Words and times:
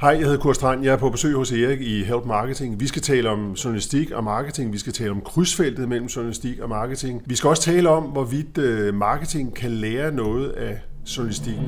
Hej, 0.00 0.10
jeg 0.10 0.20
hedder 0.20 0.38
Kurt 0.38 0.56
Strand. 0.56 0.84
Jeg 0.84 0.92
er 0.92 0.96
på 0.96 1.10
besøg 1.10 1.34
hos 1.34 1.52
Erik 1.52 1.80
i 1.80 2.04
Help 2.04 2.24
Marketing. 2.26 2.80
Vi 2.80 2.86
skal 2.86 3.02
tale 3.02 3.30
om 3.30 3.52
journalistik 3.52 4.10
og 4.10 4.24
marketing. 4.24 4.72
Vi 4.72 4.78
skal 4.78 4.92
tale 4.92 5.10
om 5.10 5.20
krydsfeltet 5.20 5.88
mellem 5.88 6.06
journalistik 6.06 6.58
og 6.58 6.68
marketing. 6.68 7.22
Vi 7.26 7.36
skal 7.36 7.48
også 7.48 7.62
tale 7.62 7.88
om, 7.88 8.02
hvorvidt 8.02 8.58
øh, 8.58 8.94
marketing 8.94 9.54
kan 9.54 9.70
lære 9.70 10.12
noget 10.12 10.50
af 10.50 10.80
journalistikken. 11.16 11.64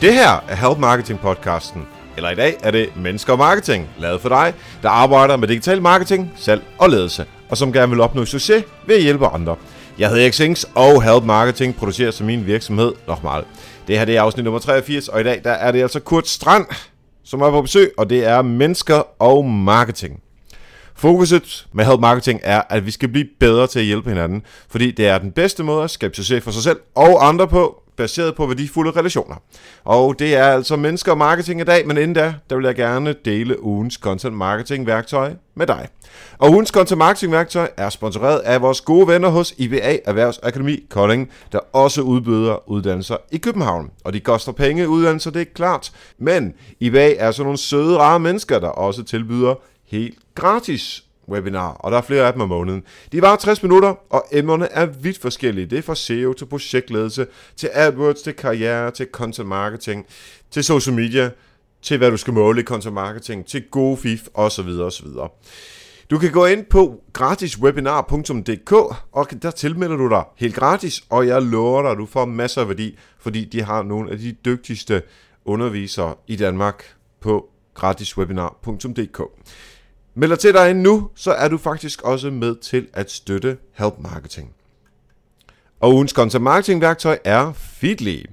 Det 0.00 0.14
her 0.14 0.44
er 0.48 0.54
Help 0.54 0.78
Marketing 0.78 1.18
podcasten. 1.20 1.82
Eller 2.16 2.30
i 2.30 2.34
dag 2.34 2.56
er 2.62 2.70
det 2.70 2.96
Mennesker 2.96 3.32
og 3.32 3.38
Marketing, 3.38 3.88
lavet 3.98 4.20
for 4.20 4.28
dig, 4.28 4.54
der 4.82 4.88
arbejder 4.88 5.36
med 5.36 5.48
digital 5.48 5.82
marketing, 5.82 6.32
salg 6.36 6.62
og 6.78 6.90
ledelse, 6.90 7.26
og 7.48 7.56
som 7.56 7.72
gerne 7.72 7.90
vil 7.90 8.00
opnå 8.00 8.24
succes 8.24 8.64
ved 8.86 8.96
at 8.96 9.02
hjælpe 9.02 9.26
andre. 9.26 9.56
Jeg 9.98 10.08
hedder 10.08 10.22
Erik 10.22 10.32
Sings, 10.32 10.66
og 10.74 11.02
Help 11.02 11.24
Marketing 11.24 11.76
producerer 11.76 12.10
som 12.10 12.26
min 12.26 12.46
virksomhed 12.46 12.92
Nochmal. 13.08 13.44
Det 13.88 13.98
her 13.98 14.04
det 14.04 14.16
er 14.16 14.22
afsnit 14.22 14.44
nummer 14.44 14.60
83, 14.60 15.08
og 15.08 15.20
i 15.20 15.24
dag 15.24 15.40
der 15.44 15.50
er 15.50 15.72
det 15.72 15.82
altså 15.82 16.00
Kurt 16.00 16.28
Strand, 16.28 16.66
som 17.24 17.40
er 17.40 17.50
på 17.50 17.62
besøg, 17.62 17.92
og 17.98 18.10
det 18.10 18.26
er 18.26 18.42
Mennesker 18.42 19.22
og 19.22 19.44
Marketing. 19.44 20.20
Fokuset 20.96 21.66
med 21.72 21.84
Help 21.84 22.00
Marketing 22.00 22.40
er, 22.42 22.62
at 22.70 22.86
vi 22.86 22.90
skal 22.90 23.08
blive 23.08 23.26
bedre 23.40 23.66
til 23.66 23.78
at 23.78 23.84
hjælpe 23.84 24.08
hinanden, 24.08 24.42
fordi 24.68 24.90
det 24.90 25.08
er 25.08 25.18
den 25.18 25.32
bedste 25.32 25.62
måde 25.62 25.84
at 25.84 25.90
skabe 25.90 26.16
succes 26.16 26.44
for 26.44 26.50
sig 26.50 26.62
selv 26.62 26.78
og 26.94 27.28
andre 27.28 27.48
på, 27.48 27.83
baseret 27.96 28.34
på 28.34 28.46
værdifulde 28.46 28.90
relationer. 28.90 29.36
Og 29.84 30.18
det 30.18 30.34
er 30.34 30.44
altså 30.44 30.76
mennesker 30.76 31.12
og 31.12 31.18
marketing 31.18 31.60
i 31.60 31.64
dag, 31.64 31.86
men 31.86 31.96
inden 31.96 32.12
da, 32.12 32.34
der 32.50 32.56
vil 32.56 32.64
jeg 32.64 32.74
gerne 32.74 33.14
dele 33.24 33.62
ugens 33.62 33.94
content 33.94 34.36
marketing 34.36 34.86
værktøj 34.86 35.32
med 35.54 35.66
dig. 35.66 35.88
Og 36.38 36.50
ugens 36.50 36.68
content 36.68 36.98
marketing 36.98 37.32
værktøj 37.32 37.68
er 37.76 37.90
sponsoreret 37.90 38.38
af 38.38 38.62
vores 38.62 38.80
gode 38.80 39.08
venner 39.08 39.28
hos 39.28 39.54
IBA 39.58 39.98
Erhvervsakademi 40.04 40.86
Kolding, 40.90 41.30
der 41.52 41.58
også 41.72 42.02
udbyder 42.02 42.70
uddannelser 42.70 43.16
i 43.32 43.36
København. 43.38 43.90
Og 44.04 44.12
de 44.12 44.20
koster 44.20 44.52
penge 44.52 44.88
uddannelser, 44.88 45.30
det 45.30 45.40
er 45.40 45.46
klart. 45.54 45.92
Men 46.18 46.54
IBA 46.80 47.14
er 47.14 47.30
sådan 47.30 47.44
nogle 47.44 47.58
søde, 47.58 47.98
rare 47.98 48.20
mennesker, 48.20 48.58
der 48.58 48.68
også 48.68 49.02
tilbyder 49.02 49.54
helt 49.86 50.18
gratis 50.34 51.03
webinar, 51.28 51.72
og 51.72 51.92
der 51.92 51.98
er 51.98 52.02
flere 52.02 52.26
af 52.26 52.32
dem 52.32 52.42
om 52.42 52.48
måneden. 52.48 52.82
De 53.12 53.22
var 53.22 53.36
60 53.36 53.62
minutter, 53.62 53.94
og 54.10 54.24
emnerne 54.32 54.72
er 54.72 54.86
vidt 54.86 55.18
forskellige. 55.18 55.66
Det 55.66 55.78
er 55.78 55.82
fra 55.82 55.94
SEO 55.94 56.32
til 56.32 56.46
projektledelse, 56.46 57.26
til 57.56 57.70
AdWords, 57.72 58.22
til 58.22 58.32
karriere, 58.32 58.90
til 58.90 59.06
content 59.12 59.48
marketing, 59.48 60.06
til 60.50 60.64
social 60.64 60.96
media, 60.96 61.30
til 61.82 61.98
hvad 61.98 62.10
du 62.10 62.16
skal 62.16 62.32
måle 62.32 62.60
i 62.60 62.64
content 62.64 62.94
marketing, 62.94 63.46
til 63.46 63.64
gode 63.70 63.96
fif 63.96 64.22
osv. 64.34 64.68
osv. 64.68 65.06
Du 66.10 66.18
kan 66.18 66.32
gå 66.32 66.46
ind 66.46 66.64
på 66.64 67.00
gratiswebinar.dk, 67.12 68.72
og 69.12 69.42
der 69.42 69.50
tilmelder 69.50 69.96
du 69.96 70.08
dig 70.08 70.22
helt 70.36 70.54
gratis, 70.54 71.04
og 71.10 71.26
jeg 71.26 71.42
lover 71.42 71.82
dig, 71.82 71.90
at 71.90 71.98
du 71.98 72.06
får 72.06 72.24
masser 72.24 72.60
af 72.60 72.68
værdi, 72.68 72.98
fordi 73.18 73.44
de 73.44 73.62
har 73.62 73.82
nogle 73.82 74.10
af 74.10 74.18
de 74.18 74.32
dygtigste 74.32 75.02
undervisere 75.44 76.14
i 76.26 76.36
Danmark 76.36 76.94
på 77.20 77.48
gratiswebinar.dk. 77.74 79.20
Melder 80.16 80.36
til 80.36 80.54
dig 80.54 80.74
nu, 80.74 81.10
så 81.14 81.32
er 81.32 81.48
du 81.48 81.58
faktisk 81.58 82.02
også 82.02 82.30
med 82.30 82.56
til 82.56 82.86
at 82.92 83.10
støtte 83.10 83.56
Help 83.72 83.94
Marketing. 83.98 84.50
Og 85.80 85.94
ugens 85.94 86.10
content 86.10 86.42
marketing 86.42 86.80
værktøj 86.80 87.18
er 87.24 87.52
Feedly. 87.52 88.24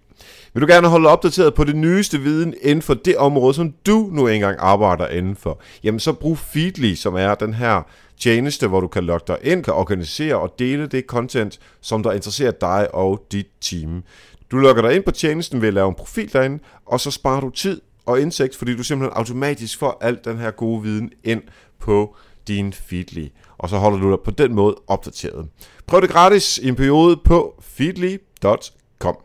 Vil 0.53 0.61
du 0.61 0.67
gerne 0.67 0.87
holde 0.87 1.09
opdateret 1.09 1.53
på 1.53 1.63
det 1.63 1.75
nyeste 1.75 2.19
viden 2.19 2.53
inden 2.61 2.81
for 2.81 2.93
det 2.93 3.17
område, 3.17 3.53
som 3.53 3.73
du 3.85 4.09
nu 4.11 4.27
engang 4.27 4.57
arbejder 4.59 5.07
inden 5.07 5.35
for, 5.35 5.61
jamen 5.83 5.99
så 5.99 6.13
brug 6.13 6.37
Feedly, 6.37 6.93
som 6.93 7.15
er 7.15 7.35
den 7.35 7.53
her 7.53 7.81
tjeneste, 8.19 8.67
hvor 8.67 8.79
du 8.79 8.87
kan 8.87 9.03
logge 9.03 9.23
dig 9.27 9.37
ind, 9.41 9.63
kan 9.63 9.73
organisere 9.73 10.35
og 10.35 10.55
dele 10.59 10.87
det 10.87 11.05
content, 11.05 11.59
som 11.81 12.03
der 12.03 12.11
interesserer 12.11 12.51
dig 12.51 12.95
og 12.95 13.25
dit 13.31 13.47
team. 13.61 14.03
Du 14.51 14.57
logger 14.57 14.81
dig 14.81 14.95
ind 14.95 15.03
på 15.03 15.11
tjenesten 15.11 15.61
ved 15.61 15.67
at 15.67 15.73
lave 15.73 15.89
en 15.89 15.95
profil 15.95 16.33
derinde, 16.33 16.59
og 16.85 16.99
så 16.99 17.11
sparer 17.11 17.41
du 17.41 17.49
tid 17.49 17.81
og 18.05 18.21
indsigt, 18.21 18.55
fordi 18.55 18.75
du 18.75 18.83
simpelthen 18.83 19.17
automatisk 19.17 19.79
får 19.79 19.97
alt 20.01 20.25
den 20.25 20.37
her 20.37 20.51
gode 20.51 20.83
viden 20.83 21.11
ind 21.23 21.41
på 21.81 22.15
din 22.47 22.73
Feedly. 22.73 23.27
Og 23.57 23.69
så 23.69 23.77
holder 23.77 23.99
du 23.99 24.11
dig 24.11 24.19
på 24.25 24.31
den 24.31 24.55
måde 24.55 24.75
opdateret. 24.87 25.47
Prøv 25.87 26.01
det 26.01 26.09
gratis 26.09 26.57
i 26.57 26.67
en 26.67 26.75
periode 26.75 27.17
på 27.25 27.53
feedly.com. 27.61 29.17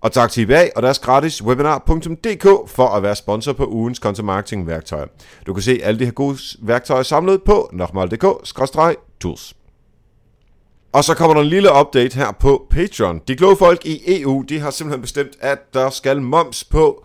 Og 0.00 0.12
tak 0.12 0.30
til 0.30 0.42
IBA 0.42 0.68
og 0.76 0.82
deres 0.82 0.98
gratis 0.98 1.42
webinar.dk 1.42 2.70
for 2.70 2.88
at 2.88 3.02
være 3.02 3.16
sponsor 3.16 3.52
på 3.52 3.66
ugens 3.66 3.98
content 3.98 4.26
marketing 4.26 4.66
værktøjer. 4.66 5.06
Du 5.46 5.54
kan 5.54 5.62
se 5.62 5.80
alle 5.82 5.98
de 5.98 6.04
her 6.04 6.12
gode 6.12 6.38
værktøjer 6.62 7.02
samlet 7.02 7.42
på 7.42 7.70
nokmal.dk-tools. 7.72 9.54
Og 10.92 11.04
så 11.04 11.14
kommer 11.14 11.34
der 11.34 11.40
en 11.40 11.48
lille 11.48 11.68
update 11.80 12.16
her 12.16 12.32
på 12.32 12.66
Patreon. 12.70 13.20
De 13.28 13.36
kloge 13.36 13.56
folk 13.56 13.86
i 13.86 14.20
EU, 14.20 14.44
de 14.48 14.60
har 14.60 14.70
simpelthen 14.70 15.02
bestemt, 15.02 15.32
at 15.40 15.74
der 15.74 15.90
skal 15.90 16.22
moms 16.22 16.64
på 16.64 17.04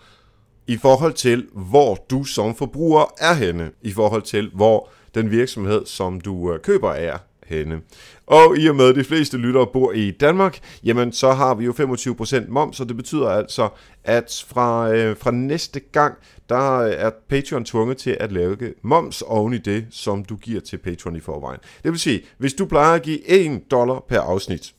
i 0.72 0.78
forhold 0.78 1.14
til, 1.14 1.48
hvor 1.54 2.06
du 2.10 2.24
som 2.24 2.56
forbruger 2.56 3.14
er 3.18 3.34
henne, 3.34 3.72
i 3.82 3.92
forhold 3.92 4.22
til, 4.22 4.52
hvor 4.56 4.90
den 5.16 5.32
virksomhed, 5.32 5.86
som 5.86 6.22
du 6.22 6.54
øh, 6.54 6.60
køber 6.60 6.92
er 6.92 7.18
henne. 7.46 7.82
Og 8.28 8.58
i 8.58 8.70
og 8.70 8.76
med, 8.76 8.90
at 8.90 8.96
de 8.96 9.04
fleste 9.04 9.38
lyttere 9.38 9.68
bor 9.74 9.92
i 9.92 10.12
Danmark, 10.12 10.60
jamen 10.84 11.12
så 11.12 11.32
har 11.32 11.56
vi 11.56 11.66
jo 11.66 11.72
25% 11.72 12.50
moms, 12.50 12.80
og 12.80 12.88
det 12.88 12.96
betyder 12.98 13.30
altså, 13.30 13.70
at 14.04 14.46
fra, 14.48 14.92
øh, 14.92 15.18
fra 15.18 15.32
næste 15.32 15.80
gang, 15.80 16.18
der 16.50 16.80
øh, 16.80 16.92
er 16.92 17.12
Patreon 17.30 17.66
tvunget 17.66 17.98
til 17.98 18.18
at 18.20 18.32
lave 18.32 18.74
moms 18.82 19.22
oven 19.22 19.54
i 19.54 19.58
det, 19.58 19.86
som 19.90 20.26
du 20.26 20.36
giver 20.36 20.62
til 20.62 20.78
Patreon 20.78 21.16
i 21.16 21.20
forvejen. 21.20 21.60
Det 21.84 21.92
vil 21.92 22.00
sige, 22.00 22.22
hvis 22.38 22.54
du 22.54 22.66
plejer 22.66 22.96
at 22.96 23.02
give 23.02 23.30
1 23.30 23.72
dollar 23.72 24.06
per 24.10 24.20
afsnit, 24.20 24.74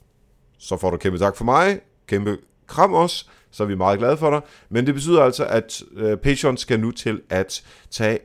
så 0.58 0.76
får 0.76 0.90
du 0.90 0.96
kæmpe 0.96 1.18
tak 1.18 1.36
for 1.36 1.44
mig, 1.44 1.80
kæmpe 2.06 2.38
kram 2.66 2.92
også, 2.92 3.26
så 3.52 3.62
er 3.62 3.66
vi 3.66 3.74
meget 3.74 3.98
glade 3.98 4.16
for 4.16 4.30
dig. 4.30 4.40
Men 4.70 4.86
det 4.86 4.94
betyder 4.94 5.22
altså, 5.22 5.44
at 5.44 5.82
øh, 5.96 6.16
Patreon 6.16 6.56
skal 6.56 6.80
nu 6.80 6.90
til 6.90 7.20
at 7.30 7.62
tage 7.90 8.18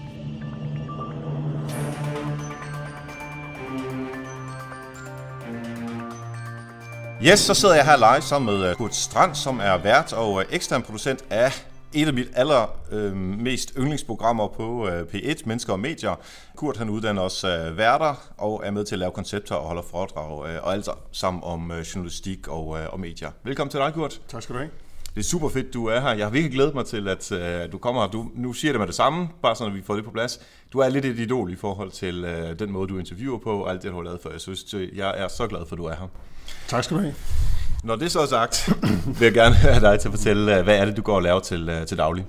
Yes, 7.22 7.40
så 7.40 7.54
sidder 7.54 7.74
jeg 7.74 7.84
her 7.84 7.96
live 7.96 8.22
sammen 8.22 8.58
med 8.58 8.70
uh, 8.70 8.76
Kurt 8.76 8.94
Strand, 8.94 9.34
som 9.34 9.60
er 9.62 9.78
vært 9.82 10.12
og 10.12 10.32
uh, 10.32 10.42
ekstern 10.50 10.82
producent 10.82 11.24
af 11.30 11.66
et 11.92 12.06
af 12.06 12.14
mit 12.14 12.28
aller 12.34 12.66
øh, 12.92 13.16
mest 13.16 13.72
yndlingsprogrammer 13.78 14.48
på 14.48 14.88
øh, 14.88 15.02
P1, 15.02 15.42
Mennesker 15.44 15.72
og 15.72 15.80
Medier. 15.80 16.20
Kurt 16.56 16.76
han 16.76 16.88
uddanner 16.88 17.22
også 17.22 17.48
øh, 17.48 17.76
værter 17.76 18.32
og 18.36 18.62
er 18.64 18.70
med 18.70 18.84
til 18.84 18.94
at 18.94 18.98
lave 18.98 19.12
koncepter 19.12 19.54
og 19.54 19.66
holder 19.66 19.82
foredrag 19.82 20.48
øh, 20.48 20.62
og 20.62 20.72
alt 20.72 20.88
sammen 21.12 21.42
om 21.44 21.70
øh, 21.70 21.80
journalistik 21.80 22.48
og, 22.48 22.78
øh, 22.78 22.86
og 22.92 23.00
medier. 23.00 23.30
Velkommen 23.44 23.70
til 23.70 23.80
dig, 23.80 23.94
Kurt. 23.94 24.20
Tak 24.28 24.42
skal 24.42 24.54
du 24.54 24.58
have. 24.58 24.70
Det 25.14 25.20
er 25.20 25.28
super 25.28 25.48
fedt, 25.48 25.74
du 25.74 25.86
er 25.86 26.00
her. 26.00 26.08
Jeg 26.08 26.26
har 26.26 26.30
virkelig 26.30 26.52
glædet 26.52 26.74
mig 26.74 26.86
til, 26.86 27.08
at 27.08 27.32
øh, 27.32 27.72
du 27.72 27.78
kommer 27.78 28.02
her. 28.02 28.08
Du, 28.10 28.28
nu 28.34 28.52
siger 28.52 28.72
det 28.72 28.80
med 28.80 28.86
det 28.86 28.94
samme, 28.94 29.28
bare 29.42 29.56
sådan, 29.56 29.72
at 29.72 29.78
vi 29.78 29.82
får 29.82 29.94
det 29.94 30.04
på 30.04 30.10
plads. 30.10 30.40
Du 30.72 30.78
er 30.78 30.88
lidt 30.88 31.04
et 31.04 31.18
idol 31.18 31.52
i 31.52 31.56
forhold 31.56 31.90
til 31.90 32.24
øh, 32.24 32.58
den 32.58 32.72
måde, 32.72 32.88
du 32.88 32.98
interviewer 32.98 33.38
på 33.38 33.62
og 33.62 33.70
alt 33.70 33.82
det, 33.82 33.90
du 33.90 33.96
har 33.96 34.02
lavet 34.02 34.20
for. 34.22 34.30
Jeg 34.30 34.40
synes, 34.40 34.74
jeg 34.94 35.14
er 35.16 35.28
så 35.28 35.46
glad 35.46 35.66
for, 35.66 35.74
at 35.76 35.78
du 35.78 35.84
er 35.84 35.94
her. 35.94 36.06
Tak 36.68 36.84
skal 36.84 36.96
du 36.96 37.02
have. 37.02 37.14
Når 37.84 37.96
det 37.96 38.12
så 38.12 38.20
er 38.20 38.26
sagt, 38.26 38.68
vil 39.18 39.24
jeg 39.24 39.32
gerne 39.32 39.54
have 39.54 39.80
dig 39.80 40.00
til 40.00 40.08
at 40.08 40.14
fortælle, 40.14 40.58
øh, 40.58 40.64
hvad 40.64 40.78
er 40.78 40.84
det, 40.84 40.96
du 40.96 41.02
går 41.02 41.16
og 41.16 41.22
laver 41.22 41.40
til, 41.40 41.68
øh, 41.68 41.86
til 41.86 41.98
daglig? 41.98 42.26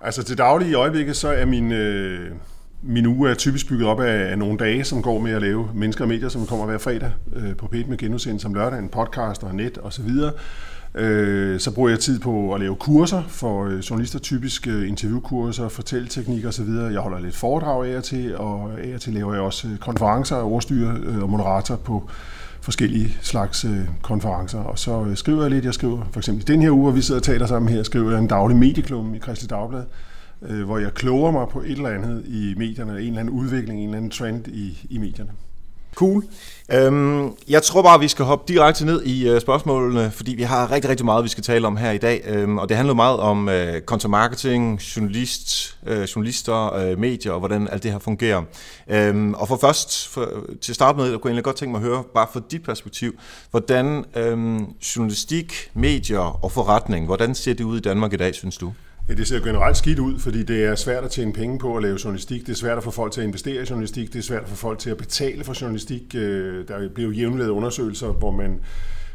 Altså 0.00 0.22
til 0.22 0.38
daglig 0.38 0.68
i 0.68 0.74
øjeblikket, 0.74 1.16
så 1.16 1.28
er 1.28 1.44
min, 1.44 1.72
øh, 1.72 2.30
min 2.82 3.06
uge 3.06 3.30
er 3.30 3.34
typisk 3.34 3.68
bygget 3.68 3.88
op 3.88 4.00
af, 4.00 4.30
af 4.30 4.38
nogle 4.38 4.58
dage, 4.58 4.84
som 4.84 5.02
går 5.02 5.18
med 5.18 5.32
at 5.32 5.42
lave 5.42 5.70
mennesker 5.74 6.04
og 6.04 6.08
medier, 6.08 6.28
som 6.28 6.46
kommer 6.46 6.66
hver 6.66 6.78
fredag 6.78 7.12
øh, 7.36 7.56
på 7.56 7.66
P1 7.74 7.88
med 7.88 7.96
genudsendelse 7.96 8.42
som 8.42 8.54
lørdag, 8.54 8.78
en 8.78 8.88
podcast 8.88 9.42
og 9.42 9.54
net 9.54 9.78
osv. 9.82 10.08
Så, 10.08 10.32
øh, 10.94 11.60
så 11.60 11.70
bruger 11.70 11.88
jeg 11.88 11.98
tid 11.98 12.20
på 12.20 12.54
at 12.54 12.60
lave 12.60 12.76
kurser 12.76 13.22
for 13.28 13.64
øh, 13.64 13.78
journalister, 13.78 14.18
typisk 14.18 14.66
øh, 14.66 14.88
interviewkurser, 14.88 15.68
fortælleteknik 15.68 16.44
osv. 16.44 16.68
Jeg 16.68 17.00
holder 17.00 17.20
lidt 17.20 17.36
foredrag 17.36 17.86
af 17.92 17.96
og 17.96 18.04
til, 18.04 18.36
og 18.36 18.70
af 18.84 18.94
og 18.94 19.00
til 19.00 19.12
laver 19.12 19.32
jeg 19.32 19.42
også 19.42 19.68
øh, 19.68 19.78
konferencer, 19.78 20.36
ordstyre 20.36 21.22
og 21.22 21.30
moderator 21.30 21.76
på 21.76 22.10
forskellige 22.70 23.16
slags 23.20 23.64
øh, 23.64 23.88
konferencer. 24.02 24.58
Og 24.58 24.78
så 24.78 25.04
øh, 25.04 25.16
skriver 25.16 25.42
jeg 25.42 25.50
lidt. 25.50 25.64
Jeg 25.64 25.74
skriver 25.74 26.08
for 26.12 26.20
eksempel 26.20 26.46
den 26.46 26.62
her 26.62 26.70
uge, 26.70 26.82
hvor 26.82 26.90
vi 26.90 27.02
sidder 27.02 27.20
og 27.20 27.24
taler 27.24 27.46
sammen 27.46 27.72
her, 27.72 27.82
skriver 27.82 28.10
jeg 28.10 28.18
en 28.18 28.26
daglig 28.26 28.56
medieklum 28.56 29.14
i 29.14 29.18
Kristelig 29.18 29.50
Dagblad, 29.50 29.84
øh, 30.42 30.64
hvor 30.64 30.78
jeg 30.78 30.94
kloger 30.94 31.30
mig 31.30 31.48
på 31.48 31.60
et 31.60 31.70
eller 31.70 31.88
andet 31.88 32.24
i 32.26 32.54
medierne, 32.56 32.92
en 32.92 32.98
eller 32.98 33.20
anden 33.20 33.34
udvikling, 33.34 33.80
en 33.80 33.84
eller 33.84 33.96
anden 33.96 34.10
trend 34.10 34.48
i, 34.48 34.86
i 34.90 34.98
medierne. 34.98 35.30
Cool. 35.94 36.24
Øhm, 36.72 37.34
jeg 37.48 37.62
tror 37.62 37.82
bare, 37.82 38.00
vi 38.00 38.08
skal 38.08 38.24
hoppe 38.24 38.52
direkte 38.52 38.84
ned 38.84 39.02
i 39.02 39.28
øh, 39.28 39.40
spørgsmålene, 39.40 40.10
fordi 40.10 40.34
vi 40.34 40.42
har 40.42 40.70
rigtig, 40.70 40.90
rigtig 40.90 41.06
meget, 41.06 41.24
vi 41.24 41.28
skal 41.28 41.44
tale 41.44 41.66
om 41.66 41.76
her 41.76 41.90
i 41.90 41.98
dag. 41.98 42.22
Øhm, 42.26 42.58
og 42.58 42.68
det 42.68 42.76
handler 42.76 42.94
meget 42.94 43.18
om 43.18 43.48
øh, 43.48 43.82
content 43.82 44.10
marketing, 44.10 44.80
journalist, 44.80 45.78
øh, 45.86 46.02
journalister, 46.02 46.74
øh, 46.74 46.98
medier 46.98 47.32
og 47.32 47.38
hvordan 47.38 47.68
alt 47.68 47.82
det 47.82 47.92
her 47.92 47.98
fungerer. 47.98 48.42
Øhm, 48.88 49.34
og 49.34 49.48
for 49.48 49.56
først, 49.56 50.08
for, 50.08 50.28
til 50.60 50.72
at 50.72 50.76
starte 50.76 50.98
med, 50.98 51.10
jeg 51.10 51.20
kunne 51.20 51.30
egentlig 51.30 51.44
godt 51.44 51.56
tænke 51.56 51.72
mig 51.72 51.78
at 51.78 51.84
høre, 51.84 52.04
bare 52.14 52.26
fra 52.32 52.40
dit 52.50 52.62
perspektiv, 52.62 53.12
hvordan 53.50 54.04
øhm, 54.16 54.66
journalistik, 54.96 55.70
medier 55.74 56.44
og 56.44 56.52
forretning, 56.52 57.06
hvordan 57.06 57.34
ser 57.34 57.54
det 57.54 57.64
ud 57.64 57.78
i 57.78 57.80
Danmark 57.80 58.12
i 58.12 58.16
dag, 58.16 58.34
synes 58.34 58.56
du? 58.56 58.72
Ja, 59.10 59.14
det 59.14 59.28
ser 59.28 59.40
generelt 59.40 59.76
skidt 59.76 59.98
ud, 59.98 60.18
fordi 60.18 60.42
det 60.42 60.64
er 60.64 60.74
svært 60.74 61.04
at 61.04 61.10
tjene 61.10 61.32
penge 61.32 61.58
på 61.58 61.76
at 61.76 61.82
lave 61.82 61.98
journalistik. 62.04 62.46
Det 62.46 62.52
er 62.52 62.56
svært 62.56 62.78
at 62.78 62.84
få 62.84 62.90
folk 62.90 63.12
til 63.12 63.20
at 63.20 63.26
investere 63.26 63.62
i 63.62 63.66
journalistik. 63.70 64.12
Det 64.12 64.18
er 64.18 64.22
svært 64.22 64.42
at 64.42 64.48
få 64.48 64.56
folk 64.56 64.78
til 64.78 64.90
at 64.90 64.96
betale 64.96 65.44
for 65.44 65.60
journalistik. 65.60 66.14
Øh, 66.14 66.68
der 66.68 66.88
bliver 66.88 67.08
jo 67.08 67.14
jævnligt 67.14 67.48
undersøgelser, 67.48 68.08
hvor 68.08 68.30
man 68.30 68.60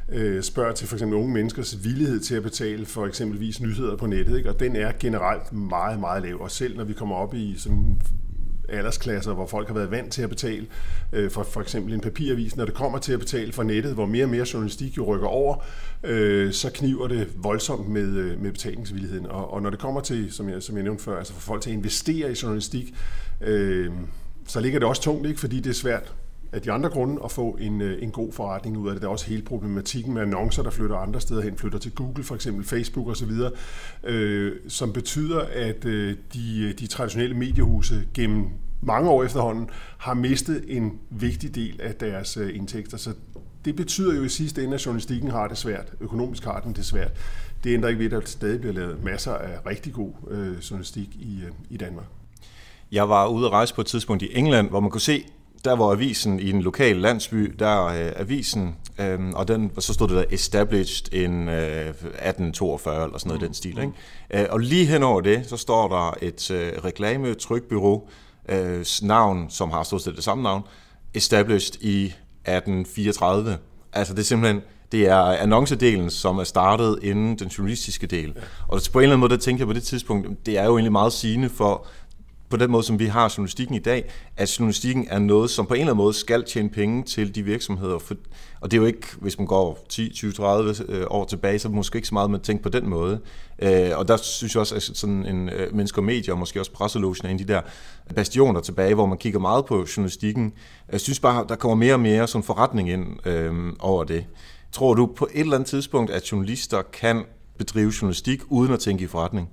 øh, 0.09 0.43
spørger 0.43 0.73
til 0.73 0.87
for 0.87 0.95
eksempel 0.95 1.17
unge 1.17 1.33
menneskers 1.33 1.83
villighed 1.83 2.19
til 2.19 2.35
at 2.35 2.43
betale 2.43 2.85
for 2.85 3.05
eksempelvis 3.05 3.61
nyheder 3.61 3.97
på 3.97 4.07
nettet. 4.07 4.37
Ikke? 4.37 4.49
Og 4.49 4.59
den 4.59 4.75
er 4.75 4.91
generelt 4.99 5.53
meget, 5.53 5.99
meget 5.99 6.23
lav. 6.23 6.41
Og 6.41 6.51
selv 6.51 6.77
når 6.77 6.83
vi 6.83 6.93
kommer 6.93 7.15
op 7.15 7.33
i 7.33 7.55
sådan 7.57 8.01
aldersklasser, 8.69 9.33
hvor 9.33 9.47
folk 9.47 9.67
har 9.67 9.73
været 9.73 9.91
vant 9.91 10.13
til 10.13 10.21
at 10.21 10.29
betale 10.29 10.67
øh, 11.13 11.31
for 11.31 11.43
for 11.43 11.61
eksempel 11.61 11.93
en 11.93 12.01
papiravis. 12.01 12.55
Når 12.55 12.65
det 12.65 12.73
kommer 12.73 12.99
til 12.99 13.13
at 13.13 13.19
betale 13.19 13.51
for 13.53 13.63
nettet, 13.63 13.93
hvor 13.93 14.05
mere 14.05 14.25
og 14.25 14.29
mere 14.29 14.45
journalistik 14.53 14.97
jo 14.97 15.03
rykker 15.03 15.27
over, 15.27 15.63
øh, 16.03 16.53
så 16.53 16.71
kniver 16.73 17.07
det 17.07 17.27
voldsomt 17.35 17.89
med, 17.89 18.17
øh, 18.17 18.41
med 18.41 18.51
betalingsvilligheden. 18.51 19.25
Og, 19.25 19.53
og 19.53 19.61
når 19.61 19.69
det 19.69 19.79
kommer 19.79 20.01
til, 20.01 20.31
som 20.31 20.49
jeg, 20.49 20.63
som 20.63 20.75
jeg 20.75 20.83
nævnte 20.83 21.03
før, 21.03 21.17
altså 21.17 21.33
for 21.33 21.41
folk 21.41 21.61
til 21.61 21.69
at 21.69 21.75
investere 21.75 22.31
i 22.31 22.35
journalistik, 22.43 22.93
øh, 23.41 23.91
så 24.47 24.59
ligger 24.59 24.79
det 24.79 24.87
også 24.87 25.01
tungt, 25.01 25.27
ikke? 25.27 25.39
fordi 25.39 25.59
det 25.59 25.69
er 25.69 25.73
svært 25.73 26.13
af 26.51 26.61
de 26.61 26.71
andre 26.71 26.89
grunde 26.89 27.21
at 27.23 27.31
få 27.31 27.57
en, 27.61 27.81
øh, 27.81 28.03
en 28.03 28.11
god 28.11 28.31
forretning 28.31 28.77
ud 28.77 28.87
af 28.87 28.93
det. 28.93 29.01
Der 29.01 29.07
er 29.07 29.11
også 29.11 29.27
hele 29.27 29.41
problematikken 29.41 30.13
med 30.13 30.21
annoncer, 30.21 30.63
der 30.63 30.69
flytter 30.69 30.95
andre 30.95 31.21
steder 31.21 31.41
hen, 31.41 31.57
flytter 31.57 31.79
til 31.79 31.91
Google, 31.91 32.23
for 32.23 32.35
eksempel 32.35 32.65
Facebook 32.65 33.07
osv., 33.07 33.31
øh, 34.03 34.55
som 34.67 34.93
betyder, 34.93 35.39
at 35.53 35.85
øh, 35.85 36.15
de, 36.33 36.59
øh, 36.59 36.79
de 36.79 36.87
traditionelle 36.87 37.35
mediehuse 37.35 38.03
gennem 38.13 38.47
mange 38.81 39.09
år 39.09 39.23
efterhånden 39.23 39.69
har 39.97 40.13
mistet 40.13 40.63
en 40.67 40.99
vigtig 41.09 41.55
del 41.55 41.81
af 41.81 41.95
deres 41.95 42.37
øh, 42.37 42.55
indtægter. 42.55 42.97
Så 42.97 43.13
det 43.65 43.75
betyder 43.75 44.15
jo 44.15 44.23
i 44.23 44.29
sidste 44.29 44.63
ende, 44.63 44.73
at 44.73 44.85
journalistikken 44.85 45.31
har 45.31 45.47
det 45.47 45.57
svært. 45.57 45.93
Økonomisk 45.99 46.43
har 46.43 46.59
den 46.59 46.73
det 46.73 46.85
svært. 46.85 47.11
Det 47.63 47.73
ændrer 47.73 47.89
ikke 47.89 47.99
ved, 47.99 48.05
at 48.05 48.11
der 48.11 48.21
stadig 48.25 48.59
bliver 48.59 48.73
lavet 48.73 49.03
masser 49.03 49.33
af 49.33 49.65
rigtig 49.65 49.93
god 49.93 50.11
øh, 50.29 50.57
journalistik 50.57 51.09
i, 51.15 51.41
øh, 51.45 51.51
i 51.69 51.77
Danmark. 51.77 52.05
Jeg 52.91 53.09
var 53.09 53.27
ude 53.27 53.45
at 53.45 53.51
rejse 53.51 53.75
på 53.75 53.81
et 53.81 53.87
tidspunkt 53.87 54.23
i 54.23 54.37
England, 54.37 54.69
hvor 54.69 54.79
man 54.79 54.89
kunne 54.91 55.01
se, 55.01 55.25
der 55.65 55.75
var 55.75 55.91
avisen 55.91 56.39
i 56.39 56.49
en 56.49 56.61
lokal 56.61 56.95
landsby, 56.95 57.55
der 57.59 57.87
er 57.87 58.07
øh, 58.07 58.13
avisen, 58.15 58.75
øh, 58.99 59.19
og 59.33 59.47
den, 59.47 59.71
så 59.79 59.93
stod 59.93 60.07
det 60.07 60.17
der 60.17 60.23
established 60.29 61.13
in 61.13 61.49
øh, 61.49 61.87
1842 61.87 63.03
eller 63.05 63.17
sådan 63.17 63.29
noget 63.29 63.41
mm. 63.41 63.47
den 63.47 63.53
stil. 63.53 63.79
Ikke? 63.79 64.43
Øh, 64.43 64.47
og 64.49 64.59
lige 64.59 64.85
hen 64.85 65.03
over 65.03 65.21
det, 65.21 65.49
så 65.49 65.57
står 65.57 65.87
der 65.87 66.17
et 66.21 66.51
øh, 66.51 66.73
reklame-trykbyrå, 66.85 68.09
øh, 68.49 68.85
navn, 69.01 69.49
som 69.49 69.71
har 69.71 69.83
stået 69.83 70.15
det 70.15 70.23
samme 70.23 70.43
navn, 70.43 70.63
established 71.13 71.81
i 71.81 72.05
1834. 72.05 73.57
Altså 73.93 74.13
det 74.13 74.19
er 74.19 74.23
simpelthen, 74.23 74.61
det 74.91 75.07
er 75.07 75.17
annoncedelen, 75.17 76.09
som 76.09 76.37
er 76.37 76.43
startet 76.43 76.99
inden 77.03 77.39
den 77.39 77.47
journalistiske 77.47 78.07
del. 78.07 78.33
Ja. 78.35 78.41
Og 78.67 78.81
på 78.93 78.99
en 78.99 79.03
eller 79.03 79.13
anden 79.13 79.19
måde, 79.19 79.31
der 79.31 79.37
tænker 79.37 79.61
jeg 79.61 79.67
på 79.67 79.73
det 79.73 79.83
tidspunkt, 79.83 80.45
det 80.45 80.57
er 80.57 80.65
jo 80.65 80.71
egentlig 80.71 80.91
meget 80.91 81.13
sigende 81.13 81.49
for 81.49 81.87
på 82.49 82.57
den 82.57 82.71
måde, 82.71 82.83
som 82.83 82.99
vi 82.99 83.05
har 83.05 83.33
journalistikken 83.37 83.75
i 83.75 83.79
dag, 83.79 84.11
at 84.37 84.59
journalistikken 84.59 85.07
er 85.09 85.19
noget, 85.19 85.49
som 85.49 85.65
på 85.65 85.73
en 85.73 85.79
eller 85.79 85.91
anden 85.91 86.03
måde 86.03 86.13
skal 86.13 86.43
tjene 86.43 86.69
penge 86.69 87.03
til 87.03 87.35
de 87.35 87.43
virksomheder. 87.43 87.99
For, 87.99 88.15
og 88.61 88.71
det 88.71 88.77
er 88.77 88.81
jo 88.81 88.87
ikke, 88.87 89.07
hvis 89.21 89.37
man 89.37 89.47
går 89.47 89.85
10, 89.89 90.13
20, 90.13 90.31
30 90.31 91.11
år 91.11 91.25
tilbage, 91.25 91.59
så 91.59 91.67
er 91.67 91.69
det 91.69 91.75
måske 91.75 91.95
ikke 91.95 92.07
så 92.07 92.13
meget, 92.13 92.31
man 92.31 92.39
tænker 92.41 92.63
på 92.63 92.69
den 92.69 92.89
måde. 92.89 93.19
Øh, 93.59 93.91
og 93.95 94.07
der 94.07 94.17
synes 94.17 94.55
jeg 94.55 94.61
også, 94.61 94.75
at 94.75 94.81
sådan 94.83 95.25
en 95.25 95.49
øh, 95.49 95.75
mennesker 95.75 96.01
og 96.01 96.05
medier, 96.05 96.33
og 96.33 96.39
måske 96.39 96.59
også 96.59 96.71
presselogen 96.71 97.17
er 97.23 97.29
en 97.29 97.39
af 97.39 97.45
de 97.45 97.53
der 97.53 97.61
bastioner 98.15 98.61
tilbage, 98.61 98.93
hvor 98.93 99.05
man 99.05 99.17
kigger 99.17 99.39
meget 99.39 99.65
på 99.65 99.75
journalistikken. 99.97 100.53
Jeg 100.91 101.01
synes 101.01 101.19
bare, 101.19 101.45
der 101.49 101.55
kommer 101.55 101.75
mere 101.75 101.93
og 101.93 101.99
mere 101.99 102.27
sådan 102.27 102.43
forretning 102.43 102.89
ind 102.89 103.27
øh, 103.27 103.73
over 103.79 104.03
det. 104.03 104.25
Tror 104.71 104.93
du 104.93 105.05
på 105.05 105.27
et 105.33 105.39
eller 105.39 105.55
andet 105.55 105.69
tidspunkt, 105.69 106.11
at 106.11 106.31
journalister 106.31 106.81
kan 106.81 107.23
bedrive 107.57 107.93
journalistik 108.01 108.41
uden 108.49 108.73
at 108.73 108.79
tænke 108.79 109.03
i 109.03 109.07
forretning? 109.07 109.49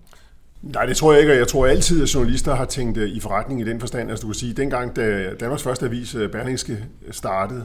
Nej, 0.63 0.87
det 0.87 0.97
tror 0.97 1.13
jeg 1.13 1.21
ikke, 1.21 1.33
og 1.33 1.39
jeg 1.39 1.49
tror 1.49 1.67
altid, 1.67 2.03
at 2.03 2.15
journalister 2.15 2.55
har 2.55 2.65
tænkt 2.65 2.99
øh, 2.99 3.09
i 3.09 3.21
forretning 3.21 3.61
i 3.61 3.65
den 3.65 3.81
forstand. 3.81 4.11
Altså 4.11 4.23
du 4.23 4.29
kan 4.29 4.35
sige, 4.35 4.53
dengang 4.53 4.97
da 4.97 5.35
Danmarks 5.41 5.63
første 5.63 5.87
avis, 5.87 6.15
øh, 6.15 6.31
Berlingske, 6.31 6.79
startede 7.11 7.65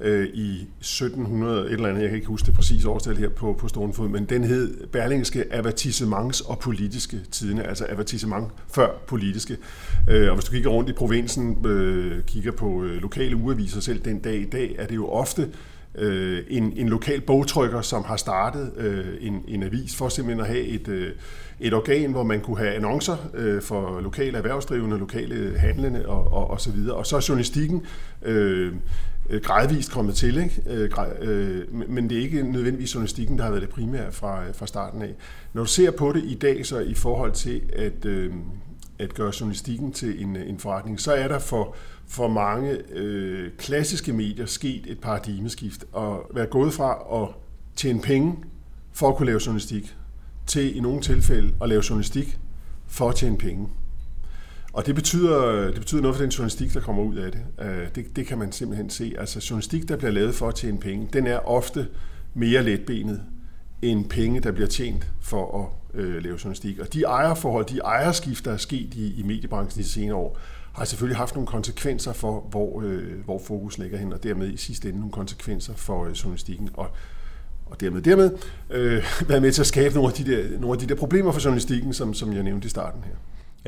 øh, 0.00 0.26
i 0.34 0.68
1700, 0.80 1.66
et 1.66 1.72
eller 1.72 1.88
andet, 1.88 2.00
jeg 2.00 2.08
kan 2.08 2.16
ikke 2.16 2.28
huske 2.28 2.46
det 2.46 2.54
præcise 2.54 2.88
årstal 2.88 3.16
her 3.16 3.28
på, 3.28 3.56
på 3.58 3.68
stående 3.68 3.94
fod, 3.94 4.08
men 4.08 4.24
den 4.24 4.44
hed 4.44 4.86
Berlingske 4.86 5.44
Avertissements 5.50 6.40
og 6.40 6.58
Politiske 6.58 7.20
Tidene, 7.30 7.66
altså 7.66 7.86
avertissement 7.88 8.52
før 8.74 8.88
politiske. 9.06 9.56
Øh, 10.10 10.28
og 10.28 10.34
hvis 10.34 10.44
du 10.44 10.52
kigger 10.52 10.70
rundt 10.70 10.90
i 10.90 10.92
provinsen, 10.92 11.66
øh, 11.66 12.22
kigger 12.24 12.52
på 12.52 12.84
øh, 12.84 13.02
lokale 13.02 13.36
ugeaviser 13.36 13.80
selv 13.80 14.00
den 14.00 14.18
dag 14.18 14.36
i 14.36 14.46
dag, 14.50 14.76
er 14.78 14.86
det 14.86 14.94
jo 14.94 15.08
ofte 15.08 15.48
øh, 15.94 16.42
en, 16.48 16.72
en 16.76 16.88
lokal 16.88 17.20
bogtrykker, 17.20 17.80
som 17.80 18.04
har 18.04 18.16
startet 18.16 18.72
øh, 18.76 19.06
en, 19.20 19.44
en 19.48 19.62
avis 19.62 19.96
for 19.96 20.08
simpelthen 20.08 20.40
at 20.40 20.46
have 20.46 20.64
et, 20.64 20.88
øh, 20.88 21.12
et 21.60 21.74
organ, 21.74 22.10
hvor 22.10 22.22
man 22.22 22.40
kunne 22.40 22.58
have 22.58 22.74
annoncer 22.74 23.16
øh, 23.34 23.62
for 23.62 24.00
lokale 24.00 24.38
erhvervsdrivende, 24.38 24.98
lokale 24.98 25.58
handlende 25.58 26.06
og, 26.06 26.32
og, 26.32 26.50
og 26.50 26.60
så 26.60 26.72
videre. 26.72 26.96
Og 26.96 27.06
så 27.06 27.16
er 27.16 27.26
journalistikken 27.28 27.82
øh, 28.22 28.72
øh 29.30 29.40
gradvist 29.40 29.92
kommet 29.92 30.14
til, 30.14 30.38
ikke? 30.38 30.62
Øh, 30.66 30.90
øh, 31.20 31.90
men 31.90 32.10
det 32.10 32.18
er 32.18 32.22
ikke 32.22 32.42
nødvendigvis 32.42 32.94
journalistikken, 32.94 33.38
der 33.38 33.44
har 33.44 33.50
været 33.50 33.62
det 33.62 33.70
primære 33.70 34.12
fra, 34.12 34.46
øh, 34.46 34.54
fra 34.54 34.66
starten 34.66 35.02
af. 35.02 35.14
Når 35.52 35.62
du 35.62 35.68
ser 35.68 35.90
på 35.90 36.12
det 36.12 36.24
i 36.24 36.34
dag, 36.34 36.66
så 36.66 36.78
i 36.78 36.94
forhold 36.94 37.32
til 37.32 37.62
at, 37.76 38.04
øh, 38.04 38.32
at 38.98 39.14
gøre 39.14 39.32
journalistikken 39.40 39.92
til 39.92 40.22
en, 40.22 40.36
øh, 40.36 40.48
en 40.48 40.58
forretning, 40.58 41.00
så 41.00 41.12
er 41.12 41.28
der 41.28 41.38
for, 41.38 41.76
for 42.06 42.28
mange 42.28 42.78
øh, 42.92 43.50
klassiske 43.58 44.12
medier 44.12 44.46
sket 44.46 44.84
et 44.86 45.00
paradigmeskift, 45.00 45.84
og 45.92 46.30
være 46.34 46.46
gået 46.46 46.72
fra 46.72 47.22
at 47.22 47.28
tjene 47.76 48.00
penge 48.00 48.36
for 48.92 49.08
at 49.08 49.16
kunne 49.16 49.26
lave 49.26 49.40
journalistik, 49.46 49.96
til 50.46 50.76
i 50.76 50.80
nogle 50.80 51.00
tilfælde 51.00 51.54
at 51.62 51.68
lave 51.68 51.82
journalistik 51.90 52.38
for 52.86 53.08
at 53.08 53.14
tjene 53.14 53.38
penge. 53.38 53.68
Og 54.72 54.86
det 54.86 54.94
betyder, 54.94 55.64
det 55.64 55.80
betyder 55.80 56.02
noget 56.02 56.16
for 56.16 56.22
den 56.22 56.30
journalistik, 56.30 56.74
der 56.74 56.80
kommer 56.80 57.02
ud 57.02 57.16
af 57.16 57.32
det. 57.32 57.40
Øh, 57.60 57.88
det. 57.94 58.16
Det 58.16 58.26
kan 58.26 58.38
man 58.38 58.52
simpelthen 58.52 58.90
se. 58.90 59.14
Altså 59.18 59.46
journalistik, 59.50 59.88
der 59.88 59.96
bliver 59.96 60.10
lavet 60.10 60.34
for 60.34 60.48
at 60.48 60.54
tjene 60.54 60.78
penge, 60.78 61.08
den 61.12 61.26
er 61.26 61.38
ofte 61.38 61.88
mere 62.34 62.62
letbenet 62.62 63.22
end 63.82 64.08
penge, 64.08 64.40
der 64.40 64.52
bliver 64.52 64.68
tjent 64.68 65.12
for 65.20 65.62
at 65.62 65.77
øh, 65.94 66.22
lave 66.22 66.38
journalistik. 66.44 66.78
Og 66.78 66.92
de 66.92 67.02
ejerforhold, 67.02 67.66
de 67.66 67.78
ejerskift, 67.78 68.44
der 68.44 68.52
er 68.52 68.56
sket 68.56 68.94
i, 68.94 69.20
i 69.20 69.22
mediebranchen 69.22 69.80
i 69.80 69.84
de 69.84 69.88
senere 69.88 70.16
år, 70.16 70.38
har 70.72 70.84
selvfølgelig 70.84 71.16
haft 71.16 71.34
nogle 71.34 71.46
konsekvenser 71.46 72.12
for, 72.12 72.40
hvor, 72.50 72.82
øh, 72.82 73.24
hvor 73.24 73.38
fokus 73.46 73.78
ligger 73.78 73.98
hen, 73.98 74.12
og 74.12 74.22
dermed 74.22 74.52
i 74.52 74.56
sidste 74.56 74.88
ende 74.88 74.98
nogle 74.98 75.12
konsekvenser 75.12 75.74
for 75.74 76.04
øh, 76.04 76.12
journalistikken. 76.12 76.68
Og 76.74 76.90
og 77.70 77.80
dermed, 77.80 78.02
dermed 78.02 78.30
øh, 78.70 79.04
været 79.28 79.42
med 79.42 79.52
til 79.52 79.60
at 79.60 79.66
skabe 79.66 79.94
nogle 79.94 80.08
af 80.08 80.14
de 80.14 80.32
der, 80.32 80.58
nogle 80.58 80.72
af 80.72 80.78
de 80.78 80.86
der 80.86 80.94
problemer 80.94 81.32
for 81.32 81.40
journalistikken, 81.44 81.92
som, 81.94 82.14
som 82.14 82.32
jeg 82.32 82.42
nævnte 82.42 82.66
i 82.66 82.68
starten 82.68 83.02
her. 83.04 83.14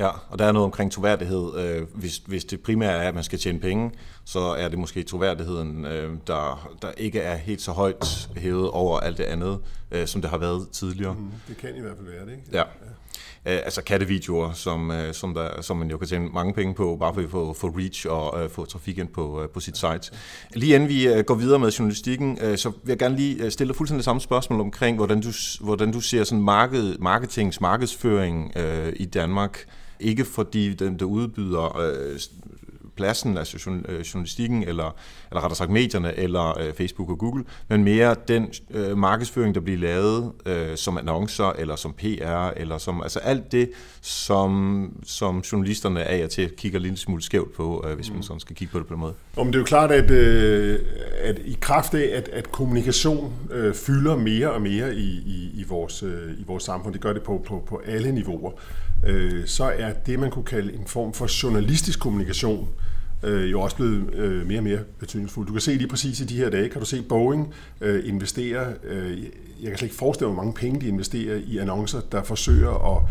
Ja, 0.01 0.09
og 0.29 0.39
der 0.39 0.45
er 0.45 0.51
noget 0.51 0.65
omkring 0.65 0.91
troværdighed. 0.91 1.57
Øh, 1.57 1.87
hvis, 1.93 2.17
hvis 2.17 2.45
det 2.45 2.61
primære 2.61 2.91
er, 2.91 3.07
at 3.07 3.15
man 3.15 3.23
skal 3.23 3.39
tjene 3.39 3.59
penge, 3.59 3.91
så 4.25 4.39
er 4.39 4.69
det 4.69 4.79
måske 4.79 5.03
troværdigheden, 5.03 5.85
øh, 5.85 6.13
der, 6.27 6.71
der 6.81 6.91
ikke 6.97 7.19
er 7.19 7.35
helt 7.35 7.61
så 7.61 7.71
højt 7.71 8.29
hævet 8.37 8.69
over 8.69 8.99
alt 8.99 9.17
det 9.17 9.23
andet, 9.23 9.59
øh, 9.91 10.07
som 10.07 10.21
det 10.21 10.29
har 10.29 10.37
været 10.37 10.69
tidligere. 10.71 11.13
Mm, 11.13 11.31
det 11.47 11.57
kan 11.57 11.69
i 11.77 11.81
hvert 11.81 11.97
fald 11.97 12.07
være 12.07 12.25
det, 12.25 12.31
ikke? 12.31 12.43
Ja. 12.51 12.57
ja. 12.57 12.63
Øh, 13.45 13.59
altså 13.63 13.83
kattevideoer, 13.83 14.53
som, 14.53 14.91
øh, 14.91 15.13
som, 15.13 15.33
der, 15.33 15.61
som 15.61 15.77
man 15.77 15.89
jo 15.89 15.97
kan 15.97 16.07
tjene 16.07 16.29
mange 16.33 16.53
penge 16.53 16.73
på, 16.73 16.97
bare 16.99 17.13
for 17.13 17.21
at 17.21 17.29
få, 17.29 17.53
få 17.53 17.67
reach 17.67 18.07
og 18.09 18.43
uh, 18.43 18.51
få 18.51 18.65
trafik 18.65 18.97
ind 18.97 19.07
på, 19.07 19.41
uh, 19.41 19.49
på 19.49 19.59
sit 19.59 19.77
site. 19.77 20.11
Lige 20.53 20.75
inden 20.75 20.89
vi 20.89 21.11
uh, 21.11 21.19
går 21.19 21.35
videre 21.35 21.59
med 21.59 21.71
journalistikken, 21.71 22.39
uh, 22.43 22.55
så 22.55 22.69
vil 22.69 22.79
jeg 22.87 22.97
gerne 22.97 23.15
lige 23.15 23.51
stille 23.51 23.67
dig 23.67 23.77
fuldstændig 23.77 24.05
samme 24.05 24.21
spørgsmål 24.21 24.59
omkring, 24.59 24.97
hvordan 24.97 25.21
du, 25.21 25.31
hvordan 25.61 25.91
du 25.91 26.01
ser 26.01 26.23
sådan 26.23 26.43
marked, 26.43 26.97
marketings, 26.99 27.61
markedsføring 27.61 28.51
uh, 28.55 28.93
i 28.95 29.05
Danmark. 29.05 29.65
Ikke 30.01 30.25
fordi 30.25 30.73
den, 30.73 30.99
der 30.99 31.05
udbyder 31.05 31.77
uh, 31.77 32.19
pladsen, 32.95 33.37
altså 33.37 33.69
øh, 33.69 33.99
journalistikken, 33.99 34.63
eller, 34.63 34.95
eller 35.31 35.41
rettere 35.41 35.55
sagt 35.55 35.71
medierne, 35.71 36.19
eller 36.19 36.59
øh, 36.59 36.73
Facebook 36.73 37.09
og 37.09 37.17
Google, 37.17 37.43
men 37.69 37.83
mere 37.83 38.15
den 38.27 38.47
øh, 38.71 38.97
markedsføring, 38.97 39.55
der 39.55 39.61
bliver 39.61 39.79
lavet 39.79 40.31
øh, 40.45 40.77
som 40.77 40.97
annoncer, 40.97 41.53
eller 41.59 41.75
som 41.75 41.93
PR, 41.93 42.49
eller 42.57 42.77
som, 42.77 43.01
altså 43.01 43.19
alt 43.19 43.51
det, 43.51 43.71
som, 44.01 44.91
som 45.03 45.39
journalisterne 45.39 46.03
af 46.03 46.23
og 46.23 46.29
til 46.29 46.49
kigger 46.57 46.79
lidt 46.79 46.99
smule 46.99 47.21
skævt 47.21 47.53
på, 47.53 47.85
øh, 47.87 47.95
hvis 47.95 48.09
mm. 48.09 48.15
man 48.15 48.23
sådan 48.23 48.39
skal 48.39 48.55
kigge 48.55 48.71
på 48.71 48.79
det 48.79 48.87
på 48.87 48.93
den 48.93 48.99
måde. 48.99 49.13
Om 49.37 49.47
det 49.47 49.55
er 49.55 49.59
jo 49.59 49.65
klart, 49.65 49.91
at, 49.91 50.11
øh, 50.11 50.79
at 51.21 51.39
i 51.45 51.57
kraft 51.61 51.93
af, 51.93 52.17
at, 52.17 52.27
at 52.27 52.51
kommunikation 52.51 53.33
øh, 53.51 53.73
fylder 53.73 54.15
mere 54.15 54.51
og 54.51 54.61
mere 54.61 54.95
i, 54.95 55.09
i, 55.25 55.51
i, 55.53 55.65
vores, 55.67 56.03
øh, 56.03 56.31
i 56.39 56.43
vores 56.47 56.63
samfund, 56.63 56.93
det 56.93 57.01
gør 57.01 57.13
det 57.13 57.21
på, 57.21 57.43
på, 57.47 57.63
på 57.67 57.81
alle 57.85 58.11
niveauer, 58.11 58.51
øh, 59.03 59.47
så 59.47 59.63
er 59.63 59.93
det, 59.93 60.19
man 60.19 60.31
kunne 60.31 60.45
kalde 60.45 60.73
en 60.73 60.87
form 60.87 61.13
for 61.13 61.43
journalistisk 61.43 61.99
kommunikation, 61.99 62.69
øh, 63.23 63.51
jo 63.51 63.61
også 63.61 63.75
blevet 63.75 64.13
øh, 64.13 64.47
mere 64.47 64.59
og 64.59 64.63
mere 64.63 64.79
betydningsfuld. 64.99 65.47
Du 65.47 65.53
kan 65.53 65.61
se 65.61 65.71
lige 65.71 65.87
præcis 65.87 66.19
i 66.19 66.25
de 66.25 66.37
her 66.37 66.49
dage, 66.49 66.69
kan 66.69 66.79
du 66.79 66.85
se 66.85 67.01
Boeing 67.01 67.53
øh, 67.81 68.07
investere, 68.07 68.73
øh, 68.83 69.23
jeg 69.61 69.69
kan 69.69 69.77
slet 69.77 69.87
ikke 69.87 69.95
forestille 69.95 70.27
mig, 70.27 70.33
hvor 70.33 70.43
mange 70.43 70.57
penge 70.57 70.81
de 70.81 70.87
investerer 70.87 71.39
i 71.47 71.57
annoncer, 71.57 72.01
der 72.11 72.23
forsøger 72.23 72.97
at 72.97 73.03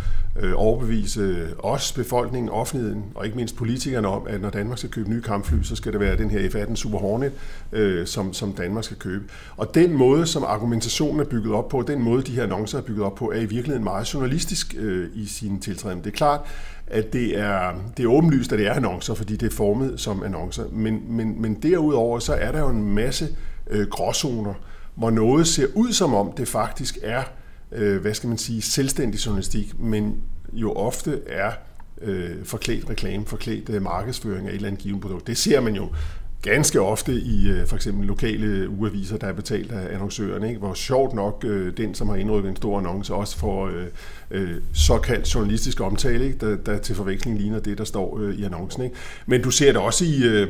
øh, 0.44 0.52
overbevise 0.56 1.48
os, 1.58 1.92
befolkningen, 1.92 2.48
offentligheden 2.48 3.04
og 3.14 3.24
ikke 3.24 3.36
mindst 3.36 3.56
politikerne 3.56 4.08
om, 4.08 4.26
at 4.26 4.40
når 4.40 4.50
Danmark 4.50 4.78
skal 4.78 4.90
købe 4.90 5.10
nye 5.10 5.22
kampfly, 5.22 5.62
så 5.62 5.76
skal 5.76 5.92
det 5.92 6.00
være 6.00 6.16
den 6.16 6.30
her 6.30 6.48
F-18 6.50 6.74
Super 6.74 6.98
Hornet, 6.98 7.32
øh, 7.72 8.06
som, 8.06 8.32
som 8.32 8.52
Danmark 8.52 8.84
skal 8.84 8.96
købe. 8.96 9.24
Og 9.56 9.74
den 9.74 9.92
måde, 9.92 10.26
som 10.26 10.44
argumentationen 10.44 11.20
er 11.20 11.24
bygget 11.24 11.54
op 11.54 11.68
på, 11.68 11.84
den 11.86 12.02
måde, 12.02 12.22
de 12.22 12.32
her 12.32 12.42
annoncer 12.42 12.78
er 12.78 12.82
bygget 12.82 13.04
op 13.04 13.14
på, 13.14 13.30
er 13.30 13.40
i 13.40 13.46
virkeligheden 13.46 13.84
meget 13.84 14.14
journalistisk 14.14 14.74
øh, 14.78 15.08
i 15.14 15.26
sin 15.26 15.60
tiltræden. 15.60 15.98
Det 15.98 16.06
er 16.06 16.10
klart, 16.10 16.40
at 16.90 17.12
det 17.12 17.38
er, 17.38 17.72
det 17.96 18.02
er 18.02 18.08
åbenlyst, 18.08 18.52
at 18.52 18.58
det 18.58 18.66
er 18.66 18.72
annoncer, 18.72 19.14
fordi 19.14 19.36
det 19.36 19.52
er 19.52 19.56
formet 19.56 20.00
som 20.00 20.22
annoncer. 20.22 20.64
Men, 20.72 21.02
men, 21.08 21.42
men 21.42 21.54
derudover, 21.54 22.18
så 22.18 22.34
er 22.34 22.52
der 22.52 22.60
jo 22.60 22.68
en 22.68 22.94
masse 22.94 23.28
øh, 23.70 23.88
gråzoner, 23.88 24.54
hvor 24.94 25.10
noget 25.10 25.46
ser 25.46 25.66
ud 25.74 25.92
som 25.92 26.14
om, 26.14 26.32
det 26.32 26.48
faktisk 26.48 26.98
er, 27.02 27.22
øh, 27.72 28.00
hvad 28.00 28.14
skal 28.14 28.28
man 28.28 28.38
sige, 28.38 28.62
selvstændig 28.62 29.26
journalistik, 29.26 29.80
men 29.80 30.16
jo 30.52 30.72
ofte 30.72 31.20
er 31.26 31.52
øh, 32.02 32.44
forklædt 32.44 32.90
reklame, 32.90 33.26
forklædt 33.26 33.68
øh, 33.68 33.82
markedsføring 33.82 34.46
af 34.46 34.50
et 34.50 34.54
eller 34.54 34.68
andet 34.68 34.82
givet 34.82 35.00
produkt. 35.00 35.26
Det 35.26 35.36
ser 35.36 35.60
man 35.60 35.74
jo 35.74 35.88
ganske 36.42 36.80
ofte 36.80 37.12
i 37.12 37.48
øh, 37.48 37.66
for 37.66 37.76
eksempel 37.76 38.06
lokale 38.06 38.68
ugeaviser, 38.68 39.16
der 39.16 39.26
er 39.26 39.32
betalt 39.32 39.72
af 39.72 39.94
annoncørerne, 39.94 40.48
ikke? 40.48 40.58
hvor 40.58 40.74
sjovt 40.74 41.14
nok 41.14 41.44
øh, 41.46 41.76
den, 41.76 41.94
som 41.94 42.08
har 42.08 42.16
indrykket 42.16 42.50
en 42.50 42.56
stor 42.56 42.78
annonce, 42.78 43.14
også 43.14 43.38
får 43.38 43.66
øh, 43.68 43.86
øh, 44.30 44.56
såkaldt 44.72 45.34
journalistisk 45.34 45.80
omtale, 45.80 46.24
ikke? 46.24 46.38
Der, 46.38 46.56
der 46.56 46.78
til 46.78 46.94
forveksling 46.94 47.38
ligner 47.38 47.58
det, 47.58 47.78
der 47.78 47.84
står 47.84 48.18
øh, 48.18 48.34
i 48.34 48.44
annoncen. 48.44 48.84
Ikke? 48.84 48.96
Men 49.26 49.42
du 49.42 49.50
ser 49.50 49.72
det 49.72 49.80
også 49.80 50.04
i... 50.04 50.22
Øh, 50.22 50.48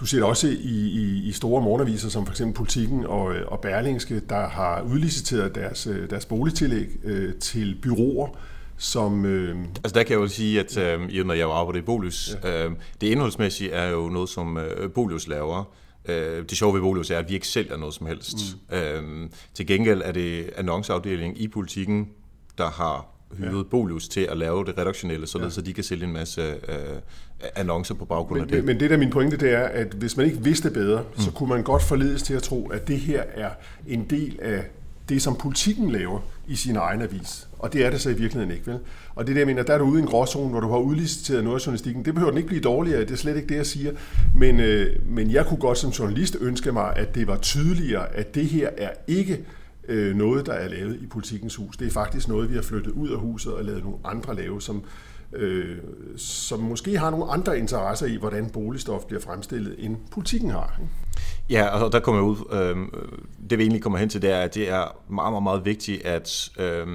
du 0.00 0.06
ser 0.06 0.16
det 0.16 0.26
også 0.26 0.48
i, 0.48 0.52
i, 0.70 1.28
i 1.28 1.32
store 1.32 1.62
morgenaviser, 1.62 2.08
som 2.08 2.26
for 2.26 2.32
eksempel 2.32 2.56
Politiken 2.56 3.06
og, 3.06 3.34
og 3.46 3.60
Berlingske, 3.60 4.20
der 4.28 4.48
har 4.48 4.82
udliciteret 4.82 5.54
deres, 5.54 5.88
deres 6.10 6.26
boligtillæg 6.26 6.86
øh, 7.04 7.34
til 7.34 7.78
byråer, 7.82 8.28
som... 8.82 9.24
Øh... 9.24 9.56
Altså 9.84 9.94
der 9.94 10.02
kan 10.02 10.12
jeg 10.12 10.20
jo 10.20 10.28
sige, 10.28 10.60
at 10.60 10.78
øh, 10.78 11.00
i 11.10 11.22
når 11.22 11.34
jeg 11.34 11.50
arbejder 11.50 11.78
i 11.78 11.82
Bolius, 11.82 12.36
ja. 12.44 12.66
øh, 12.66 12.72
det 13.00 13.06
indholdsmæssige 13.06 13.70
er 13.70 13.90
jo 13.90 14.08
noget, 14.08 14.28
som 14.28 14.58
øh, 14.58 14.90
Bolius 14.90 15.28
laver. 15.28 15.74
Øh, 16.08 16.42
det 16.48 16.56
sjove 16.58 16.74
ved 16.74 16.80
Bolius 16.80 17.10
er, 17.10 17.18
at 17.18 17.28
vi 17.28 17.34
ikke 17.34 17.48
sælger 17.48 17.76
noget 17.76 17.94
som 17.94 18.06
helst. 18.06 18.36
Mm. 18.70 18.76
Øh, 18.76 19.30
til 19.54 19.66
gengæld 19.66 20.02
er 20.04 20.12
det 20.12 20.50
annonceafdelingen 20.56 21.36
i 21.36 21.48
Politiken, 21.48 22.08
der 22.58 22.70
har 22.70 23.06
hyret 23.38 23.58
ja. 23.58 23.62
Bolius 23.70 24.08
til 24.08 24.20
at 24.20 24.36
lave 24.36 24.64
det 24.64 24.78
redaktionelle, 24.78 25.26
således 25.26 25.56
ja. 25.56 25.60
så 25.60 25.62
de 25.62 25.72
kan 25.72 25.84
sælge 25.84 26.04
en 26.04 26.12
masse 26.12 26.40
øh, 26.40 26.98
annoncer 27.56 27.94
på 27.94 28.04
baggrund 28.04 28.40
men, 28.40 28.50
af 28.50 28.56
det. 28.56 28.64
Men 28.64 28.80
det 28.80 28.90
der 28.90 28.96
min 28.96 29.10
pointe, 29.10 29.36
det 29.36 29.52
er, 29.52 29.64
at 29.64 29.86
hvis 29.86 30.16
man 30.16 30.26
ikke 30.26 30.44
vidste 30.44 30.70
bedre, 30.70 31.02
mm. 31.02 31.20
så 31.20 31.30
kunne 31.30 31.48
man 31.48 31.62
godt 31.62 31.82
forledes 31.82 32.22
til 32.22 32.34
at 32.34 32.42
tro, 32.42 32.68
at 32.68 32.88
det 32.88 32.98
her 32.98 33.22
er 33.34 33.50
en 33.86 34.04
del 34.10 34.38
af 34.42 34.64
det, 35.08 35.22
som 35.22 35.36
politikken 35.36 35.90
laver 35.90 36.20
i 36.48 36.56
sin 36.56 36.76
egen 36.76 37.02
avis. 37.02 37.48
Og 37.62 37.72
det 37.72 37.86
er 37.86 37.90
det 37.90 38.00
så 38.00 38.10
i 38.10 38.14
virkeligheden 38.14 38.50
ikke, 38.50 38.66
vel? 38.66 38.78
Og 39.14 39.26
det 39.26 39.34
der, 39.34 39.40
jeg 39.40 39.46
mener, 39.46 39.62
der 39.62 39.74
er 39.74 39.78
du 39.78 39.84
ude 39.84 39.98
i 39.98 40.02
en 40.02 40.08
gråzone, 40.08 40.50
hvor 40.50 40.60
du 40.60 40.68
har 40.68 40.78
udliciteret 40.78 41.44
noget 41.44 41.60
af 41.60 41.66
journalistikken. 41.66 42.04
Det 42.04 42.14
behøver 42.14 42.30
den 42.30 42.38
ikke 42.38 42.48
blive 42.48 42.60
dårligere, 42.60 43.00
det 43.00 43.10
er 43.10 43.16
slet 43.16 43.36
ikke 43.36 43.48
det, 43.48 43.56
jeg 43.56 43.66
siger. 43.66 43.92
Men, 44.36 44.60
øh, 44.60 44.96
men 45.06 45.30
jeg 45.30 45.46
kunne 45.46 45.60
godt 45.60 45.78
som 45.78 45.90
journalist 45.90 46.36
ønske 46.40 46.72
mig, 46.72 46.96
at 46.96 47.14
det 47.14 47.26
var 47.26 47.36
tydeligere, 47.36 48.16
at 48.16 48.34
det 48.34 48.46
her 48.46 48.68
er 48.76 48.90
ikke 49.06 49.44
øh, 49.88 50.16
noget, 50.16 50.46
der 50.46 50.52
er 50.52 50.68
lavet 50.68 50.98
i 51.02 51.06
politikens 51.06 51.56
hus. 51.56 51.76
Det 51.76 51.86
er 51.86 51.90
faktisk 51.90 52.28
noget, 52.28 52.50
vi 52.50 52.54
har 52.54 52.62
flyttet 52.62 52.90
ud 52.90 53.08
af 53.08 53.18
huset 53.18 53.52
og 53.52 53.64
lavet 53.64 53.82
nogle 53.82 53.98
andre 54.04 54.36
lave, 54.36 54.62
som, 54.62 54.84
øh, 55.32 55.76
som 56.16 56.60
måske 56.60 56.98
har 56.98 57.10
nogle 57.10 57.32
andre 57.32 57.58
interesser 57.58 58.06
i, 58.06 58.16
hvordan 58.16 58.50
boligstof 58.50 59.04
bliver 59.04 59.20
fremstillet, 59.20 59.74
end 59.78 59.96
politikken 60.10 60.50
har. 60.50 60.80
Ikke? 60.80 60.92
Ja, 61.50 61.66
og 61.66 61.92
der 61.92 62.00
kommer 62.00 62.20
jeg 62.20 62.28
ud. 62.28 62.36
Øh, 62.52 63.00
det 63.50 63.58
vi 63.58 63.62
egentlig 63.62 63.82
kommer 63.82 63.98
hen 63.98 64.08
til, 64.08 64.22
det 64.22 64.30
er, 64.30 64.40
at 64.40 64.54
det 64.54 64.70
er 64.70 64.96
meget, 65.10 65.32
meget, 65.32 65.42
meget 65.42 65.64
vigtigt 65.64 66.06
at 66.06 66.50
øh, 66.58 66.86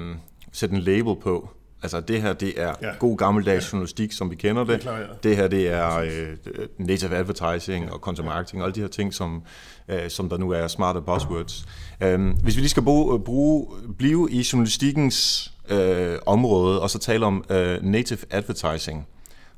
sætte 0.52 0.74
en 0.74 0.80
label 0.80 1.16
på. 1.22 1.48
Altså 1.82 2.00
det 2.00 2.22
her, 2.22 2.32
det 2.32 2.60
er 2.60 2.74
ja. 2.82 2.90
god 2.98 3.16
gammeldags 3.16 3.64
ja. 3.64 3.76
journalistik, 3.76 4.12
som 4.12 4.30
vi 4.30 4.36
kender 4.36 4.64
det. 4.64 4.72
Det, 4.72 4.80
klar, 4.80 4.98
ja. 4.98 5.04
det 5.22 5.36
her, 5.36 5.48
det 5.48 5.68
er 5.68 5.98
øh, 5.98 6.36
native 6.78 7.16
advertising 7.16 7.84
ja. 7.84 7.92
og 7.92 7.98
content 7.98 8.26
marketing 8.26 8.62
og 8.62 8.66
alle 8.66 8.74
de 8.74 8.80
her 8.80 8.88
ting, 8.88 9.14
som, 9.14 9.42
øh, 9.88 10.10
som 10.10 10.28
der 10.28 10.36
nu 10.36 10.50
er 10.50 10.66
smarte 10.66 11.00
buzzwords. 11.00 11.66
Øh, 12.00 12.34
hvis 12.42 12.56
vi 12.56 12.60
lige 12.60 12.68
skal 12.68 12.82
bruge, 12.82 13.20
bruge, 13.20 13.66
blive 13.98 14.30
i 14.30 14.46
journalistikkens 14.52 15.52
øh, 15.68 16.16
område, 16.26 16.82
og 16.82 16.90
så 16.90 16.98
tale 16.98 17.26
om 17.26 17.44
øh, 17.50 17.82
native 17.82 18.18
advertising, 18.30 19.06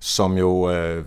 som 0.00 0.38
jo 0.38 0.70
øh, 0.70 1.04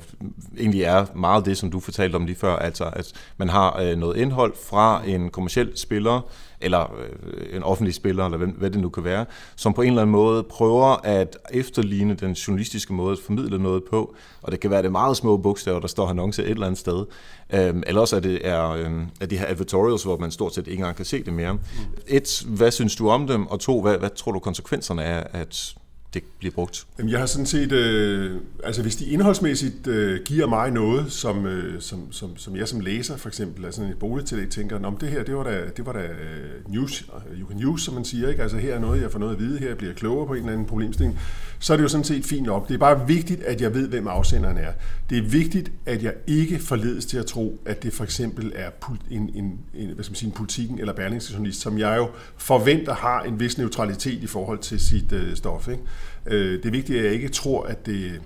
egentlig 0.60 0.84
er 0.84 1.06
meget 1.16 1.46
det, 1.46 1.58
som 1.58 1.72
du 1.72 1.80
fortalte 1.80 2.16
om 2.16 2.26
lige 2.26 2.36
før, 2.36 2.56
altså 2.56 2.90
at 2.94 3.14
man 3.38 3.50
har 3.50 3.80
øh, 3.82 3.98
noget 3.98 4.18
indhold 4.18 4.54
fra 4.70 5.02
en 5.06 5.30
kommersiel 5.30 5.72
spiller, 5.76 6.22
eller 6.64 6.96
øh, 7.00 7.56
en 7.56 7.64
offentlig 7.64 7.94
spiller, 7.94 8.26
eller 8.26 8.38
hvad, 8.38 8.48
hvad 8.48 8.72
det 8.72 8.82
nu 8.82 8.90
kan 8.90 9.04
være, 9.04 9.26
som 9.56 9.74
på 9.74 9.82
en 9.82 9.88
eller 9.88 10.02
anden 10.02 10.12
måde 10.12 10.44
prøver 10.44 11.06
at 11.06 11.38
efterligne 11.52 12.14
den 12.14 12.34
journalistiske 12.34 12.94
måde 12.94 13.12
at 13.12 13.20
formidle 13.26 13.60
noget 13.60 13.84
på, 13.90 14.16
og 14.42 14.52
det 14.52 14.60
kan 14.60 14.70
være 14.70 14.82
det 14.82 14.92
meget 14.92 15.18
små 15.18 15.38
bogstaver, 15.38 15.80
der 15.80 15.88
står 15.88 16.08
annonce 16.08 16.44
et 16.44 16.50
eller 16.50 16.66
andet 16.66 16.80
sted, 16.80 17.06
øhm, 17.54 17.84
eller 17.88 18.02
også 18.02 18.16
er 18.16 18.20
det 18.20 18.48
er, 18.48 18.70
øh, 18.70 18.92
er 19.22 19.26
de 19.26 19.38
her 19.38 19.48
advertorials, 19.48 20.04
hvor 20.04 20.18
man 20.18 20.32
stort 20.32 20.54
set 20.54 20.68
ikke 20.68 20.80
engang 20.80 20.96
kan 20.96 21.06
se 21.06 21.24
det 21.24 21.34
mere. 21.34 21.54
Mm. 21.54 21.60
Et, 22.08 22.44
hvad 22.48 22.72
synes 22.72 22.96
du 22.96 23.10
om 23.10 23.28
dem, 23.28 23.48
og 23.48 23.60
to, 23.60 23.82
hvad, 23.82 23.98
hvad 23.98 24.10
tror 24.10 24.32
du 24.32 24.40
konsekvenserne 24.40 25.04
er, 25.04 25.24
at 25.32 25.76
det 26.14 26.24
bliver 26.40 26.54
brugt? 26.54 26.86
Jamen, 26.98 27.12
jeg 27.12 27.20
har 27.20 27.26
sådan 27.26 27.46
set, 27.46 27.72
øh, 27.72 28.42
altså 28.64 28.82
hvis 28.82 28.96
de 28.96 29.06
indholdsmæssigt 29.06 29.88
øh, 29.88 30.20
giver 30.26 30.48
mig 30.48 30.72
noget, 30.72 31.12
som, 31.12 31.46
øh, 31.46 31.82
som, 31.82 32.12
som, 32.12 32.38
som 32.38 32.56
jeg 32.56 32.68
som 32.68 32.80
læser 32.80 33.18
for 33.18 33.30
eksempel, 33.30 33.66
altså 33.66 33.84
et 33.84 34.00
boligtillæg, 34.00 34.50
tænker, 34.50 34.86
om 34.86 34.98
det 34.98 35.10
her, 35.10 35.24
det 35.24 35.36
var 35.36 35.44
da, 35.44 35.62
det 35.78 35.86
var 35.86 35.94
da 35.94 36.00
øh, 36.00 36.74
news, 36.74 37.06
øh, 37.32 37.40
you 37.40 37.48
can 37.48 37.66
use, 37.66 37.86
som 37.86 37.94
man 37.94 38.06
siger, 38.06 38.30
ikke? 38.30 38.42
altså 38.42 38.58
her 38.58 38.76
er 38.76 38.80
noget, 38.80 39.02
jeg 39.02 39.12
får 39.12 39.20
noget 39.20 39.34
at 39.34 39.40
vide, 39.40 39.60
her 39.60 39.76
bliver 39.76 39.92
jeg 39.92 39.98
klogere 39.98 40.28
på 40.28 40.34
en 40.34 40.40
eller 40.40 40.54
anden 40.54 40.68
problemstilling, 40.68 41.20
så 41.60 41.74
er 41.74 41.78
det 41.78 41.84
jo 41.84 41.88
sådan 41.90 42.04
set 42.04 42.26
fint 42.26 42.46
nok. 42.46 42.68
Det 42.68 42.74
er 42.74 42.78
bare 42.78 43.08
vigtigt, 43.08 43.44
at 43.44 43.62
jeg 43.62 43.74
ved, 43.74 43.88
hvem 43.88 44.08
afsenderen 44.08 44.58
er. 44.58 44.72
Det 45.10 45.18
er 45.18 45.22
vigtigt, 45.22 45.72
at 45.86 46.04
jeg 46.04 46.14
ikke 46.28 46.60
forledes 46.60 47.06
til 47.06 47.18
at 47.18 47.26
tro, 47.26 47.60
at 47.66 47.84
det 47.84 47.94
for 47.94 48.04
eksempel 48.04 48.52
er 48.56 48.70
en, 49.12 49.30
en, 49.36 49.60
en, 49.74 49.90
hvad 49.90 50.04
skal 50.04 50.12
man 50.12 50.16
sige, 50.16 50.28
en 50.28 50.34
politikken 50.34 50.80
eller 50.80 50.94
bærlingsjournalist, 50.94 51.62
som 51.62 51.78
jeg 51.78 51.98
jo 51.98 52.10
forventer 52.38 52.94
har 52.94 53.22
en 53.22 53.40
vis 53.40 53.58
neutralitet 53.58 54.24
i 54.24 54.28
forhold 54.28 54.60
til 54.60 54.80
sit 54.80 55.12
øh, 55.12 55.36
stof. 55.36 55.68
Ikke? 55.68 55.84
Øh, 56.26 56.58
det 56.58 56.66
er 56.66 56.72
vigtigt, 56.72 57.00
at 57.00 57.06
jeg 57.06 57.14
ikke 57.14 57.30
tror, 57.30 57.64
at 57.64 57.86
det, 57.86 58.22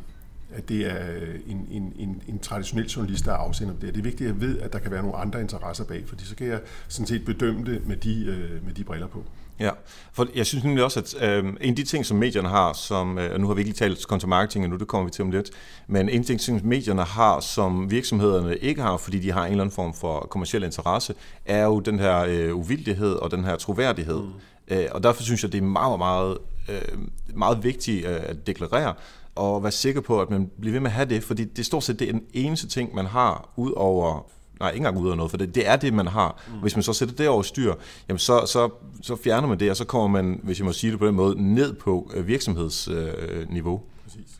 at 0.53 0.69
det 0.69 0.85
er 0.91 1.05
en, 1.47 1.67
en, 1.71 1.93
en, 1.99 2.21
en 2.27 2.39
traditionel 2.39 2.87
journalist, 2.87 3.25
der 3.25 3.31
er 3.31 3.35
afsender 3.37 3.73
det. 3.73 3.93
Det 3.93 3.99
er 3.99 4.03
vigtigt, 4.03 4.29
at 4.29 4.35
jeg 4.35 4.41
ved, 4.41 4.59
at 4.59 4.73
der 4.73 4.79
kan 4.79 4.91
være 4.91 5.01
nogle 5.01 5.17
andre 5.17 5.41
interesser 5.41 5.83
bag, 5.83 6.03
fordi 6.07 6.25
så 6.25 6.35
kan 6.35 6.47
jeg 6.47 6.59
sådan 6.87 7.07
set 7.07 7.25
bedømme 7.25 7.65
det 7.65 7.87
med 7.87 7.95
de, 7.95 8.25
øh, 8.25 8.65
med 8.65 8.73
de 8.73 8.83
briller 8.83 9.07
på. 9.07 9.23
Ja, 9.59 9.69
for 10.13 10.27
jeg 10.35 10.45
synes 10.45 10.63
nemlig 10.63 10.83
også, 10.83 10.99
at 10.99 11.29
øh, 11.29 11.45
en 11.61 11.69
af 11.69 11.75
de 11.75 11.83
ting, 11.83 12.05
som 12.05 12.17
medierne 12.17 12.49
har, 12.49 12.73
som, 12.73 13.17
øh, 13.17 13.33
og 13.33 13.39
nu 13.39 13.47
har 13.47 13.53
vi 13.53 13.61
ikke 13.61 13.73
talt 13.73 14.01
content 14.01 14.29
marketing 14.29 14.65
endnu, 14.65 14.79
det 14.79 14.87
kommer 14.87 15.05
vi 15.05 15.11
til 15.11 15.21
om 15.21 15.31
lidt, 15.31 15.49
men 15.87 16.09
en 16.09 16.19
af 16.19 16.21
de 16.21 16.27
ting, 16.27 16.39
som 16.39 16.61
medierne 16.63 17.03
har, 17.03 17.39
som 17.39 17.91
virksomhederne 17.91 18.57
ikke 18.57 18.81
har, 18.81 18.97
fordi 18.97 19.19
de 19.19 19.31
har 19.31 19.45
en 19.45 19.51
eller 19.51 19.63
anden 19.63 19.75
form 19.75 19.93
for 19.93 20.19
kommersiel 20.19 20.63
interesse, 20.63 21.13
er 21.45 21.63
jo 21.63 21.79
den 21.79 21.99
her 21.99 22.19
øh, 22.19 22.55
uvildighed 22.55 23.13
og 23.13 23.31
den 23.31 23.43
her 23.43 23.55
troværdighed. 23.55 24.21
Mm. 24.21 24.31
Øh, 24.67 24.85
og 24.91 25.03
derfor 25.03 25.23
synes 25.23 25.43
jeg, 25.43 25.51
det 25.51 25.57
er 25.57 25.61
meget, 25.61 25.99
meget, 25.99 26.37
øh, 26.69 26.97
meget 27.35 27.63
vigtigt 27.63 28.05
øh, 28.05 28.19
at 28.23 28.47
deklarere, 28.47 28.93
og 29.35 29.63
være 29.63 29.71
sikker 29.71 30.01
på, 30.01 30.21
at 30.21 30.29
man 30.29 30.51
bliver 30.59 30.71
ved 30.71 30.79
med 30.79 30.89
at 30.89 30.95
have 30.95 31.09
det, 31.09 31.23
fordi 31.23 31.45
det 31.45 31.59
er 31.59 31.63
stort 31.63 31.83
set 31.83 31.99
det 31.99 32.07
er 32.07 32.11
den 32.11 32.23
eneste 32.33 32.67
ting, 32.67 32.95
man 32.95 33.05
har, 33.05 33.49
ud 33.55 33.71
over 33.71 34.25
nej, 34.59 34.69
ikke 34.69 34.77
engang 34.77 34.97
ud 34.97 35.11
af 35.11 35.17
noget, 35.17 35.31
for 35.31 35.37
det, 35.37 35.55
det 35.55 35.67
er 35.67 35.75
det, 35.75 35.93
man 35.93 36.07
har. 36.07 36.43
Mm. 36.47 36.59
Hvis 36.59 36.75
man 36.75 36.83
så 36.83 36.93
sætter 36.93 37.15
det 37.15 37.27
over 37.27 37.41
styr, 37.41 37.73
jamen 38.09 38.19
så, 38.19 38.45
så, 38.45 38.69
så 39.01 39.15
fjerner 39.15 39.47
man 39.47 39.59
det, 39.59 39.69
og 39.69 39.77
så 39.77 39.85
kommer 39.85 40.21
man, 40.21 40.39
hvis 40.43 40.59
jeg 40.59 40.65
må 40.65 40.71
sige 40.71 40.91
det 40.91 40.99
på 40.99 41.07
den 41.07 41.15
måde, 41.15 41.53
ned 41.53 41.73
på 41.73 42.11
øh, 42.15 42.27
virksomhedsniveau. 42.27 43.73
Øh, 43.73 44.03
Præcis. 44.03 44.39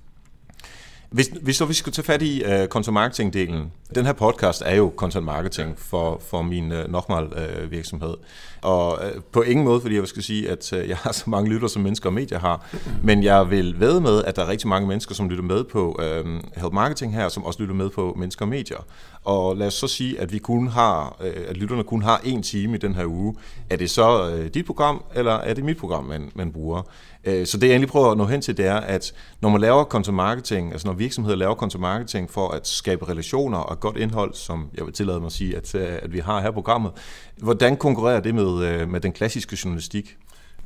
Hvis, 1.09 1.31
hvis 1.41 1.55
så 1.55 1.65
vi 1.65 1.73
skal 1.73 1.93
tage 1.93 2.05
fat 2.05 2.21
i 2.21 2.43
uh, 2.45 2.67
content 2.67 2.93
marketing-delen. 2.93 3.71
Den 3.95 4.05
her 4.05 4.13
podcast 4.13 4.63
er 4.65 4.75
jo 4.75 4.93
content 4.95 5.25
marketing 5.25 5.79
for, 5.79 6.21
for 6.29 6.41
min 6.41 6.71
uh, 6.71 6.91
Nokmal 6.91 7.23
uh, 7.23 7.71
virksomhed. 7.71 8.13
Og 8.61 8.91
uh, 8.91 9.23
på 9.31 9.41
ingen 9.41 9.65
måde, 9.65 9.81
fordi 9.81 9.95
jeg 9.95 10.07
skal 10.07 10.23
sige, 10.23 10.49
at 10.49 10.73
uh, 10.73 10.89
jeg 10.89 10.97
har 10.97 11.11
så 11.21 11.29
mange 11.29 11.49
lytter, 11.49 11.67
som 11.67 11.81
mennesker 11.81 12.09
og 12.09 12.13
medier 12.13 12.39
har. 12.39 12.65
Men 13.03 13.23
jeg 13.23 13.49
vil 13.49 13.79
ved 13.79 13.99
med, 13.99 14.23
at 14.23 14.35
der 14.35 14.41
er 14.41 14.47
rigtig 14.47 14.67
mange 14.67 14.87
mennesker, 14.87 15.15
som 15.15 15.29
lytter 15.29 15.43
med 15.43 15.63
på 15.63 15.99
uh, 15.99 16.61
Help 16.61 16.73
Marketing 16.73 17.13
her, 17.13 17.29
som 17.29 17.45
også 17.45 17.59
lytter 17.59 17.75
med 17.75 17.89
på 17.89 18.15
mennesker 18.17 18.45
og 18.45 18.49
medier. 18.49 18.85
Og 19.23 19.57
lad 19.57 19.67
os 19.67 19.73
så 19.73 19.87
sige, 19.87 20.19
at 20.19 20.31
vi 20.33 20.37
kun 20.37 20.67
har, 20.67 21.17
uh, 21.19 21.27
at 21.47 21.57
lytterne 21.57 21.83
kun 21.83 22.01
har 22.01 22.21
en 22.23 22.43
time 22.43 22.75
i 22.75 22.77
den 22.77 22.95
her 22.95 23.05
uge. 23.05 23.35
Er 23.69 23.75
det 23.75 23.89
så 23.89 24.33
uh, 24.33 24.45
dit 24.53 24.65
program, 24.65 25.03
eller 25.15 25.33
er 25.33 25.53
det 25.53 25.63
mit 25.63 25.77
program, 25.77 26.03
man, 26.03 26.31
man 26.35 26.51
bruger? 26.51 26.81
Uh, 27.27 27.45
så 27.45 27.57
det 27.57 27.67
jeg 27.67 27.73
egentlig 27.73 27.89
prøver 27.89 28.11
at 28.11 28.17
nå 28.17 28.25
hen 28.25 28.41
til, 28.41 28.57
det 28.57 28.65
er, 28.65 28.77
at 28.77 29.13
når 29.41 29.49
man 29.49 29.61
laver 29.61 29.83
content 29.83 30.15
marketing, 30.15 30.71
altså 30.71 30.87
når 30.87 30.93
virksomheder 30.93 31.37
laver 31.37 31.55
content 31.55 31.81
marketing 31.81 32.29
for 32.29 32.49
at 32.49 32.67
skabe 32.67 33.09
relationer 33.09 33.57
og 33.57 33.76
godt 33.79 33.97
indhold, 33.97 34.33
som 34.33 34.69
jeg 34.77 34.85
vil 34.85 34.93
tillade 34.93 35.19
mig 35.19 35.25
at 35.25 35.31
sige, 35.31 35.57
at, 35.57 35.75
øh, 35.75 35.87
at 36.01 36.13
vi 36.13 36.19
har 36.19 36.41
her 36.41 36.47
på 36.47 36.53
programmet, 36.53 36.91
hvordan 37.37 37.77
konkurrerer 37.77 38.19
det 38.19 38.35
med, 38.35 38.65
øh, 38.65 38.89
med 38.89 38.99
den 38.99 39.11
klassiske 39.11 39.57
journalistik? 39.63 40.17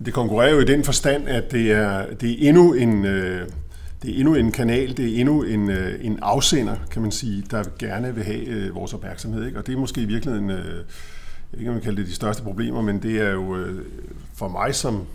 Det 0.05 0.13
konkurrerer 0.13 0.51
jo 0.51 0.59
i 0.59 0.65
den 0.65 0.83
forstand, 0.83 1.27
at 1.27 1.51
det 1.51 1.71
er, 1.71 2.05
det 2.15 2.31
er 2.31 2.49
endnu 2.49 2.73
en, 2.73 3.05
øh, 3.05 3.47
det 4.01 4.11
er 4.11 4.19
endnu 4.19 4.35
en 4.35 4.51
kanal, 4.51 4.97
det 4.97 5.15
er 5.15 5.19
endnu 5.19 5.43
en, 5.43 5.69
øh, 5.69 6.05
en 6.05 6.19
afsender, 6.21 6.75
kan 6.91 7.01
man 7.01 7.11
sige, 7.11 7.43
der 7.51 7.63
gerne 7.79 8.15
vil 8.15 8.23
have 8.23 8.45
øh, 8.45 8.75
vores 8.75 8.93
opmærksomhed. 8.93 9.45
Ikke? 9.45 9.57
Og 9.59 9.67
det 9.67 9.73
er 9.73 9.77
måske 9.77 10.01
i 10.01 10.05
virkeligheden, 10.05 10.49
øh, 10.49 10.57
jeg 10.57 10.63
ved 11.51 11.59
ikke 11.59 11.69
om 11.69 11.75
man 11.75 11.83
kalder 11.83 11.97
det 11.97 12.07
de 12.07 12.15
største 12.15 12.43
problemer, 12.43 12.81
men 12.81 13.03
det 13.03 13.21
er 13.21 13.31
jo 13.31 13.57
øh, 13.57 13.85
for 14.35 14.47
mig 14.47 14.75
som 14.75 15.05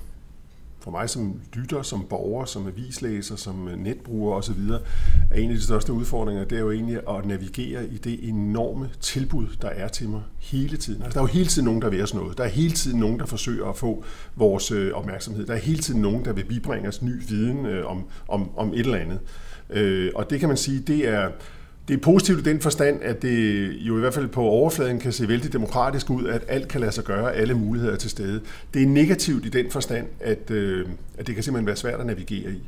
for 0.86 0.90
mig 0.90 1.10
som 1.10 1.40
lytter, 1.54 1.82
som 1.82 2.06
borger, 2.10 2.44
som 2.44 2.66
avislæser, 2.66 3.36
som 3.36 3.68
øh, 3.68 3.78
netbruger 3.78 4.34
osv., 4.34 4.60
er 5.30 5.36
en 5.36 5.50
af 5.50 5.56
de 5.56 5.62
største 5.62 5.92
udfordringer, 5.92 6.44
det 6.44 6.56
er 6.56 6.60
jo 6.60 6.70
egentlig 6.70 7.00
at 7.08 7.26
navigere 7.26 7.86
i 7.86 7.96
det 7.96 8.28
enorme 8.28 8.90
tilbud, 9.00 9.46
der 9.62 9.68
er 9.68 9.88
til 9.88 10.08
mig 10.08 10.22
hele 10.38 10.76
tiden. 10.76 11.02
Altså, 11.02 11.14
der 11.14 11.24
er 11.24 11.28
jo 11.28 11.32
hele 11.32 11.46
tiden 11.46 11.64
nogen, 11.64 11.82
der 11.82 11.90
vil 11.90 12.02
os 12.02 12.14
noget. 12.14 12.38
Der 12.38 12.44
er 12.44 12.48
hele 12.48 12.74
tiden 12.74 13.00
nogen, 13.00 13.18
der 13.18 13.26
forsøger 13.26 13.66
at 13.66 13.76
få 13.76 14.04
vores 14.36 14.70
øh, 14.70 14.92
opmærksomhed. 14.92 15.46
Der 15.46 15.54
er 15.54 15.58
hele 15.58 15.78
tiden 15.78 16.02
nogen, 16.02 16.24
der 16.24 16.32
vil 16.32 16.44
bibringe 16.44 16.88
os 16.88 17.02
ny 17.02 17.22
viden 17.28 17.66
øh, 17.66 17.86
om, 17.86 18.04
om, 18.28 18.50
om 18.56 18.72
et 18.72 18.80
eller 18.80 18.98
andet. 18.98 19.18
Øh, 19.70 20.12
og 20.14 20.30
det 20.30 20.40
kan 20.40 20.48
man 20.48 20.56
sige, 20.56 20.80
det 20.80 21.08
er, 21.08 21.30
det 21.88 21.94
er 21.94 21.98
positivt 21.98 22.46
i 22.46 22.50
den 22.50 22.60
forstand, 22.60 23.02
at 23.02 23.22
det 23.22 23.68
jo 23.72 23.96
i 23.96 24.00
hvert 24.00 24.14
fald 24.14 24.28
på 24.28 24.42
overfladen 24.42 24.98
kan 24.98 25.12
se 25.12 25.28
vældig 25.28 25.52
demokratisk 25.52 26.10
ud, 26.10 26.26
at 26.26 26.44
alt 26.48 26.68
kan 26.68 26.80
lade 26.80 26.92
sig 26.92 27.04
gøre, 27.04 27.34
alle 27.34 27.54
muligheder 27.54 27.92
er 27.92 27.96
til 27.96 28.10
stede. 28.10 28.40
Det 28.74 28.82
er 28.82 28.86
negativt 28.86 29.46
i 29.46 29.48
den 29.48 29.70
forstand, 29.70 30.06
at, 30.20 30.50
øh, 30.50 30.88
at 31.18 31.26
det 31.26 31.34
kan 31.34 31.44
simpelthen 31.44 31.66
være 31.66 31.76
svært 31.76 32.00
at 32.00 32.06
navigere 32.06 32.50
i. 32.50 32.62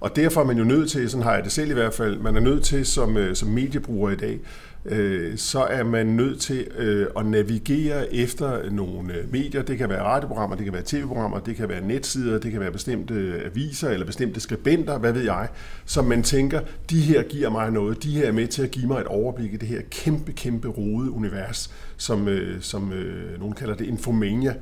Og 0.00 0.16
derfor 0.16 0.40
er 0.40 0.44
man 0.44 0.58
jo 0.58 0.64
nødt 0.64 0.90
til, 0.90 1.10
sådan 1.10 1.24
har 1.24 1.34
jeg 1.34 1.44
det 1.44 1.52
selv 1.52 1.70
i 1.70 1.74
hvert 1.74 1.94
fald, 1.94 2.18
man 2.18 2.36
er 2.36 2.40
nødt 2.40 2.64
til 2.64 2.86
som, 2.86 3.16
øh, 3.16 3.36
som 3.36 3.48
mediebruger 3.48 4.10
i 4.10 4.16
dag, 4.16 4.40
øh, 4.84 5.38
så 5.38 5.60
er 5.60 5.84
man 5.84 6.06
nødt 6.06 6.40
til 6.40 6.66
øh, 6.76 7.06
at 7.16 7.26
navigere 7.26 8.14
efter 8.14 8.70
nogle 8.70 9.14
øh, 9.14 9.32
medier. 9.32 9.62
Det 9.62 9.78
kan 9.78 9.88
være 9.88 10.02
radioprogrammer, 10.02 10.56
det 10.56 10.64
kan 10.64 10.72
være 10.74 10.82
tv-programmer, 10.86 11.38
det 11.38 11.56
kan 11.56 11.68
være 11.68 11.86
netsider, 11.86 12.38
det 12.38 12.52
kan 12.52 12.60
være 12.60 12.70
bestemte 12.70 13.14
øh, 13.14 13.46
aviser 13.46 13.90
eller 13.90 14.06
bestemte 14.06 14.40
skribenter, 14.40 14.98
hvad 14.98 15.12
ved 15.12 15.22
jeg, 15.22 15.48
som 15.84 16.04
man 16.04 16.22
tænker, 16.22 16.60
de 16.90 17.00
her 17.00 17.22
giver 17.22 17.50
mig 17.50 17.70
noget, 17.70 18.02
de 18.02 18.10
her 18.10 18.28
er 18.28 18.32
med 18.32 18.46
til 18.46 18.62
at 18.62 18.70
give 18.70 18.86
mig 18.86 19.00
et 19.00 19.06
overblik 19.06 19.54
i 19.54 19.56
det 19.56 19.68
her 19.68 19.80
kæmpe, 19.90 20.32
kæmpe 20.32 20.68
rode 20.68 21.10
univers, 21.10 21.74
som, 21.96 22.28
øh, 22.28 22.60
som 22.60 22.92
nogen 23.38 23.54
kalder 23.54 23.74
det 23.74 23.86
infomania, 23.86 24.54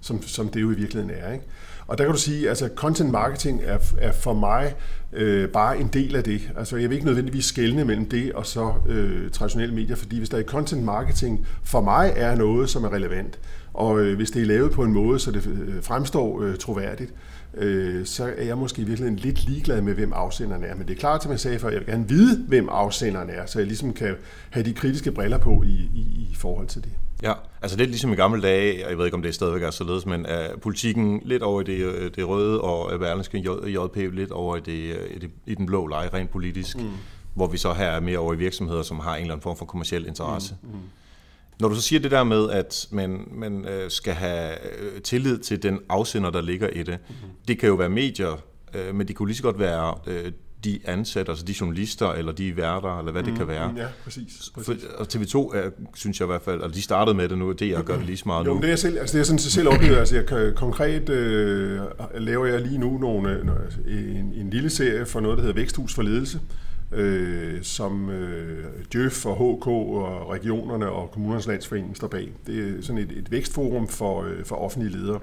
som, 0.00 0.22
som 0.22 0.48
det 0.48 0.60
jo 0.60 0.70
i 0.70 0.74
virkeligheden 0.74 1.10
er. 1.10 1.32
Ikke? 1.32 1.44
Og 1.88 1.98
der 1.98 2.04
kan 2.04 2.12
du 2.12 2.20
sige, 2.20 2.42
at 2.42 2.48
altså, 2.48 2.68
content 2.76 3.10
marketing 3.10 3.60
er, 3.64 3.78
er 3.98 4.12
for 4.12 4.34
mig 4.34 4.74
øh, 5.12 5.48
bare 5.48 5.78
en 5.78 5.88
del 5.88 6.16
af 6.16 6.24
det. 6.24 6.50
Altså, 6.56 6.76
jeg 6.76 6.90
vil 6.90 6.94
ikke 6.94 7.06
nødvendigvis 7.06 7.44
skelne 7.44 7.84
mellem 7.84 8.08
det 8.08 8.32
og 8.32 8.46
så 8.46 8.72
øh, 8.88 9.30
traditionelle 9.30 9.74
medier, 9.74 9.96
fordi 9.96 10.18
hvis 10.18 10.28
der 10.28 10.38
i 10.38 10.42
content 10.42 10.84
marketing 10.84 11.46
for 11.64 11.80
mig 11.80 12.12
er 12.16 12.34
noget, 12.34 12.70
som 12.70 12.84
er 12.84 12.92
relevant, 12.92 13.38
og 13.74 14.00
øh, 14.00 14.16
hvis 14.16 14.30
det 14.30 14.42
er 14.42 14.46
lavet 14.46 14.72
på 14.72 14.82
en 14.82 14.92
måde, 14.92 15.18
så 15.18 15.30
det 15.30 15.46
øh, 15.46 15.82
fremstår 15.82 16.42
øh, 16.42 16.56
troværdigt, 16.56 17.12
øh, 17.56 18.06
så 18.06 18.32
er 18.36 18.44
jeg 18.44 18.58
måske 18.58 18.82
i 18.82 18.84
virkeligheden 18.84 19.18
lidt 19.18 19.48
ligeglad 19.48 19.80
med, 19.80 19.94
hvem 19.94 20.12
afsenderen 20.12 20.64
er. 20.64 20.74
Men 20.74 20.88
det 20.88 20.94
er 20.94 20.98
klart, 20.98 21.22
som 21.22 21.32
jeg 21.32 21.40
sagde 21.40 21.58
før, 21.58 21.68
jeg 21.68 21.78
vil 21.78 21.86
gerne 21.86 22.08
vide, 22.08 22.44
hvem 22.48 22.68
afsenderen 22.68 23.30
er, 23.30 23.46
så 23.46 23.58
jeg 23.58 23.66
ligesom 23.66 23.92
kan 23.92 24.14
have 24.50 24.64
de 24.64 24.74
kritiske 24.74 25.12
briller 25.12 25.38
på 25.38 25.62
i, 25.62 25.90
i, 25.94 26.28
i 26.30 26.34
forhold 26.34 26.66
til 26.66 26.82
det. 26.84 26.90
Ja, 27.22 27.32
altså 27.62 27.76
lidt 27.76 27.90
ligesom 27.90 28.12
i 28.12 28.16
gamle 28.16 28.42
dage, 28.42 28.84
og 28.84 28.90
jeg 28.90 28.98
ved 28.98 29.04
ikke, 29.04 29.14
om 29.14 29.22
det 29.22 29.34
stadigvæk 29.34 29.62
er 29.62 29.70
således, 29.70 30.06
men 30.06 30.26
er 30.26 30.56
politikken 30.56 31.20
lidt 31.24 31.42
over 31.42 31.60
i 31.60 31.64
det, 31.64 32.16
det 32.16 32.28
røde, 32.28 32.60
og 32.60 32.98
Berlingske 33.00 33.38
JP 33.66 33.96
lidt 33.96 34.30
over 34.30 34.56
i, 34.56 34.60
det, 34.60 34.96
i, 35.10 35.18
det, 35.18 35.30
i 35.46 35.54
den 35.54 35.66
blå 35.66 35.86
leje, 35.86 36.08
rent 36.14 36.30
politisk, 36.30 36.76
mm. 36.76 36.90
hvor 37.34 37.46
vi 37.46 37.58
så 37.58 37.72
her 37.72 37.86
er 37.86 38.00
mere 38.00 38.18
over 38.18 38.34
i 38.34 38.36
virksomheder, 38.36 38.82
som 38.82 39.00
har 39.00 39.14
en 39.14 39.20
eller 39.20 39.34
anden 39.34 39.42
form 39.42 39.56
for 39.56 39.64
kommersiel 39.64 40.06
interesse. 40.06 40.54
Mm. 40.62 40.68
Mm. 40.68 40.76
Når 41.60 41.68
du 41.68 41.74
så 41.74 41.80
siger 41.80 42.00
det 42.00 42.10
der 42.10 42.24
med, 42.24 42.50
at 42.50 42.88
man, 42.90 43.28
man 43.32 43.64
øh, 43.64 43.90
skal 43.90 44.14
have 44.14 44.50
øh, 44.80 45.00
tillid 45.00 45.38
til 45.38 45.62
den 45.62 45.78
afsender, 45.88 46.30
der 46.30 46.40
ligger 46.40 46.68
i 46.68 46.82
det, 46.82 46.98
mm-hmm. 47.08 47.30
det 47.48 47.58
kan 47.58 47.68
jo 47.68 47.74
være 47.74 47.88
medier, 47.88 48.42
øh, 48.74 48.94
men 48.94 49.08
det 49.08 49.16
kunne 49.16 49.28
lige 49.28 49.36
så 49.36 49.42
godt 49.42 49.58
være 49.58 49.94
de 50.64 50.80
ansatte, 50.84 51.32
altså 51.32 51.44
de 51.44 51.54
journalister, 51.60 52.12
eller 52.12 52.32
de 52.32 52.56
værter, 52.56 52.98
eller 52.98 53.12
hvad 53.12 53.22
mm, 53.22 53.28
det 53.28 53.38
kan 53.38 53.48
være. 53.48 53.74
Ja, 53.76 53.86
præcis. 54.04 54.50
præcis. 54.54 54.66
For, 54.66 54.98
og 54.98 55.06
TV2, 55.14 55.56
er, 55.56 55.70
synes 55.94 56.20
jeg 56.20 56.26
i 56.26 56.30
hvert 56.30 56.42
fald, 56.42 56.62
altså 56.62 56.76
de 56.76 56.82
startede 56.82 57.16
med 57.16 57.28
det 57.28 57.38
nu, 57.38 57.52
det 57.52 57.70
jeg 57.70 57.84
gør 57.84 57.96
det 57.96 58.06
lige 58.06 58.16
så 58.16 58.22
meget 58.26 58.46
jo, 58.46 58.54
nu. 58.54 58.60
det 58.60 58.70
er 58.70 58.76
selv, 58.76 58.98
altså 58.98 59.16
det 59.16 59.20
er 59.20 59.24
sådan 59.24 59.38
selv 59.38 59.68
oplevet, 59.68 59.96
altså 59.96 60.16
jeg 60.16 60.26
kan, 60.26 60.52
konkret 60.56 61.08
øh, 61.08 61.80
laver 62.14 62.46
jeg 62.46 62.60
lige 62.60 62.78
nu 62.78 62.98
nogle, 62.98 63.40
en, 63.88 64.32
en 64.34 64.50
lille 64.50 64.70
serie 64.70 65.06
for 65.06 65.20
noget, 65.20 65.38
der 65.38 65.42
hedder 65.42 65.54
Væksthus 65.54 65.94
for 65.94 66.02
Ledelse, 66.02 66.40
øh, 66.92 67.62
som 67.62 68.10
øh, 68.10 68.64
Djøf 68.92 69.26
og 69.26 69.36
HK 69.36 69.66
og 69.66 70.30
regionerne 70.30 70.90
og 70.90 71.10
kommunernes 71.10 71.46
landsforening 71.46 71.96
står 71.96 72.08
bag. 72.08 72.32
Det 72.46 72.58
er 72.58 72.82
sådan 72.82 73.02
et, 73.02 73.12
et 73.12 73.30
vækstforum 73.30 73.88
for, 73.88 74.22
øh, 74.22 74.44
for 74.44 74.56
offentlige 74.56 74.92
ledere 74.92 75.20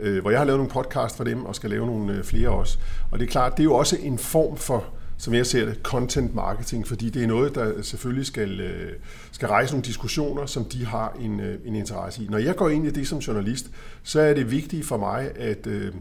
øh, 0.00 0.20
hvor 0.20 0.30
jeg 0.30 0.40
har 0.40 0.44
lavet 0.44 0.58
nogle 0.58 0.72
podcast 0.72 1.16
for 1.16 1.24
dem 1.24 1.44
og 1.44 1.54
skal 1.54 1.70
lave 1.70 1.86
nogle 1.86 2.12
øh, 2.12 2.24
flere 2.24 2.48
også. 2.48 2.78
Og 3.10 3.18
det 3.18 3.26
er 3.26 3.30
klart, 3.30 3.52
det 3.56 3.60
er 3.60 3.64
jo 3.64 3.74
også 3.74 3.96
en 4.02 4.18
form 4.18 4.56
for 4.56 4.84
som 5.20 5.34
jeg 5.34 5.46
ser 5.46 5.64
det, 5.64 5.78
content 5.82 6.34
marketing, 6.34 6.86
fordi 6.86 7.10
det 7.10 7.22
er 7.22 7.26
noget, 7.26 7.54
der 7.54 7.82
selvfølgelig 7.82 8.26
skal, 8.26 8.60
øh, 8.60 8.92
skal 9.32 9.48
rejse 9.48 9.72
nogle 9.72 9.84
diskussioner, 9.84 10.46
som 10.46 10.64
de 10.64 10.86
har 10.86 11.16
en, 11.20 11.40
øh, 11.40 11.58
en 11.64 11.74
interesse 11.74 12.22
i. 12.22 12.26
Når 12.26 12.38
jeg 12.38 12.56
går 12.56 12.68
ind 12.68 12.86
i 12.86 12.90
det 12.90 13.08
som 13.08 13.18
journalist, 13.18 13.70
så 14.02 14.20
er 14.20 14.34
det 14.34 14.50
vigtigt 14.50 14.86
for 14.86 14.96
mig, 14.96 15.30
at, 15.36 15.66
øh, 15.66 15.92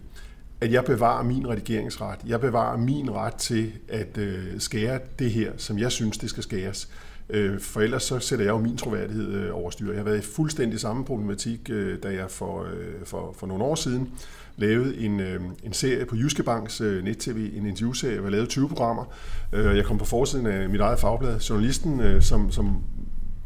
at 0.61 0.71
jeg 0.71 0.85
bevarer 0.85 1.23
min 1.23 1.49
redigeringsret. 1.49 2.19
Jeg 2.27 2.41
bevarer 2.41 2.77
min 2.77 3.11
ret 3.11 3.33
til 3.33 3.71
at 3.89 4.17
øh, 4.17 4.59
skære 4.59 4.99
det 5.19 5.31
her, 5.31 5.51
som 5.57 5.79
jeg 5.79 5.91
synes, 5.91 6.17
det 6.17 6.29
skal 6.29 6.43
skæres. 6.43 6.89
Øh, 7.29 7.59
for 7.59 7.81
ellers 7.81 8.03
så 8.03 8.19
sætter 8.19 8.45
jeg 8.45 8.51
jo 8.51 8.57
min 8.57 8.77
troværdighed 8.77 9.33
øh, 9.33 9.55
over 9.55 9.69
styr. 9.69 9.89
Jeg 9.89 9.99
har 9.99 10.03
været 10.03 10.17
i 10.17 10.21
fuldstændig 10.21 10.79
samme 10.79 11.05
problematik, 11.05 11.69
øh, 11.69 11.97
da 12.03 12.07
jeg 12.13 12.31
for, 12.31 12.63
øh, 12.63 13.05
for, 13.05 13.35
for 13.37 13.47
nogle 13.47 13.63
år 13.63 13.75
siden 13.75 14.09
lavede 14.57 14.97
en, 14.97 15.19
øh, 15.19 15.41
en 15.63 15.73
serie 15.73 16.05
på 16.05 16.15
Jyske 16.15 16.43
Banks 16.43 16.81
øh, 16.81 17.03
net-tv, 17.03 17.51
en 17.55 17.65
interviewserie, 17.65 18.15
hvor 18.15 18.25
jeg 18.25 18.31
lavede 18.31 18.49
20 18.49 18.67
programmer. 18.67 19.05
Jeg 19.51 19.85
kom 19.85 19.97
på 19.97 20.05
forsiden 20.05 20.47
af 20.47 20.69
mit 20.69 20.81
eget 20.81 20.99
fagblad, 20.99 21.39
Journalisten, 21.39 22.21
som, 22.21 22.51
som 22.51 22.81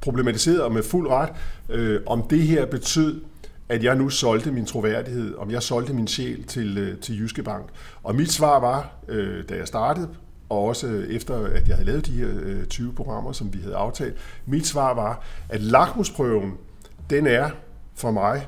problematiserede 0.02 0.74
med 0.74 0.84
fuld 0.84 1.08
ret, 1.08 1.30
om 2.06 2.24
det 2.30 2.42
her 2.42 2.66
betød, 2.66 3.22
at 3.74 3.84
jeg 3.84 3.96
nu 3.96 4.10
solgte 4.10 4.52
min 4.52 4.66
troværdighed, 4.66 5.36
om 5.36 5.52
jeg 5.52 5.64
solgte 5.64 5.94
min 5.94 6.08
sjæl 6.08 6.44
til, 6.44 6.78
øh, 6.78 6.98
til 6.98 7.20
Jyske 7.20 7.44
Bank. 7.44 7.70
Og 8.04 8.16
mit 8.16 8.32
svar 8.32 8.60
var, 8.60 8.96
øh, 9.08 9.44
da 9.50 9.56
jeg 9.56 9.68
startede 9.68 10.10
og 10.50 10.64
også 10.64 10.88
øh, 10.88 11.08
efter 11.08 11.46
at 11.46 11.68
jeg 11.68 11.76
havde 11.76 11.88
lavet 11.88 12.06
de 12.06 12.12
her 12.12 12.66
20 12.66 12.94
programmer, 12.94 13.32
som 13.32 13.54
vi 13.54 13.60
havde 13.60 13.76
aftalt, 13.76 14.18
mit 14.46 14.68
svar 14.68 14.94
var, 14.94 15.24
at 15.50 15.62
lakmusprøven, 15.62 16.54
den 17.10 17.28
er 17.28 17.50
for 17.96 18.12
mig, 18.12 18.48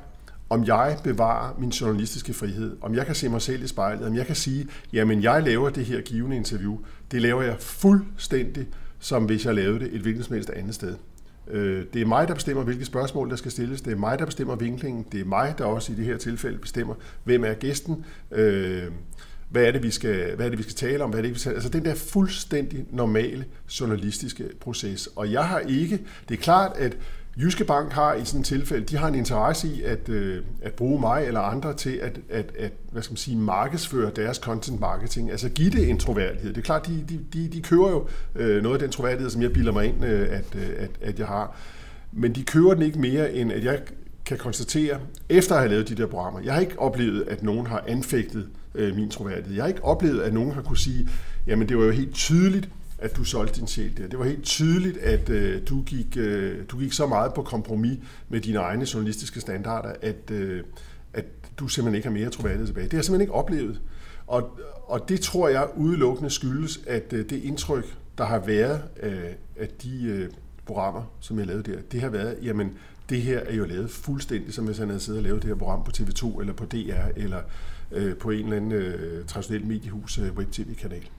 om 0.50 0.64
jeg 0.64 0.98
bevarer 1.04 1.56
min 1.60 1.70
journalistiske 1.70 2.34
frihed, 2.34 2.78
om 2.82 2.96
jeg 2.96 3.06
kan 3.06 3.16
se 3.16 3.30
mig 3.30 3.42
selv 3.42 3.64
i 3.64 3.68
spejlet, 3.68 4.08
om 4.08 4.16
jeg 4.16 4.26
kan 4.26 4.36
sige, 4.36 4.68
jamen 4.94 5.24
jeg 5.24 5.44
laver 5.44 5.70
det 5.70 5.86
her 5.86 6.02
givende 6.02 6.36
interview, 6.36 6.78
det 7.12 7.22
laver 7.22 7.42
jeg 7.42 7.56
fuldstændig, 7.60 8.68
som 9.00 9.26
hvis 9.26 9.46
jeg 9.46 9.56
lavede 9.56 9.80
det 9.80 9.96
et 9.96 10.02
hvilket 10.02 10.26
som 10.26 10.34
helst 10.34 10.50
andet 10.50 10.76
sted. 10.76 10.96
Øh, 11.52 11.86
det 11.94 12.02
er 12.02 12.06
mig, 12.06 12.28
der 12.28 12.34
bestemmer, 12.34 12.64
hvilke 12.64 12.86
spørgsmål, 12.86 13.30
der 13.30 13.36
skal 13.36 13.52
stilles. 13.52 13.82
Det 13.82 13.94
er 13.94 13.98
mig, 13.98 14.20
der 14.20 14.26
bestemmer 14.26 14.56
vinklingen. 14.56 15.06
Det 15.12 15.22
er 15.22 15.26
mig, 15.26 15.56
der 15.58 15.66
også 15.66 15.92
i 15.92 15.96
det 15.96 16.06
her 16.06 16.18
tilfælde 16.18 16.58
bestemmer, 16.58 16.96
hvem 17.24 17.44
er 17.44 17.54
gæsten. 17.54 18.06
Øh, 18.32 18.84
hvad 19.50 19.64
er 19.64 19.72
det, 19.72 19.84
vi 19.84 19.92
skal, 19.92 20.36
hvad 20.36 20.46
er 20.46 20.50
det, 20.50 20.58
vi 20.58 20.64
skal 20.64 20.76
tale 20.76 21.04
om, 21.04 21.10
hvad 21.10 21.20
er 21.20 21.22
det, 21.22 21.34
vi 21.34 21.40
skal, 21.40 21.54
altså 21.54 21.70
den 21.70 21.86
der 21.86 21.96
fuldstændig 21.96 22.86
normale 22.92 23.46
journalistiske 23.80 24.50
proces. 24.60 25.08
Og 25.16 25.32
jeg 25.32 25.48
har 25.48 25.60
ikke, 25.60 26.00
det 26.30 26.38
er 26.38 26.42
klart, 26.42 26.78
at 26.78 26.98
Jyske 27.38 27.66
Bank 27.66 27.92
har 27.92 28.14
i 28.14 28.26
sådan 28.26 28.40
et 28.40 28.46
tilfælde, 28.46 28.86
de 28.86 28.98
har 28.98 29.08
en 29.08 29.16
interesse 29.16 29.68
i 29.68 29.84
at, 29.84 30.10
øh, 30.10 30.44
at 30.62 30.74
bruge 30.74 31.00
mig 31.00 31.26
eller 31.26 31.40
andre 31.40 31.74
til 31.74 31.90
at, 31.90 32.20
at, 32.30 32.52
at 32.60 32.72
hvad 32.92 33.02
skal 33.02 33.12
man 33.12 33.18
sige, 33.18 33.38
markedsføre 33.38 34.12
deres 34.16 34.38
content 34.38 34.80
marketing, 34.80 35.32
altså 35.32 35.50
give 35.50 35.70
det 35.70 35.90
en 35.90 36.00
troværdighed. 36.00 36.50
Det 36.50 36.58
er 36.58 36.66
klart, 36.66 36.88
de, 36.88 37.06
de, 37.10 37.20
de, 37.34 37.48
de 37.48 37.62
kører 37.62 37.90
jo 37.90 38.08
øh, 38.36 38.64
noget 38.64 38.76
af 38.76 38.80
den 38.80 38.92
troværdighed, 38.92 39.30
som 39.30 39.42
jeg 39.42 39.54
bilder 39.54 39.72
mig 39.72 39.86
ind, 39.86 40.06
øh, 40.06 40.28
at, 40.32 40.56
øh, 40.56 40.70
at, 40.78 40.92
at 41.02 41.20
jeg 41.20 41.28
har. 41.28 41.58
Men 42.12 42.36
de 42.36 42.44
kører 42.44 42.74
den 42.74 42.84
ikke 42.84 43.00
mere, 43.00 43.34
end 43.34 43.52
at 43.52 43.64
jeg 43.64 43.82
kan 44.26 44.38
konstatere, 44.38 45.00
efter 45.30 45.56
at 45.56 45.62
have 45.62 45.72
lavet 45.72 45.90
de 45.90 45.96
der 45.96 46.08
programmer, 46.08 46.40
jeg 46.40 46.54
har 46.54 46.62
ikke 46.62 46.80
oplevet, 46.80 47.24
at 47.28 47.44
nogen 47.44 47.68
har 47.68 47.84
anfægtet 47.88 48.48
øh, 48.76 48.96
min 48.96 49.10
troværdighed. 49.10 49.54
Jeg 49.54 49.64
har 49.64 49.68
ikke 49.68 49.84
oplevet, 49.84 50.22
at 50.22 50.34
nogen 50.34 50.52
har 50.52 50.62
kunne 50.62 50.78
sige, 50.78 51.10
jamen 51.48 51.70
det 51.70 51.78
var 51.78 51.84
jo 51.84 51.92
helt 51.92 52.14
tydeligt, 52.14 52.70
at 53.00 53.18
du 53.18 53.24
solgte 53.24 53.60
din 53.60 53.68
sjæl 53.68 53.98
der. 53.98 54.08
Det 54.08 54.20
var 54.20 54.26
helt 54.26 54.44
tydeligt, 54.44 54.98
at 54.98 55.30
øh, 55.30 55.62
du, 55.70 55.82
gik, 55.82 56.18
øh, 56.18 56.64
du 56.70 56.80
gik 56.80 56.94
så 56.94 57.08
meget 57.08 57.34
på 57.34 57.44
kompromis 57.44 58.00
med 58.30 58.42
dine 58.42 58.58
egne 58.58 58.86
journalistiske 58.94 59.40
standarder, 59.40 59.94
at, 60.02 60.32
øh, 60.32 60.64
at 61.14 61.26
du 61.60 61.68
simpelthen 61.68 61.96
ikke 61.96 62.08
har 62.08 62.14
mere 62.14 62.30
troværdighed 62.30 62.68
tilbage. 62.68 62.84
Det 62.84 62.94
har 62.94 62.98
jeg 62.98 63.06
simpelthen 63.06 63.22
ikke 63.22 63.34
oplevet. 63.34 63.82
Og, 64.28 64.60
og 64.84 65.10
det 65.10 65.20
tror 65.22 65.48
jeg 65.48 65.68
udelukkende 65.76 66.30
skyldes, 66.30 66.80
at 66.88 67.14
øh, 67.14 67.30
det 67.30 67.44
indtryk, 67.44 67.98
der 68.18 68.26
har 68.26 68.40
været 68.40 68.82
af, 68.96 69.38
af 69.60 69.68
de 69.84 70.04
øh, 70.06 70.30
programmer, 70.66 71.04
som 71.20 71.40
jeg 71.40 71.48
lavede 71.48 71.72
der, 71.72 71.82
det 71.92 72.02
har 72.02 72.10
været, 72.10 72.38
jamen 72.42 72.74
det 73.10 73.22
her 73.22 73.40
er 73.40 73.56
jo 73.56 73.66
lavet 73.66 73.90
fuldstændig, 73.90 74.54
som 74.54 74.66
hvis 74.66 74.78
han 74.78 74.88
havde 74.88 75.00
siddet 75.00 75.20
og 75.20 75.24
lavet 75.24 75.42
det 75.42 75.48
her 75.48 75.56
program 75.56 75.84
på 75.84 75.92
TV2 75.98 76.40
eller 76.40 76.54
på 76.54 76.66
DR 76.66 77.08
eller 77.16 77.42
øh, 77.92 78.18
på 78.18 78.30
en 78.30 78.44
eller 78.44 78.58
anden 78.58 78.72
øh, 78.72 79.26
traditionel 79.26 79.66
mediehus 79.66 80.18
øh, 80.18 80.34
web-tv-kanal. 80.34 81.10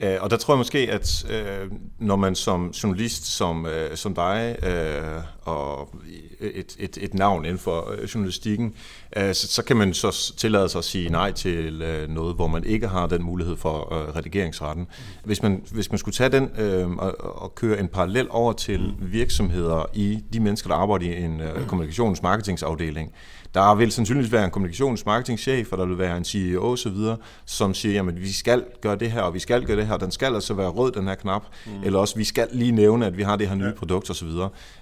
Øh, 0.00 0.16
og 0.20 0.30
der 0.30 0.36
tror 0.36 0.54
jeg 0.54 0.58
måske, 0.58 0.78
at 0.78 1.24
øh, 1.30 1.70
når 1.98 2.16
man 2.16 2.34
som 2.34 2.70
journalist, 2.70 3.26
som, 3.26 3.66
øh, 3.66 3.96
som 3.96 4.14
dig, 4.14 4.56
øh, 4.62 5.22
og 5.42 5.94
et, 6.40 6.76
et, 6.78 6.98
et 7.00 7.14
navn 7.14 7.44
inden 7.44 7.58
for 7.58 7.94
øh, 7.98 8.04
journalistikken, 8.04 8.74
øh, 9.16 9.34
så, 9.34 9.48
så 9.48 9.64
kan 9.64 9.76
man 9.76 9.94
så 9.94 10.32
tillade 10.36 10.68
sig 10.68 10.78
at 10.78 10.84
sige 10.84 11.10
nej 11.10 11.32
til 11.32 11.82
øh, 11.82 12.08
noget, 12.10 12.34
hvor 12.34 12.46
man 12.46 12.64
ikke 12.64 12.88
har 12.88 13.06
den 13.06 13.22
mulighed 13.22 13.56
for 13.56 13.94
øh, 13.94 14.16
redigeringsretten. 14.16 14.86
Hvis 15.24 15.42
man, 15.42 15.64
hvis 15.70 15.90
man 15.90 15.98
skulle 15.98 16.14
tage 16.14 16.30
den 16.30 16.50
øh, 16.58 16.90
og, 16.90 17.14
og 17.42 17.54
køre 17.54 17.80
en 17.80 17.88
parallel 17.88 18.26
over 18.30 18.52
til 18.52 18.94
virksomheder 18.98 19.84
i 19.94 20.18
de 20.32 20.40
mennesker, 20.40 20.68
der 20.68 20.76
arbejder 20.76 21.06
i 21.06 21.22
en 21.22 21.40
øh, 21.40 21.66
kommunikations- 21.66 22.22
marketingsafdeling, 22.22 23.12
der 23.54 23.74
vil 23.74 23.92
sandsynligvis 23.92 24.32
være 24.32 24.44
en 24.44 24.50
kommunikationsmarketingchef, 24.50 25.72
og 25.72 25.78
der 25.78 25.86
vil 25.86 25.98
være 25.98 26.16
en 26.16 26.24
CEO 26.24 26.72
osv., 26.72 26.96
som 27.44 27.74
siger, 27.74 28.02
at 28.02 28.20
vi 28.20 28.32
skal 28.32 28.64
gøre 28.80 28.96
det 28.96 29.10
her, 29.10 29.22
og 29.22 29.34
vi 29.34 29.38
skal 29.38 29.64
gøre 29.64 29.76
det 29.76 29.86
her, 29.86 29.96
den 29.96 30.10
skal 30.10 30.34
altså 30.34 30.54
være 30.54 30.68
rød, 30.68 30.92
den 30.92 31.08
her 31.08 31.14
knap, 31.14 31.42
mm. 31.66 31.72
eller 31.84 31.98
også 31.98 32.16
vi 32.16 32.24
skal 32.24 32.48
lige 32.52 32.72
nævne, 32.72 33.06
at 33.06 33.16
vi 33.16 33.22
har 33.22 33.36
det 33.36 33.48
her 33.48 33.54
nye 33.54 33.64
ja. 33.64 33.72
produkt 33.72 34.10
osv. 34.10 34.28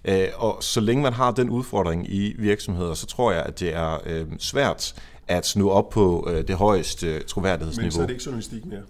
Øh, 0.04 0.28
og 0.36 0.56
så 0.60 0.80
længe 0.80 1.02
man 1.02 1.12
har 1.12 1.30
den 1.30 1.50
udfordring 1.50 2.12
i 2.12 2.34
virksomheder, 2.38 2.94
så 2.94 3.06
tror 3.06 3.32
jeg, 3.32 3.42
at 3.42 3.60
det 3.60 3.74
er 3.74 3.98
øh, 4.06 4.26
svært 4.38 4.94
at 5.28 5.46
snu 5.46 5.70
op 5.70 5.90
på 5.90 6.28
øh, 6.30 6.48
det 6.48 6.56
højeste 6.56 7.22
troværdighedsniveau. 7.22 7.86
Men 7.86 7.92
så 7.92 8.02
er 8.02 8.06
det 8.06 8.12
ikke 8.12 8.24
journalistik 8.26 8.66
mere. 8.66 8.82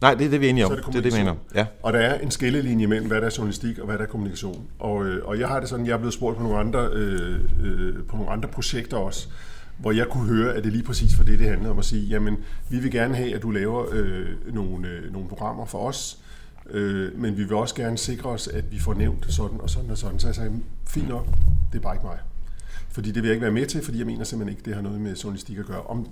Nej, 0.00 0.14
det 0.14 0.26
er 0.26 0.30
det, 0.30 0.40
vi 0.40 0.46
er 0.46 0.50
enige 0.50 0.66
om. 0.66 0.70
Det 0.70 0.78
er 0.78 0.90
det, 0.90 1.04
det, 1.04 1.12
vi 1.12 1.18
mener. 1.18 1.34
Ja. 1.54 1.66
Og 1.82 1.92
der 1.92 1.98
er 1.98 2.18
en 2.18 2.30
skillelinje 2.30 2.86
mellem, 2.86 3.08
hvad 3.08 3.20
der 3.20 3.26
er 3.26 3.34
journalistik 3.38 3.78
og 3.78 3.86
hvad 3.86 3.98
der 3.98 4.04
er 4.04 4.08
kommunikation. 4.08 4.66
Og, 4.78 5.06
øh, 5.06 5.24
og 5.24 5.38
jeg 5.38 5.48
har 5.48 5.60
det 5.60 5.68
sådan, 5.68 5.86
jeg 5.86 5.92
er 5.92 5.98
blevet 5.98 6.14
spurgt 6.14 6.36
på 6.36 6.42
nogle 6.42 6.58
andre, 6.58 6.88
øh, 6.92 7.40
øh, 7.62 7.94
på 8.08 8.16
nogle 8.16 8.30
andre 8.30 8.48
projekter 8.48 8.96
også, 8.96 9.28
hvor 9.78 9.92
jeg 9.92 10.06
kunne 10.06 10.26
høre, 10.26 10.54
at 10.54 10.64
det 10.64 10.72
lige 10.72 10.84
præcis 10.84 11.16
for 11.16 11.24
det, 11.24 11.38
det 11.38 11.48
handler 11.48 11.70
om 11.70 11.78
at 11.78 11.84
sige, 11.84 12.06
jamen, 12.06 12.36
vi 12.68 12.78
vil 12.78 12.90
gerne 12.90 13.14
have, 13.16 13.34
at 13.34 13.42
du 13.42 13.50
laver 13.50 13.86
øh, 13.92 14.54
nogle, 14.54 14.88
øh, 14.88 15.12
nogle 15.12 15.28
programmer 15.28 15.66
for 15.66 15.78
os, 15.78 16.18
øh, 16.70 17.18
men 17.18 17.36
vi 17.36 17.42
vil 17.42 17.52
også 17.52 17.74
gerne 17.74 17.98
sikre 17.98 18.30
os, 18.30 18.48
at 18.48 18.72
vi 18.72 18.78
får 18.78 18.94
nævnt 18.94 19.32
sådan 19.32 19.60
og 19.60 19.70
sådan 19.70 19.90
og 19.90 19.98
sådan. 19.98 20.18
Så 20.18 20.28
jeg 20.28 20.34
sagde, 20.34 20.52
fint 20.88 21.08
nok, 21.08 21.26
det 21.72 21.78
er 21.78 21.82
bare 21.82 21.94
ikke 21.94 22.06
mig. 22.06 22.18
Fordi 22.88 23.08
det 23.12 23.22
vil 23.22 23.28
jeg 23.28 23.34
ikke 23.34 23.42
være 23.42 23.52
med 23.52 23.66
til, 23.66 23.84
fordi 23.84 23.98
jeg 23.98 24.06
mener 24.06 24.24
simpelthen 24.24 24.58
ikke, 24.58 24.64
det 24.64 24.74
har 24.74 24.82
noget 24.82 25.00
med 25.00 25.14
journalistik 25.14 25.58
at 25.58 25.66
gøre. 25.66 25.82
Om, 25.82 26.06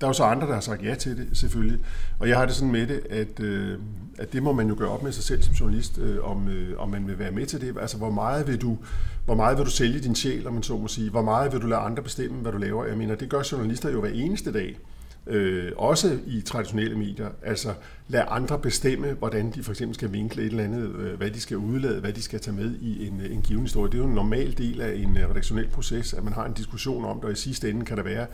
der 0.00 0.06
er 0.06 0.08
jo 0.08 0.12
så 0.12 0.24
andre, 0.24 0.46
der 0.46 0.54
har 0.54 0.60
sagt 0.60 0.84
ja 0.84 0.94
til 0.94 1.16
det, 1.16 1.28
selvfølgelig. 1.32 1.80
Og 2.18 2.28
jeg 2.28 2.38
har 2.38 2.46
det 2.46 2.54
sådan 2.54 2.72
med 2.72 2.86
det, 2.86 3.00
at, 3.10 3.40
øh, 3.40 3.78
at 4.18 4.32
det 4.32 4.42
må 4.42 4.52
man 4.52 4.68
jo 4.68 4.74
gøre 4.78 4.88
op 4.88 5.02
med 5.02 5.12
sig 5.12 5.24
selv 5.24 5.42
som 5.42 5.54
journalist, 5.54 5.98
øh, 5.98 6.30
om, 6.30 6.48
øh, 6.48 6.78
om 6.78 6.88
man 6.88 7.06
vil 7.06 7.18
være 7.18 7.30
med 7.30 7.46
til 7.46 7.60
det. 7.60 7.76
Altså, 7.80 7.96
hvor 7.96 8.10
meget 8.10 8.46
vil 8.46 8.60
du, 8.60 8.78
hvor 9.24 9.34
meget 9.34 9.58
vil 9.58 9.66
du 9.66 9.70
sælge 9.70 10.00
din 10.00 10.14
sjæl, 10.14 10.46
om 10.46 10.52
man 10.52 10.62
så 10.62 10.76
må 10.76 10.88
sige? 10.88 11.10
Hvor 11.10 11.22
meget 11.22 11.52
vil 11.52 11.62
du 11.62 11.66
lade 11.66 11.80
andre 11.80 12.02
bestemme, 12.02 12.36
hvad 12.36 12.52
du 12.52 12.58
laver? 12.58 12.84
Jeg 12.84 12.96
mener, 12.96 13.14
det 13.14 13.28
gør 13.28 13.42
journalister 13.52 13.90
jo 13.90 14.00
hver 14.00 14.10
eneste 14.10 14.52
dag 14.52 14.78
øh, 15.26 15.72
også 15.76 16.18
i 16.26 16.40
traditionelle 16.40 16.98
medier, 16.98 17.28
altså 17.42 17.74
lad 18.08 18.22
andre 18.28 18.58
bestemme, 18.58 19.12
hvordan 19.12 19.50
de 19.50 19.62
for 19.62 19.72
eksempel 19.72 19.94
skal 19.94 20.12
vinkle 20.12 20.42
et 20.42 20.46
eller 20.46 20.64
andet, 20.64 20.88
øh, 20.88 21.16
hvad 21.16 21.30
de 21.30 21.40
skal 21.40 21.56
udlade, 21.56 22.00
hvad 22.00 22.12
de 22.12 22.22
skal 22.22 22.40
tage 22.40 22.56
med 22.56 22.74
i 22.80 23.06
en, 23.06 23.20
en 23.30 23.42
given 23.42 23.62
historie. 23.62 23.90
Det 23.90 23.98
er 23.98 24.02
jo 24.02 24.08
en 24.08 24.14
normal 24.14 24.58
del 24.58 24.80
af 24.80 24.94
en 24.94 25.16
øh, 25.16 25.30
redaktionel 25.30 25.68
proces, 25.68 26.14
at 26.14 26.24
man 26.24 26.32
har 26.32 26.44
en 26.44 26.52
diskussion 26.52 27.04
om 27.04 27.16
det, 27.16 27.24
og 27.24 27.32
i 27.32 27.34
sidste 27.34 27.70
ende 27.70 27.84
kan 27.84 27.96
der 27.96 28.02
være 28.02 28.26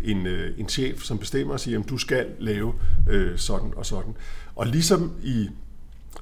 en, 0.00 0.26
øh, 0.26 0.58
en 0.58 0.68
chef, 0.68 1.02
som 1.02 1.18
bestemmer 1.18 1.52
og 1.52 1.60
siger, 1.60 1.80
at 1.80 1.88
du 1.88 1.98
skal 1.98 2.26
lave 2.38 2.74
øh, 3.08 3.38
sådan 3.38 3.72
og 3.76 3.86
sådan. 3.86 4.14
Og 4.56 4.66
ligesom 4.66 5.12
i 5.22 5.48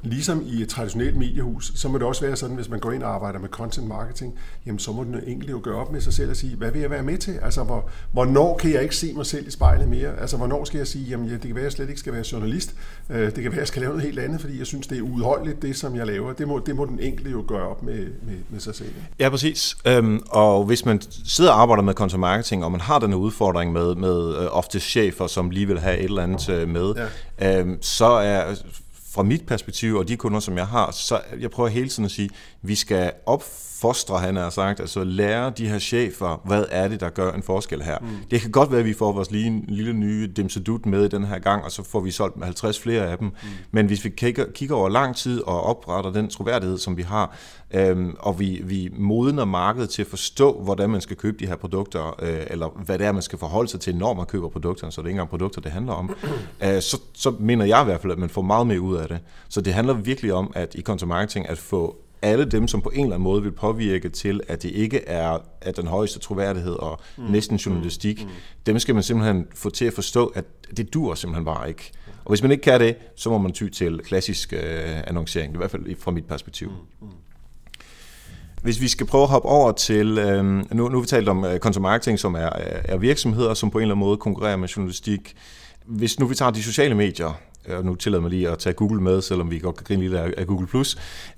Ligesom 0.02 0.42
i 0.46 0.62
et 0.62 0.68
traditionelt 0.68 1.16
mediehus, 1.16 1.72
så 1.74 1.88
må 1.88 1.98
det 1.98 2.06
også 2.06 2.26
være 2.26 2.37
sådan, 2.37 2.56
hvis 2.56 2.68
man 2.68 2.80
går 2.80 2.92
ind 2.92 3.02
og 3.02 3.14
arbejder 3.14 3.38
med 3.38 3.48
content 3.48 3.88
marketing, 3.88 4.35
jamen 4.66 4.78
så 4.78 4.92
må 4.92 5.04
den 5.04 5.20
enkelte 5.26 5.50
jo 5.50 5.61
gøre 5.62 5.76
op 5.76 5.92
med 5.92 6.00
sig 6.00 6.12
selv 6.12 6.30
og 6.30 6.37
sige, 6.37 6.56
hvad 6.56 6.70
vil 6.70 6.80
jeg 6.80 6.90
være 6.90 7.02
med 7.02 7.18
til? 7.18 7.38
Altså, 7.42 7.64
hvor, 7.64 7.90
hvornår 8.12 8.56
kan 8.56 8.72
jeg 8.72 8.82
ikke 8.82 8.96
se 8.96 9.12
mig 9.12 9.26
selv 9.26 9.48
i 9.48 9.50
spejlet 9.50 9.88
mere? 9.88 10.20
Altså, 10.20 10.37
hvornår 10.37 10.64
skal 10.64 10.78
jeg 10.78 10.87
sige, 10.87 11.04
jamen 11.04 11.26
ja, 11.26 11.32
det 11.32 11.42
kan 11.42 11.54
være, 11.54 11.61
at 11.61 11.64
jeg 11.64 11.72
slet 11.72 11.88
ikke 11.88 12.00
skal 12.00 12.12
være 12.12 12.24
journalist. 12.32 12.74
Øh, 13.11 13.18
det 13.18 13.35
kan 13.35 13.44
være, 13.44 13.52
at 13.52 13.59
jeg 13.59 13.68
skal 13.68 13.82
lave 13.82 13.92
noget 13.92 14.04
helt 14.04 14.18
andet, 14.18 14.40
fordi 14.40 14.59
jeg 14.59 14.66
synes, 14.66 14.87
det 14.87 14.98
er 14.98 15.02
udholdeligt, 15.02 15.62
det 15.62 15.76
som 15.76 15.96
jeg 15.96 16.06
laver. 16.06 16.32
Det 16.32 16.48
må, 16.48 16.59
det 16.66 16.76
må 16.76 16.85
den 16.85 17.00
enkelte 17.00 17.30
jo 17.30 17.44
gøre 17.48 17.68
op 17.68 17.82
med, 17.82 17.98
med, 17.98 18.37
med 18.50 18.61
sig 18.61 18.74
selv. 18.74 18.92
Ja, 19.18 19.28
præcis. 19.28 19.76
Øhm, 19.87 20.22
og 20.30 20.64
hvis 20.64 20.85
man 20.85 21.00
sidder 21.24 21.50
og 21.50 21.61
arbejder 21.61 21.82
med 21.82 21.94
content 21.94 22.20
marketing, 22.20 22.64
og 22.64 22.72
man 22.72 22.80
har 22.80 22.98
den 22.98 23.14
udfordring 23.14 23.72
med, 23.72 23.94
med 23.94 24.37
øh, 24.37 24.46
ofte 24.50 24.80
chefer, 24.80 25.26
som 25.26 25.50
lige 25.50 25.66
vil 25.66 25.80
have 25.80 25.98
et 25.98 26.04
eller 26.04 26.22
andet 26.22 26.48
øh, 26.48 26.68
med, 26.68 26.94
ja. 27.40 27.61
øhm, 27.61 27.82
så 27.82 28.06
er 28.06 28.54
fra 29.16 29.22
mit 29.22 29.46
perspektiv 29.46 29.94
og 29.94 30.09
de 30.09 30.16
kunder, 30.16 30.40
som 30.40 30.57
jeg 30.57 30.66
har, 30.66 30.90
så 30.90 31.20
jeg 31.40 31.50
prøver 31.50 31.68
hele 31.68 31.88
tiden 31.88 32.05
at 32.05 32.11
sige, 32.11 32.31
vi 32.62 32.74
skal 32.74 33.12
opfostre, 33.76 34.18
han 34.18 34.36
har 34.36 34.50
sagt, 34.50 34.80
altså 34.80 35.04
lære 35.04 35.50
de 35.50 35.68
her 35.68 35.78
chefer, 35.78 36.40
hvad 36.44 36.64
er 36.70 36.88
det, 36.88 37.00
der 37.00 37.08
gør 37.08 37.32
en 37.32 37.42
forskel 37.42 37.82
her. 37.82 37.98
Mm. 38.00 38.08
Det 38.30 38.40
kan 38.40 38.50
godt 38.50 38.70
være, 38.70 38.80
at 38.80 38.86
vi 38.86 38.94
får 38.94 39.12
vores 39.12 39.30
lille, 39.30 39.62
lille 39.68 39.92
nye 39.92 40.26
dimsedut 40.36 40.86
med 40.86 41.04
i 41.04 41.08
den 41.08 41.24
her 41.24 41.38
gang, 41.38 41.64
og 41.64 41.72
så 41.72 41.82
får 41.82 42.00
vi 42.00 42.10
solgt 42.10 42.44
50 42.44 42.80
flere 42.80 43.06
af 43.06 43.18
dem. 43.18 43.26
Mm. 43.26 43.48
Men 43.70 43.86
hvis 43.86 44.04
vi 44.04 44.08
kigger, 44.08 44.44
kigger 44.54 44.76
over 44.76 44.88
lang 44.88 45.16
tid 45.16 45.42
og 45.42 45.62
opretter 45.62 46.12
den 46.12 46.28
troværdighed, 46.28 46.78
som 46.78 46.96
vi 46.96 47.02
har, 47.02 47.36
øhm, 47.74 48.14
og 48.18 48.40
vi, 48.40 48.60
vi 48.64 48.90
modner 48.98 49.44
markedet 49.44 49.90
til 49.90 50.02
at 50.02 50.08
forstå, 50.08 50.60
hvordan 50.60 50.90
man 50.90 51.00
skal 51.00 51.16
købe 51.16 51.36
de 51.38 51.46
her 51.46 51.56
produkter, 51.56 52.14
øh, 52.22 52.46
eller 52.50 52.68
hvad 52.84 52.98
det 52.98 53.06
er, 53.06 53.12
man 53.12 53.22
skal 53.22 53.38
forholde 53.38 53.68
sig 53.68 53.80
til, 53.80 53.96
når 53.96 54.14
man 54.14 54.26
køber 54.26 54.48
produkterne, 54.48 54.92
så 54.92 55.00
det 55.00 55.06
er 55.06 55.08
ikke 55.08 55.14
engang 55.14 55.30
produkter, 55.30 55.60
det 55.60 55.72
handler 55.72 55.92
om, 55.92 56.16
øh, 56.64 56.82
så, 56.82 57.00
så 57.14 57.34
mener 57.40 57.64
jeg 57.64 57.82
i 57.82 57.84
hvert 57.84 58.00
fald, 58.00 58.12
at 58.12 58.18
man 58.18 58.28
får 58.28 58.42
meget 58.42 58.66
mere 58.66 58.80
ud 58.80 58.96
af 58.96 59.08
det. 59.08 59.18
Så 59.48 59.60
det 59.60 59.74
handler 59.74 59.94
virkelig 59.94 60.32
om, 60.32 60.52
at 60.54 60.74
i 60.74 60.82
content 60.82 61.08
marketing, 61.08 61.48
at 61.48 61.58
få 61.58 61.96
alle 62.22 62.44
dem, 62.44 62.68
som 62.68 62.83
på 62.83 62.88
en 62.88 63.00
eller 63.00 63.14
anden 63.14 63.24
måde 63.24 63.42
vil 63.42 63.52
påvirke 63.52 64.09
til, 64.09 64.40
at 64.48 64.62
det 64.62 64.70
ikke 64.70 65.05
er 65.05 65.38
at 65.61 65.76
den 65.76 65.87
højeste 65.87 66.18
troværdighed 66.18 66.72
og 66.72 67.00
mm. 67.16 67.24
næsten 67.24 67.57
journalistik, 67.57 68.24
mm. 68.24 68.31
dem 68.66 68.79
skal 68.79 68.94
man 68.94 69.05
simpelthen 69.05 69.46
få 69.55 69.70
til 69.70 69.85
at 69.85 69.92
forstå, 69.92 70.26
at 70.26 70.44
det 70.76 70.94
dur 70.94 71.14
simpelthen 71.14 71.44
bare 71.44 71.68
ikke. 71.68 71.92
Og 72.24 72.31
hvis 72.31 72.42
man 72.42 72.50
ikke 72.50 72.62
kan 72.62 72.81
det, 72.81 72.96
så 73.16 73.31
må 73.31 73.38
man 73.38 73.52
ty 73.52 73.68
til 73.68 74.00
klassisk 74.05 74.52
øh, 74.52 74.61
annoncering, 75.07 75.55
i 75.55 75.57
hvert 75.57 75.70
fald 75.70 76.00
fra 76.00 76.11
mit 76.11 76.24
perspektiv. 76.24 76.68
Mm. 76.68 77.07
Mm. 77.07 77.12
Hvis 78.62 78.81
vi 78.81 78.88
skal 78.88 79.07
prøve 79.07 79.22
at 79.22 79.29
hoppe 79.29 79.48
over 79.48 79.72
til, 79.72 80.18
øh, 80.18 80.44
nu, 80.44 80.64
nu 80.70 80.90
har 80.90 81.00
vi 81.00 81.07
talt 81.07 81.29
om 81.29 81.44
øh, 81.44 81.59
content 81.59 81.83
marketing, 81.83 82.18
som 82.18 82.35
er, 82.35 82.50
er 82.85 82.96
virksomheder, 82.96 83.55
som 83.55 83.70
på 83.70 83.79
en 83.79 83.83
eller 83.83 83.94
anden 83.94 84.07
måde 84.07 84.16
konkurrerer 84.16 84.57
med 84.57 84.68
journalistik. 84.68 85.35
Hvis 85.85 86.20
nu 86.20 86.26
vi 86.26 86.35
tager 86.35 86.50
de 86.50 86.62
sociale 86.62 86.94
medier, 86.94 87.40
og 87.68 87.85
nu 87.85 87.94
tillader 87.94 88.22
mig 88.22 88.31
lige 88.31 88.50
at 88.50 88.59
tage 88.59 88.72
Google 88.72 89.00
med, 89.00 89.22
selvom 89.22 89.50
vi 89.50 89.59
godt 89.59 89.76
kan 89.76 89.85
grine 89.85 90.02
lidt 90.02 90.14
af 90.14 90.46
Google+. 90.46 90.85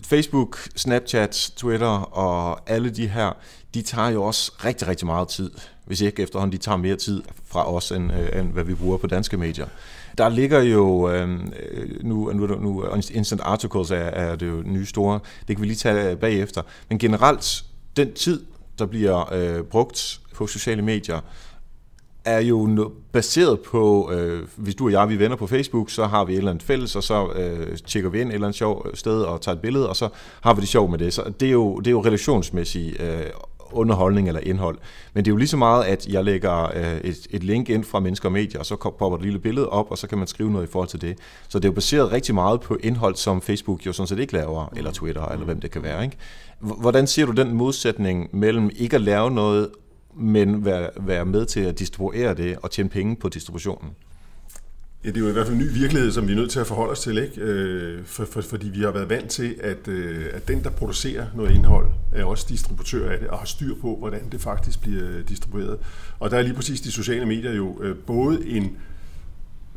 Facebook, 0.02 0.58
Snapchat, 0.76 1.52
Twitter 1.56 2.16
og 2.16 2.70
alle 2.70 2.90
de 2.90 3.08
her, 3.08 3.32
de 3.74 3.82
tager 3.82 4.08
jo 4.08 4.22
også 4.22 4.52
rigtig, 4.64 4.88
rigtig 4.88 5.06
meget 5.06 5.28
tid. 5.28 5.50
Hvis 5.84 6.00
ikke 6.00 6.22
efterhånden, 6.22 6.52
de 6.52 6.62
tager 6.62 6.76
mere 6.76 6.96
tid 6.96 7.22
fra 7.46 7.74
os, 7.74 7.92
end, 7.92 8.12
øh, 8.12 8.40
end 8.40 8.52
hvad 8.52 8.64
vi 8.64 8.74
bruger 8.74 8.96
på 8.96 9.06
danske 9.06 9.36
medier. 9.36 9.66
Der 10.18 10.28
ligger 10.28 10.60
jo, 10.62 11.10
øh, 11.10 11.28
nu, 12.02 12.32
nu, 12.32 12.46
nu 12.46 12.84
Instant 13.10 13.40
Articles 13.40 13.90
er, 13.90 13.96
er 13.96 14.36
det 14.36 14.48
jo 14.48 14.62
nye 14.66 14.86
store, 14.86 15.20
det 15.48 15.56
kan 15.56 15.62
vi 15.62 15.66
lige 15.66 15.76
tage 15.76 16.10
øh, 16.10 16.16
bagefter. 16.16 16.62
Men 16.88 16.98
generelt, 16.98 17.64
den 17.96 18.12
tid, 18.12 18.44
der 18.78 18.86
bliver 18.86 19.32
øh, 19.32 19.62
brugt 19.62 20.20
på 20.34 20.46
sociale 20.46 20.82
medier, 20.82 21.20
er 22.28 22.40
jo 22.40 22.90
baseret 23.12 23.60
på, 23.60 24.12
øh, 24.12 24.42
hvis 24.56 24.74
du 24.74 24.84
og 24.84 24.92
jeg 24.92 25.08
vi 25.08 25.18
venner 25.18 25.36
på 25.36 25.46
Facebook, 25.46 25.90
så 25.90 26.06
har 26.06 26.24
vi 26.24 26.32
et 26.32 26.38
eller 26.38 26.50
andet 26.50 26.64
fælles, 26.64 26.96
og 26.96 27.02
så 27.02 27.28
øh, 27.36 27.76
tjekker 27.86 28.10
vi 28.10 28.20
ind 28.20 28.28
et 28.28 28.34
eller 28.34 28.46
andet 28.46 28.58
sjovt 28.58 28.86
øh, 28.86 28.94
sted 28.94 29.22
og 29.22 29.40
tager 29.40 29.56
et 29.56 29.62
billede, 29.62 29.88
og 29.88 29.96
så 29.96 30.08
har 30.40 30.54
vi 30.54 30.60
det 30.60 30.68
sjovt 30.68 30.90
med 30.90 30.98
det. 30.98 31.12
Så 31.14 31.32
det 31.40 31.48
er 31.48 31.52
jo, 31.52 31.78
det 31.78 31.86
er 31.86 31.90
jo 31.90 32.04
relationsmæssig 32.04 33.00
øh, 33.00 33.26
underholdning 33.72 34.28
eller 34.28 34.40
indhold. 34.40 34.78
Men 35.14 35.24
det 35.24 35.30
er 35.30 35.32
jo 35.32 35.36
lige 35.36 35.48
så 35.48 35.56
meget, 35.56 35.84
at 35.84 36.06
jeg 36.06 36.24
lægger 36.24 36.76
øh, 36.76 36.98
et, 37.04 37.26
et 37.30 37.44
link 37.44 37.68
ind 37.68 37.84
fra 37.84 38.00
Mennesker 38.00 38.28
og 38.28 38.32
Medier, 38.32 38.58
og 38.58 38.66
så 38.66 38.76
popper 38.76 39.16
et 39.16 39.22
lille 39.22 39.38
billede 39.38 39.68
op, 39.68 39.90
og 39.90 39.98
så 39.98 40.06
kan 40.06 40.18
man 40.18 40.26
skrive 40.26 40.50
noget 40.50 40.66
i 40.66 40.70
forhold 40.70 40.88
til 40.88 41.00
det. 41.00 41.18
Så 41.48 41.58
det 41.58 41.64
er 41.64 41.68
jo 41.68 41.74
baseret 41.74 42.12
rigtig 42.12 42.34
meget 42.34 42.60
på 42.60 42.76
indhold, 42.82 43.16
som 43.16 43.42
Facebook 43.42 43.86
jo 43.86 43.92
sådan 43.92 44.06
set 44.06 44.18
ikke 44.18 44.32
laver, 44.32 44.72
eller 44.76 44.90
Twitter, 44.92 45.24
eller 45.28 45.44
hvem 45.44 45.60
det 45.60 45.70
kan 45.70 45.82
være. 45.82 46.04
Ikke? 46.04 46.16
Hvordan 46.60 47.06
ser 47.06 47.26
du 47.26 47.32
den 47.32 47.54
modsætning 47.54 48.28
mellem 48.32 48.70
ikke 48.76 48.96
at 48.96 49.02
lave 49.02 49.30
noget, 49.30 49.68
men 50.18 50.64
være, 50.64 50.90
være 51.00 51.24
med 51.24 51.46
til 51.46 51.60
at 51.60 51.78
distribuere 51.78 52.34
det 52.34 52.56
og 52.62 52.70
tjene 52.70 52.88
penge 52.88 53.16
på 53.16 53.28
distributionen? 53.28 53.90
Ja, 55.04 55.08
det 55.08 55.16
er 55.16 55.20
jo 55.20 55.28
i 55.28 55.32
hvert 55.32 55.46
fald 55.46 55.56
en 55.56 55.62
ny 55.62 55.72
virkelighed, 55.72 56.12
som 56.12 56.26
vi 56.26 56.32
er 56.32 56.36
nødt 56.36 56.50
til 56.50 56.60
at 56.60 56.66
forholde 56.66 56.90
os 56.90 57.00
til, 57.00 57.18
ikke? 57.18 57.40
Øh, 57.40 58.04
for, 58.04 58.24
for, 58.24 58.40
fordi 58.40 58.68
vi 58.68 58.80
har 58.80 58.90
været 58.90 59.08
vant 59.08 59.30
til, 59.30 59.56
at, 59.60 59.88
øh, 59.88 60.26
at 60.32 60.48
den, 60.48 60.64
der 60.64 60.70
producerer 60.70 61.26
noget 61.34 61.54
indhold, 61.54 61.86
er 62.12 62.24
også 62.24 62.46
distributør 62.48 63.10
af 63.10 63.18
det, 63.18 63.28
og 63.28 63.38
har 63.38 63.46
styr 63.46 63.74
på, 63.80 63.96
hvordan 63.96 64.20
det 64.32 64.40
faktisk 64.40 64.80
bliver 64.80 65.22
distribueret. 65.28 65.78
Og 66.18 66.30
der 66.30 66.38
er 66.38 66.42
lige 66.42 66.54
præcis 66.54 66.80
de 66.80 66.92
sociale 66.92 67.26
medier 67.26 67.52
jo 67.52 67.82
øh, 67.82 67.96
både 67.96 68.48
en 68.48 68.76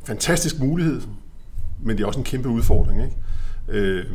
fantastisk 0.03 0.59
mulighed, 0.59 1.01
men 1.83 1.97
det 1.97 2.03
er 2.03 2.07
også 2.07 2.19
en 2.19 2.25
kæmpe 2.25 2.49
udfordring. 2.49 3.03
Ikke? 3.03 3.15
Øh, 3.67 4.05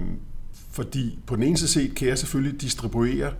fordi 0.70 1.18
på 1.26 1.36
den 1.36 1.42
ene 1.42 1.56
side 1.56 1.94
kan 1.94 2.08
jeg 2.08 2.18
selvfølgelig 2.18 2.60
distribuere 2.60 3.32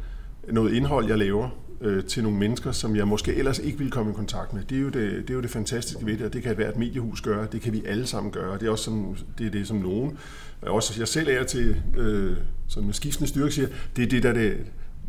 noget 0.49 0.73
indhold, 0.73 1.07
jeg 1.09 1.19
laver, 1.19 1.49
øh, 1.81 2.05
til 2.05 2.23
nogle 2.23 2.39
mennesker, 2.39 2.73
som 2.73 2.97
jeg 2.97 3.09
måske 3.09 3.35
ellers 3.35 3.59
ikke 3.59 3.79
ville 3.79 3.91
komme 3.91 4.13
i 4.13 4.15
kontakt 4.15 4.53
med. 4.53 4.65
Det 4.65 4.77
er 4.77 4.81
jo 4.81 4.89
det, 4.89 4.95
det, 4.95 5.31
er 5.31 5.35
jo 5.35 5.41
det 5.41 5.51
fantastiske 5.51 6.07
ved 6.07 6.17
det, 6.17 6.27
og 6.27 6.33
det 6.33 6.43
kan 6.43 6.59
være 6.59 6.69
et 6.69 6.77
mediehus 6.77 7.21
gøre, 7.21 7.47
det 7.53 7.61
kan 7.61 7.73
vi 7.73 7.83
alle 7.87 8.07
sammen 8.07 8.33
gøre. 8.33 8.59
Det 8.59 8.67
er 8.67 8.71
også 8.71 8.85
som, 8.85 9.17
det, 9.39 9.47
er 9.47 9.51
det, 9.51 9.67
som 9.67 9.77
nogen, 9.77 10.19
øh, 10.63 10.73
også 10.73 10.95
jeg 10.99 11.09
selv 11.09 11.29
er 11.31 11.45
til, 11.45 11.77
øh, 11.97 12.37
sådan 12.69 12.87
med 12.87 12.95
skiftende 12.95 13.29
styrke 13.29 13.53
siger, 13.53 13.69
det 13.97 14.05
er 14.05 14.09
det, 14.09 14.23
der 14.23 14.29
er 14.29 14.35
det 14.35 14.57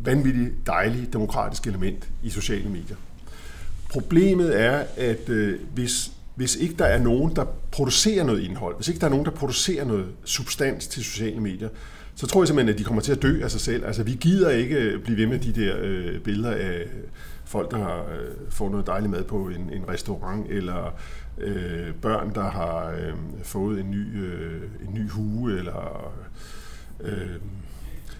vanvittigt 0.00 0.54
dejlige 0.66 1.08
demokratiske 1.12 1.70
element 1.70 2.08
i 2.22 2.30
sociale 2.30 2.68
medier. 2.68 2.96
Problemet 3.90 4.60
er, 4.60 4.84
at 4.96 5.28
øh, 5.28 5.58
hvis 5.74 6.12
hvis 6.38 6.56
ikke 6.56 6.74
der 6.78 6.84
er 6.84 6.98
nogen, 6.98 7.36
der 7.36 7.44
producerer 7.70 8.24
noget 8.24 8.40
indhold, 8.40 8.76
hvis 8.76 8.88
ikke 8.88 9.00
der 9.00 9.06
er 9.06 9.10
nogen, 9.10 9.24
der 9.24 9.30
producerer 9.30 9.84
noget 9.84 10.06
substans 10.24 10.86
til 10.86 11.04
sociale 11.04 11.40
medier, 11.40 11.68
så 12.18 12.26
tror 12.26 12.42
jeg 12.42 12.48
simpelthen, 12.48 12.74
at 12.74 12.78
de 12.78 12.84
kommer 12.84 13.02
til 13.02 13.12
at 13.12 13.22
dø 13.22 13.40
af 13.42 13.50
sig 13.50 13.60
selv. 13.60 13.86
Altså, 13.86 14.02
vi 14.02 14.12
gider 14.20 14.50
ikke 14.50 14.76
øh, 14.76 15.02
blive 15.02 15.16
ved 15.16 15.26
med 15.26 15.38
de 15.38 15.52
der 15.52 15.76
øh, 15.80 16.20
billeder 16.20 16.50
af 16.50 16.86
folk, 17.44 17.70
der 17.70 17.78
har 17.78 18.00
øh, 18.00 18.50
fået 18.50 18.70
noget 18.70 18.86
dejligt 18.86 19.10
mad 19.10 19.24
på 19.24 19.36
en, 19.36 19.70
en 19.72 19.88
restaurant, 19.88 20.46
eller 20.50 20.94
øh, 21.38 21.94
børn, 22.02 22.34
der 22.34 22.50
har 22.50 22.90
øh, 22.90 23.12
fået 23.42 23.80
en 23.80 23.90
ny, 23.90 24.24
øh, 24.24 24.62
en 24.88 24.94
ny 24.94 25.10
hue, 25.10 25.58
eller 25.58 26.12
øh, 27.00 27.36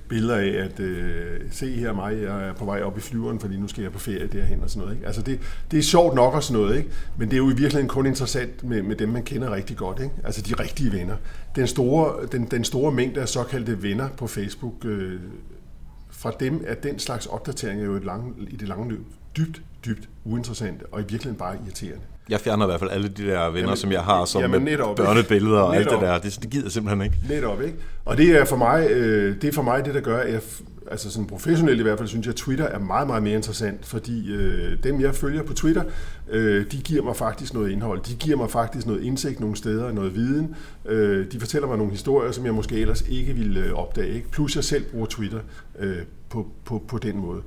billeder 0.09 0.37
af, 0.37 0.65
at 0.65 0.81
øh, 0.81 1.41
se 1.51 1.73
her 1.73 1.93
mig, 1.93 2.23
jeg 2.23 2.49
er 2.49 2.53
på 2.53 2.65
vej 2.65 2.83
op 2.83 2.99
i 2.99 3.01
flyveren, 3.01 3.41
fordi 3.41 3.57
nu 3.57 3.69
skal 3.69 3.83
jeg 3.83 3.93
på 3.93 3.99
ferie 3.99 4.27
derhen 4.27 4.63
og 4.63 4.71
sådan 4.71 4.81
noget. 4.81 4.95
Ikke? 4.95 5.07
Altså 5.07 5.23
det, 5.23 5.41
det 5.71 5.79
er 5.79 5.83
sjovt 5.83 6.15
nok 6.15 6.35
og 6.35 6.43
sådan 6.43 6.63
noget, 6.63 6.77
ikke? 6.77 6.91
men 7.17 7.29
det 7.29 7.35
er 7.35 7.39
jo 7.39 7.47
i 7.47 7.49
virkeligheden 7.49 7.89
kun 7.89 8.07
interessant 8.07 8.65
med, 8.65 8.83
med 8.83 8.97
dem, 8.97 9.09
man 9.09 9.23
kender 9.23 9.53
rigtig 9.55 9.77
godt. 9.77 10.01
Ikke? 10.01 10.15
Altså 10.25 10.43
de 10.43 10.55
rigtige 10.55 10.93
venner. 10.93 11.17
Den 11.57 11.67
store, 11.67 12.27
den, 12.33 12.45
den 12.45 12.65
store 12.65 12.93
mængde 12.93 13.21
af 13.21 13.29
såkaldte 13.29 13.83
venner 13.83 14.09
på 14.09 14.27
Facebook, 14.27 14.85
øh, 14.85 15.21
fra 16.11 16.33
dem 16.41 16.65
er 16.67 16.75
den 16.75 16.99
slags 16.99 17.27
opdateringer 17.27 17.85
jo 17.85 17.95
et 17.95 18.05
lang, 18.05 18.37
i 18.51 18.57
det 18.57 18.69
lange 18.69 18.89
løb 18.89 19.05
dybt, 19.37 19.63
dybt 19.85 20.09
uinteressant 20.25 20.83
og 20.93 21.01
i 21.01 21.03
virkeligheden 21.03 21.39
bare 21.39 21.57
irriterende. 21.65 22.05
Jeg 22.29 22.41
fjerner 22.41 22.65
i 22.65 22.69
hvert 22.69 22.81
fald 22.81 22.91
alle 22.91 23.09
de 23.09 23.27
der 23.27 23.45
venner, 23.45 23.61
jamen, 23.61 23.77
som 23.77 23.93
jeg 23.93 24.01
har, 24.01 24.25
som 24.25 24.43
jamen, 24.43 24.63
netop, 24.63 24.97
børnebilleder 24.97 25.61
og 25.61 25.75
netop, 25.75 25.93
alt 25.93 26.01
det 26.01 26.09
der. 26.09 26.19
Det, 26.19 26.39
det 26.43 26.51
gider 26.51 26.69
simpelthen 26.69 27.03
ikke. 27.03 27.17
Netop, 27.29 27.63
ikke? 27.63 27.77
Og 28.05 28.17
det 28.17 28.31
er 28.31 28.45
for 28.45 28.57
mig, 28.57 28.91
øh, 28.91 29.43
det, 29.43 29.49
er 29.49 29.53
for 29.53 29.63
mig 29.63 29.85
det, 29.85 29.95
der 29.95 30.01
gør, 30.01 30.19
at 30.21 30.33
jeg, 30.33 30.41
altså 30.91 31.11
sådan 31.11 31.27
professionelt 31.27 31.81
i 31.81 31.83
hvert 31.83 31.99
fald, 31.99 32.09
synes 32.09 32.27
jeg, 32.27 32.33
at 32.33 32.37
Twitter 32.37 32.65
er 32.65 32.79
meget, 32.79 33.07
meget 33.07 33.23
mere 33.23 33.35
interessant, 33.35 33.87
fordi 33.87 34.33
øh, 34.33 34.83
dem, 34.83 35.01
jeg 35.01 35.15
følger 35.15 35.43
på 35.43 35.55
Twitter, 35.55 35.83
øh, 36.31 36.73
de 36.73 36.77
giver 36.77 37.03
mig 37.03 37.17
faktisk 37.17 37.55
noget 37.55 37.71
indhold. 37.71 38.01
De 38.01 38.15
giver 38.15 38.37
mig 38.37 38.51
faktisk 38.51 38.87
noget 38.87 39.03
indsigt 39.03 39.41
nogle 39.41 39.57
steder, 39.57 39.93
noget 39.93 40.15
viden. 40.15 40.55
Øh, 40.87 41.33
de 41.33 41.41
fortæller 41.41 41.69
mig 41.69 41.77
nogle 41.77 41.93
historier, 41.93 42.33
som 42.33 42.45
jeg 42.45 42.55
måske 42.55 42.81
ellers 42.81 43.05
ikke 43.09 43.33
ville 43.33 43.61
øh, 43.61 43.73
opdage. 43.73 44.15
Ikke? 44.15 44.31
Plus 44.31 44.57
jeg 44.57 44.65
selv 44.65 44.85
bruger 44.85 45.07
Twitter 45.07 45.41
øh, 45.79 45.97
på, 46.29 46.47
på, 46.65 46.83
på 46.89 46.99
den 46.99 47.19
måde. 47.19 47.43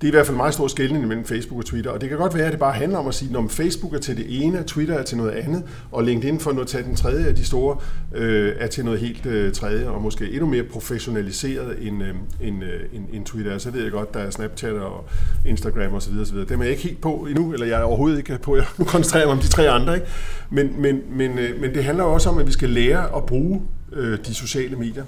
Det 0.00 0.06
er 0.06 0.10
i 0.10 0.14
hvert 0.14 0.26
fald 0.26 0.36
meget 0.36 0.54
stor 0.54 0.68
skældning 0.68 1.06
mellem 1.06 1.24
Facebook 1.24 1.58
og 1.58 1.66
Twitter, 1.66 1.90
og 1.90 2.00
det 2.00 2.08
kan 2.08 2.18
godt 2.18 2.34
være, 2.34 2.46
at 2.46 2.52
det 2.52 2.60
bare 2.60 2.72
handler 2.72 2.98
om 2.98 3.06
at 3.08 3.14
sige, 3.14 3.38
at 3.38 3.50
Facebook 3.50 3.94
er 3.94 3.98
til 3.98 4.16
det 4.16 4.44
ene, 4.44 4.62
Twitter 4.66 4.94
er 4.94 5.02
til 5.02 5.16
noget 5.16 5.30
andet, 5.30 5.62
og 5.92 6.04
LinkedIn 6.04 6.40
for 6.40 6.60
at 6.60 6.66
tage 6.66 6.84
den 6.84 6.96
tredje 6.96 7.26
af 7.26 7.34
de 7.34 7.44
store 7.44 7.76
øh, 8.14 8.52
er 8.58 8.66
til 8.66 8.84
noget 8.84 9.00
helt 9.00 9.26
øh, 9.26 9.52
tredje, 9.52 9.88
og 9.88 10.02
måske 10.02 10.30
endnu 10.30 10.46
mere 10.46 10.62
professionaliseret 10.62 11.86
end, 11.86 12.02
øh, 12.02 12.14
end, 12.40 12.64
øh, 12.64 12.80
end, 12.92 13.04
end 13.12 13.24
Twitter. 13.24 13.58
Så 13.58 13.70
ved 13.70 13.82
jeg 13.82 13.92
godt, 13.92 14.14
der 14.14 14.20
er 14.20 14.30
Snapchat 14.30 14.72
og 14.72 15.04
Instagram 15.46 15.94
osv. 15.94 16.12
osv. 16.20 16.36
Dem 16.48 16.60
er 16.60 16.64
jeg 16.64 16.70
ikke 16.70 16.82
helt 16.82 17.00
på 17.00 17.26
endnu, 17.30 17.52
eller 17.52 17.66
jeg 17.66 17.80
er 17.80 17.84
overhovedet 17.84 18.18
ikke 18.18 18.38
på. 18.42 18.56
Jeg 18.56 18.64
nu 18.78 18.84
koncentrerer 18.84 19.26
mig 19.26 19.32
om 19.32 19.40
de 19.40 19.48
tre 19.48 19.70
andre. 19.70 19.94
Ikke? 19.94 20.06
Men, 20.50 20.80
men, 20.82 21.00
men, 21.12 21.38
øh, 21.38 21.60
men 21.60 21.74
det 21.74 21.84
handler 21.84 22.04
også 22.04 22.28
om, 22.28 22.38
at 22.38 22.46
vi 22.46 22.52
skal 22.52 22.68
lære 22.68 23.16
at 23.16 23.26
bruge 23.26 23.62
øh, 23.92 24.18
de 24.26 24.34
sociale 24.34 24.76
medier. 24.76 25.04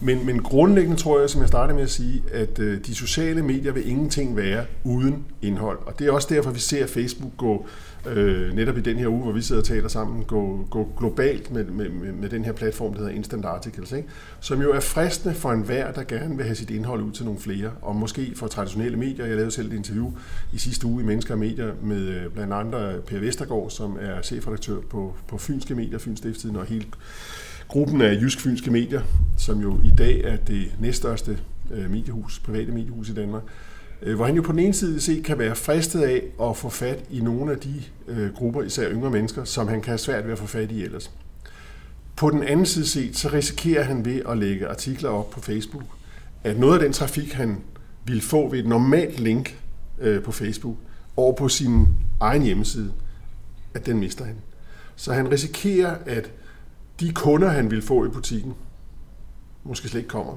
Men, 0.00 0.26
men 0.26 0.42
grundlæggende 0.42 0.96
tror 0.96 1.20
jeg, 1.20 1.30
som 1.30 1.40
jeg 1.40 1.48
startede 1.48 1.74
med 1.74 1.82
at 1.84 1.90
sige, 1.90 2.22
at 2.32 2.58
øh, 2.58 2.80
de 2.86 2.94
sociale 2.94 3.42
medier 3.42 3.72
vil 3.72 3.88
ingenting 3.88 4.36
være 4.36 4.64
uden 4.84 5.24
indhold. 5.42 5.78
Og 5.86 5.98
det 5.98 6.06
er 6.06 6.12
også 6.12 6.28
derfor, 6.30 6.50
vi 6.50 6.60
ser 6.60 6.86
Facebook 6.86 7.36
gå, 7.36 7.66
øh, 8.06 8.54
netop 8.54 8.76
i 8.78 8.80
den 8.80 8.96
her 8.96 9.08
uge, 9.08 9.22
hvor 9.22 9.32
vi 9.32 9.42
sidder 9.42 9.60
og 9.60 9.66
taler 9.66 9.88
sammen, 9.88 10.24
gå, 10.24 10.66
gå 10.70 10.88
globalt 10.98 11.50
med, 11.50 11.64
med, 11.64 11.88
med, 11.88 12.12
med 12.12 12.28
den 12.28 12.44
her 12.44 12.52
platform, 12.52 12.92
der 12.92 12.98
hedder 12.98 13.14
Instant 13.14 13.44
Articles, 13.44 13.92
ikke? 13.92 14.08
som 14.40 14.62
jo 14.62 14.72
er 14.72 14.80
fristende 14.80 15.34
for 15.34 15.50
enhver, 15.50 15.92
der 15.92 16.02
gerne 16.02 16.36
vil 16.36 16.44
have 16.44 16.54
sit 16.54 16.70
indhold 16.70 17.02
ud 17.02 17.12
til 17.12 17.24
nogle 17.24 17.40
flere, 17.40 17.70
og 17.82 17.96
måske 17.96 18.32
for 18.36 18.46
traditionelle 18.46 18.98
medier. 18.98 19.26
Jeg 19.26 19.36
lavede 19.36 19.50
selv 19.50 19.72
et 19.72 19.76
interview 19.76 20.12
i 20.52 20.58
sidste 20.58 20.86
uge 20.86 21.02
i 21.02 21.06
Mennesker 21.06 21.34
og 21.34 21.40
Medier 21.40 21.72
med 21.82 22.08
øh, 22.08 22.30
blandt 22.30 22.52
andre 22.52 22.92
Per 23.06 23.18
Vestergaard, 23.18 23.70
som 23.70 23.98
er 24.00 24.22
chefredaktør 24.22 24.80
på, 24.80 25.14
på 25.28 25.38
Fynske 25.38 25.74
Medier, 25.74 25.98
Fyns 25.98 26.18
Stiftstiden 26.18 26.56
og 26.56 26.64
helt 26.64 26.88
gruppen 27.68 28.00
af 28.00 28.14
Jysk-Fynske 28.20 28.70
Medier, 28.70 29.02
som 29.38 29.60
jo 29.60 29.80
i 29.84 29.90
dag 29.90 30.20
er 30.24 30.36
det 30.36 30.72
næststørste 30.80 31.38
øh, 31.70 31.90
mediehus, 31.90 32.38
private 32.38 32.72
mediehus 32.72 33.08
i 33.08 33.14
Danmark, 33.14 33.42
øh, 34.02 34.16
hvor 34.16 34.26
han 34.26 34.36
jo 34.36 34.42
på 34.42 34.52
den 34.52 34.60
ene 34.60 34.74
side 34.74 35.00
set 35.00 35.24
kan 35.24 35.38
være 35.38 35.54
fristet 35.54 36.02
af 36.02 36.22
at 36.42 36.56
få 36.56 36.68
fat 36.68 37.04
i 37.10 37.20
nogle 37.20 37.52
af 37.52 37.58
de 37.58 37.82
øh, 38.08 38.34
grupper, 38.34 38.62
især 38.62 38.90
yngre 38.90 39.10
mennesker, 39.10 39.44
som 39.44 39.68
han 39.68 39.80
kan 39.80 39.90
have 39.90 39.98
svært 39.98 40.24
ved 40.24 40.32
at 40.32 40.38
få 40.38 40.46
fat 40.46 40.72
i 40.72 40.84
ellers. 40.84 41.10
På 42.16 42.30
den 42.30 42.42
anden 42.42 42.66
side 42.66 42.86
set, 42.86 43.16
så 43.16 43.28
risikerer 43.28 43.82
han 43.82 44.04
ved 44.04 44.22
at 44.28 44.38
lægge 44.38 44.68
artikler 44.68 45.10
op 45.10 45.30
på 45.30 45.40
Facebook, 45.40 45.84
at 46.44 46.58
noget 46.58 46.74
af 46.74 46.80
den 46.80 46.92
trafik, 46.92 47.32
han 47.32 47.56
vil 48.04 48.20
få 48.20 48.50
ved 48.50 48.58
et 48.58 48.66
normalt 48.66 49.20
link 49.20 49.58
øh, 50.00 50.22
på 50.22 50.32
Facebook 50.32 50.76
over 51.16 51.32
på 51.32 51.48
sin 51.48 51.86
egen 52.20 52.42
hjemmeside, 52.42 52.92
at 53.74 53.86
den 53.86 53.98
mister 53.98 54.24
han. 54.24 54.36
Så 54.96 55.12
han 55.12 55.30
risikerer, 55.30 55.96
at 56.06 56.30
de 57.00 57.12
kunder, 57.12 57.48
han 57.48 57.70
vil 57.70 57.82
få 57.82 58.04
i 58.04 58.08
butikken, 58.08 58.54
måske 59.64 59.88
slet 59.88 60.00
ikke 60.00 60.08
kommer, 60.08 60.32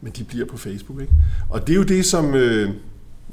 men 0.00 0.12
de 0.12 0.24
bliver 0.24 0.46
på 0.46 0.56
Facebook. 0.56 1.00
Ikke? 1.00 1.12
Og 1.50 1.66
det 1.66 1.72
er 1.72 1.76
jo 1.76 1.82
det, 1.82 2.06
som, 2.06 2.34
øh, 2.34 2.70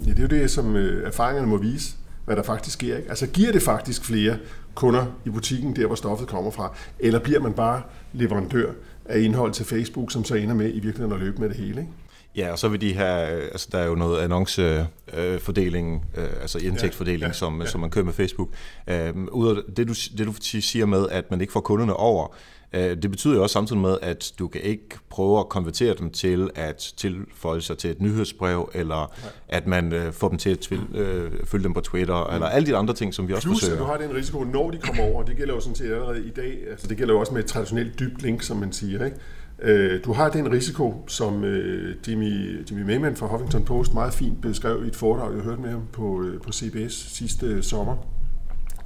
ja, 0.05 0.09
det 0.09 0.17
er 0.17 0.21
jo 0.21 0.41
det, 0.41 0.51
som 0.51 0.75
øh, 0.75 1.07
erfaringerne 1.07 1.47
må 1.47 1.57
vise, 1.57 1.95
hvad 2.25 2.35
der 2.35 2.43
faktisk 2.43 2.73
sker. 2.73 2.97
Ikke? 2.97 3.09
Altså 3.09 3.27
giver 3.27 3.51
det 3.51 3.61
faktisk 3.61 4.05
flere 4.05 4.37
kunder 4.75 5.05
i 5.25 5.29
butikken, 5.29 5.75
der 5.75 5.85
hvor 5.85 5.95
stoffet 5.95 6.27
kommer 6.27 6.51
fra, 6.51 6.75
eller 6.99 7.19
bliver 7.19 7.39
man 7.39 7.53
bare 7.53 7.81
leverandør 8.13 8.71
af 9.05 9.19
indhold 9.19 9.53
til 9.53 9.65
Facebook, 9.65 10.11
som 10.11 10.23
så 10.23 10.35
ender 10.35 10.55
med 10.55 10.69
i 10.69 10.79
virkeligheden 10.79 11.11
at 11.11 11.19
løbe 11.19 11.41
med 11.41 11.49
det 11.49 11.57
hele? 11.57 11.81
Ikke? 11.81 11.91
Ja, 12.37 12.51
og 12.51 12.59
så 12.59 12.67
vil 12.67 12.81
de 12.81 12.93
have, 12.93 13.41
altså 13.41 13.67
der 13.71 13.77
er 13.77 13.85
jo 13.85 13.95
noget 13.95 14.21
annoncefordeling, 14.21 16.05
øh, 16.17 16.29
altså 16.41 16.59
indtægtsfordeling, 16.59 17.21
ja, 17.21 17.27
ja, 17.27 17.33
som, 17.33 17.61
ja. 17.61 17.67
som 17.67 17.81
man 17.81 17.89
kører 17.89 18.05
med 18.05 18.13
Facebook. 18.13 18.49
Øh, 18.87 19.13
ud 19.31 19.49
af 19.49 19.63
det 19.77 19.87
du, 19.87 19.93
det 20.17 20.27
du 20.27 20.33
siger 20.41 20.85
med, 20.85 21.09
at 21.09 21.31
man 21.31 21.41
ikke 21.41 21.53
får 21.53 21.59
kunderne 21.59 21.93
over, 21.93 22.35
Øh, 22.73 22.97
det 23.01 23.11
betyder 23.11 23.35
jo 23.35 23.43
også 23.43 23.53
samtidig 23.53 23.81
med, 23.81 23.97
at 24.01 24.33
du 24.39 24.47
kan 24.47 24.61
ikke 24.61 24.89
prøve 25.09 25.39
at 25.39 25.49
konvertere 25.49 25.95
dem 25.99 26.09
til 26.09 26.49
at 26.55 26.93
tilføje 26.97 27.61
sig 27.61 27.77
til 27.77 27.89
et 27.89 28.01
nyhedsbrev, 28.01 28.69
eller 28.73 28.95
Nej. 29.23 29.31
at 29.47 29.67
man 29.67 29.93
øh, 29.93 30.13
får 30.13 30.29
dem 30.29 30.37
til 30.37 30.49
at 30.49 30.59
tvil, 30.59 30.81
øh, 30.95 31.31
følge 31.45 31.63
dem 31.63 31.73
på 31.73 31.81
Twitter, 31.81 32.27
mm. 32.27 32.33
eller 32.33 32.47
alle 32.47 32.67
de 32.67 32.75
andre 32.75 32.93
ting, 32.93 33.13
som 33.13 33.27
vi 33.27 33.33
også 33.33 33.47
Plus, 33.47 33.59
forsøger. 33.59 33.77
Plus, 33.77 33.89
at 33.89 33.97
du 33.97 34.01
har 34.01 34.07
den 34.07 34.17
risiko, 34.17 34.43
når 34.43 34.71
de 34.71 34.77
kommer 34.77 35.03
over, 35.03 35.23
det 35.23 35.37
gælder 35.37 35.53
jo 35.53 35.59
sådan 35.59 35.75
set 35.75 35.85
allerede 35.91 36.25
i 36.27 36.29
dag, 36.29 36.57
altså 36.71 36.87
det 36.87 36.97
gælder 36.97 37.13
jo 37.13 37.19
også 37.19 37.33
med 37.33 37.43
et 37.43 37.47
traditionelt 37.49 37.99
dybt 37.99 38.21
link, 38.21 38.41
som 38.41 38.57
man 38.57 38.73
siger, 38.73 39.05
ikke? 39.05 39.17
Øh, 39.61 39.99
du 40.05 40.13
har 40.13 40.29
den 40.29 40.51
risiko, 40.51 41.03
som 41.07 41.43
øh, 41.43 41.95
Jimmy, 42.07 42.65
Jimmy 42.71 42.81
Mayman 42.81 43.15
fra 43.15 43.27
Huffington 43.27 43.65
Post 43.65 43.93
meget 43.93 44.13
fint 44.13 44.41
beskrev 44.41 44.83
i 44.85 44.87
et 44.87 44.95
foredrag, 44.95 45.35
jeg 45.35 45.43
hørte 45.43 45.61
med 45.61 45.69
ham 45.69 45.87
på, 45.93 46.23
øh, 46.23 46.41
på 46.41 46.51
CBS 46.51 46.93
sidste 46.93 47.63
sommer, 47.63 47.95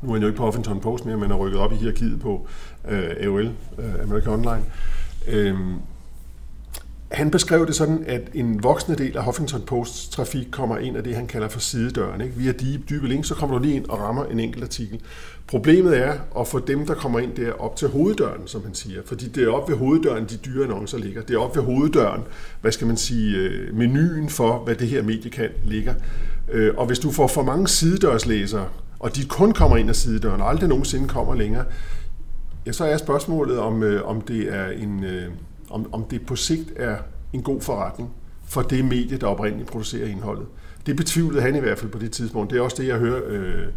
nu 0.02 0.10
er 0.10 0.14
han 0.14 0.22
jo 0.22 0.28
ikke 0.28 0.38
på 0.38 0.46
Huffington 0.46 0.80
Post 0.80 1.06
mere, 1.06 1.18
men 1.18 1.32
er 1.32 1.36
rykket 1.36 1.60
op 1.60 1.72
i 1.72 1.76
hierarkiet 1.76 2.20
på 2.20 2.48
øh, 2.90 3.10
AOL, 3.20 3.52
øh, 3.80 4.04
American 4.04 4.34
Online. 4.34 4.66
Øhm, 5.28 5.76
han 7.12 7.32
beskrev 7.32 7.68
det 7.68 7.76
sådan, 7.76 8.04
at 8.08 8.22
en 8.34 8.64
voksende 8.64 9.04
del 9.04 9.18
af 9.18 9.24
Huffington 9.24 9.62
Posts 9.62 10.10
trafik 10.10 10.48
kommer 10.52 10.78
ind 10.78 10.98
af 10.98 11.04
det, 11.04 11.16
han 11.16 11.28
kalder 11.28 11.48
for 11.48 11.60
sidedøren. 11.60 12.22
Ikke? 12.22 12.36
Via 12.36 12.52
de 12.52 12.82
dybe 12.90 13.08
links, 13.08 13.28
så 13.28 13.36
kommer 13.36 13.58
du 13.58 13.64
lige 13.64 13.76
ind 13.76 13.86
og 13.86 14.00
rammer 14.00 14.26
en 14.26 14.40
enkelt 14.40 14.64
artikel. 14.64 15.02
Problemet 15.48 15.98
er 15.98 16.14
at 16.40 16.48
få 16.48 16.60
dem, 16.60 16.86
der 16.86 16.94
kommer 16.94 17.20
ind 17.20 17.36
der, 17.36 17.52
op 17.52 17.76
til 17.76 17.88
hoveddøren, 17.88 18.42
som 18.48 18.64
han 18.64 18.74
siger. 18.74 19.02
Fordi 19.06 19.28
det 19.28 19.44
er 19.44 19.52
op 19.52 19.70
ved 19.70 19.78
hoveddøren, 19.78 20.26
de 20.26 20.38
dyre 20.38 20.64
annoncer 20.64 20.98
ligger. 20.98 21.22
Det 21.22 21.36
er 21.36 21.40
op 21.40 21.56
ved 21.56 21.64
hoveddøren, 21.64 22.22
hvad 22.62 22.72
skal 22.72 22.88
man 22.88 22.98
sige, 22.98 23.38
øh, 23.38 23.76
menuen 23.76 24.30
for, 24.30 24.64
hvad 24.64 24.76
det 24.76 24.88
her 24.88 25.04
medie 25.04 25.32
kan, 25.32 25.50
ligger. 25.64 25.94
Øh, 26.52 26.74
og 26.78 26.86
hvis 26.86 27.00
du 27.00 27.12
får 27.12 27.28
for 27.28 27.44
mange 27.44 27.68
sidedørslæsere, 27.68 28.66
og 29.00 29.16
de 29.16 29.26
kun 29.26 29.52
kommer 29.54 29.78
ind 29.78 29.90
ad 29.90 29.94
sidedøren, 29.94 30.42
og 30.42 30.50
aldrig 30.50 30.70
nogensinde 30.70 31.08
kommer 31.08 31.36
længere, 31.36 31.66
ja, 32.66 32.72
så 32.72 32.86
er 32.86 32.98
spørgsmålet, 32.98 33.60
om, 33.60 33.84
øh, 33.84 34.10
om, 34.10 34.22
det 34.22 34.54
er 34.54 34.68
en, 34.68 35.04
om, 35.72 35.94
om 35.94 36.04
det 36.04 36.26
på 36.26 36.36
sigt 36.36 36.74
er 36.76 36.98
en 37.34 37.42
god 37.42 37.62
forretning 37.62 38.10
for 38.46 38.62
det 38.62 38.86
medie, 38.86 39.18
der 39.18 39.28
oprindeligt 39.28 39.70
producerer 39.70 40.08
indholdet. 40.08 40.46
Det 40.86 40.96
betvivlede 40.96 41.42
han 41.42 41.56
i 41.56 41.60
hvert 41.60 41.80
fald 41.80 41.92
på 41.92 42.00
det 42.00 42.12
tidspunkt. 42.12 42.52
Det 42.52 42.58
er 42.58 42.62
også 42.62 42.78
det, 42.80 42.88
jeg 42.88 42.98
hører 42.98 43.22
øh, 43.28 43.68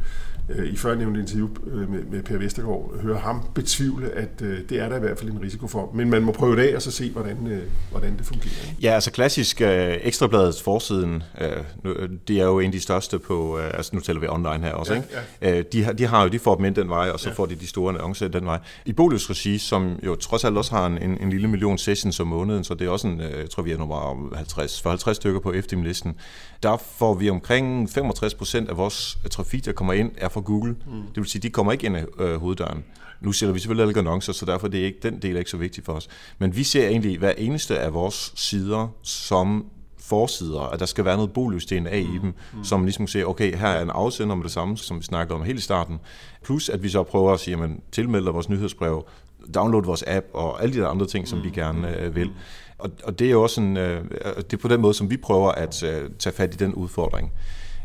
øh, 0.48 0.66
i 0.66 0.76
førnævnte 0.76 1.20
interview 1.20 1.48
øh, 1.66 1.90
med, 1.90 2.04
med 2.04 2.22
Per 2.22 2.38
Vestergaard, 2.38 3.00
høre 3.00 3.18
ham 3.18 3.42
betvivle, 3.54 4.10
at 4.10 4.42
øh, 4.42 4.58
det 4.68 4.80
er 4.80 4.88
der 4.88 4.96
i 4.96 5.00
hvert 5.00 5.18
fald 5.18 5.30
en 5.30 5.42
risiko 5.42 5.66
for. 5.66 5.90
Men 5.94 6.10
man 6.10 6.22
må 6.22 6.32
prøve 6.32 6.56
det 6.56 6.62
af 6.62 6.76
og 6.76 6.82
så 6.82 6.90
se, 6.90 7.10
hvordan, 7.10 7.46
øh, 7.46 7.62
hvordan 7.90 8.16
det 8.18 8.26
fungerer. 8.26 8.52
Ja, 8.82 8.90
altså 8.90 9.10
klassisk 9.10 9.60
øh, 9.60 9.96
Ekstrabladets 10.02 10.62
forsiden, 10.62 11.22
øh, 11.40 12.08
det 12.28 12.40
er 12.40 12.44
jo 12.44 12.58
en 12.58 12.66
af 12.66 12.72
de 12.72 12.80
største 12.80 13.18
på, 13.18 13.58
øh, 13.58 13.70
altså 13.74 13.90
nu 13.94 14.00
tæller 14.00 14.20
vi 14.20 14.28
online 14.28 14.58
her 14.58 14.72
også, 14.72 14.94
ja, 14.94 15.00
ikke? 15.00 15.14
Ja. 15.40 15.58
Øh, 15.58 15.64
de, 15.72 15.84
har, 15.84 15.92
de 15.92 16.06
har 16.06 16.22
jo, 16.22 16.28
de 16.28 16.38
får 16.38 16.54
dem 16.54 16.64
ind 16.64 16.74
den 16.74 16.88
vej, 16.88 17.10
og 17.10 17.20
så 17.20 17.28
ja. 17.28 17.34
får 17.34 17.46
de 17.46 17.54
de 17.54 17.66
store 17.66 17.94
annoncer 17.94 18.28
den 18.28 18.46
vej. 18.46 18.58
I 18.84 18.92
Bolius 18.92 19.30
Regi, 19.30 19.58
som 19.58 19.98
jo 20.06 20.14
trods 20.14 20.44
alt 20.44 20.58
også 20.58 20.70
har 20.74 20.86
en, 20.86 21.02
en, 21.02 21.18
en 21.20 21.30
lille 21.30 21.48
million 21.48 21.78
sessions 21.78 22.20
om 22.20 22.26
måneden, 22.26 22.64
så 22.64 22.74
det 22.74 22.86
er 22.86 22.90
også 22.90 23.06
en, 23.06 23.20
øh, 23.20 23.40
jeg 23.40 23.50
tror 23.50 23.62
vi 23.62 23.72
er 23.72 23.78
nummer 23.78 24.34
50, 24.36 24.82
for 24.82 24.90
50 24.90 25.16
stykker 25.16 25.40
på 25.40 25.54
FDM-listen, 25.62 26.16
der 26.64 26.76
får 26.76 27.14
vi 27.14 27.30
omkring 27.30 27.90
65 27.90 28.34
procent 28.34 28.68
af 28.68 28.76
vores 28.76 29.18
trafik, 29.30 29.64
der 29.64 29.72
kommer 29.72 29.92
ind, 29.92 30.12
er 30.16 30.28
fra 30.28 30.40
Google. 30.40 30.76
Mm. 30.86 31.02
Det 31.02 31.16
vil 31.16 31.26
sige, 31.26 31.42
de 31.42 31.50
kommer 31.50 31.72
ikke 31.72 31.86
ind 31.86 31.96
af 31.96 32.04
øh, 32.18 32.36
hoveddøren. 32.40 32.84
Nu 33.20 33.32
sælger 33.32 33.52
vi 33.52 33.58
selvfølgelig 33.58 33.88
alle 33.88 33.98
annoncer, 33.98 34.32
så 34.32 34.46
derfor 34.46 34.66
er 34.66 34.70
det 34.70 34.78
ikke, 34.78 34.98
den 35.02 35.22
del 35.22 35.34
er 35.34 35.38
ikke 35.38 35.50
så 35.50 35.56
vigtig 35.56 35.84
for 35.84 35.92
os. 35.92 36.08
Men 36.38 36.56
vi 36.56 36.62
ser 36.62 36.88
egentlig 36.88 37.18
hver 37.18 37.32
eneste 37.38 37.78
af 37.78 37.94
vores 37.94 38.32
sider 38.34 38.88
som 39.02 39.66
forsider, 39.98 40.60
at 40.60 40.80
der 40.80 40.86
skal 40.86 41.04
være 41.04 41.16
noget 41.16 41.32
boløs 41.32 41.66
DNA 41.66 41.98
i 41.98 42.18
dem, 42.22 42.34
mm. 42.54 42.64
som 42.64 42.84
ligesom 42.84 43.06
siger, 43.06 43.26
okay, 43.26 43.56
her 43.56 43.68
er 43.68 43.82
en 43.82 43.90
afsender 43.90 44.34
med 44.34 44.44
det 44.44 44.52
samme, 44.52 44.76
som 44.76 44.98
vi 44.98 45.02
snakkede 45.02 45.34
om 45.34 45.44
helt 45.44 45.58
i 45.58 45.62
starten, 45.62 46.00
plus 46.44 46.68
at 46.68 46.82
vi 46.82 46.88
så 46.88 47.02
prøver 47.02 47.32
at 47.32 47.40
sige, 47.40 47.58
jamen, 47.58 47.80
tilmelde 47.92 48.30
vores 48.30 48.48
nyhedsbrev, 48.48 49.06
download 49.54 49.84
vores 49.84 50.04
app 50.06 50.26
og 50.32 50.62
alle 50.62 50.74
de 50.74 50.80
der 50.80 50.88
andre 50.88 51.06
ting, 51.06 51.28
som 51.28 51.44
vi 51.44 51.50
gerne 51.50 52.00
øh, 52.00 52.14
vil. 52.14 52.30
Og, 52.78 52.90
og 53.04 53.18
det 53.18 53.26
er 53.26 53.30
jo 53.30 53.42
også 53.42 53.60
en, 53.60 53.76
øh, 53.76 54.04
det 54.36 54.52
er 54.52 54.56
på 54.56 54.68
den 54.68 54.80
måde, 54.80 54.94
som 54.94 55.10
vi 55.10 55.16
prøver 55.16 55.52
at 55.52 55.82
øh, 55.82 56.10
tage 56.18 56.36
fat 56.36 56.54
i 56.54 56.56
den 56.56 56.74
udfordring 56.74 57.32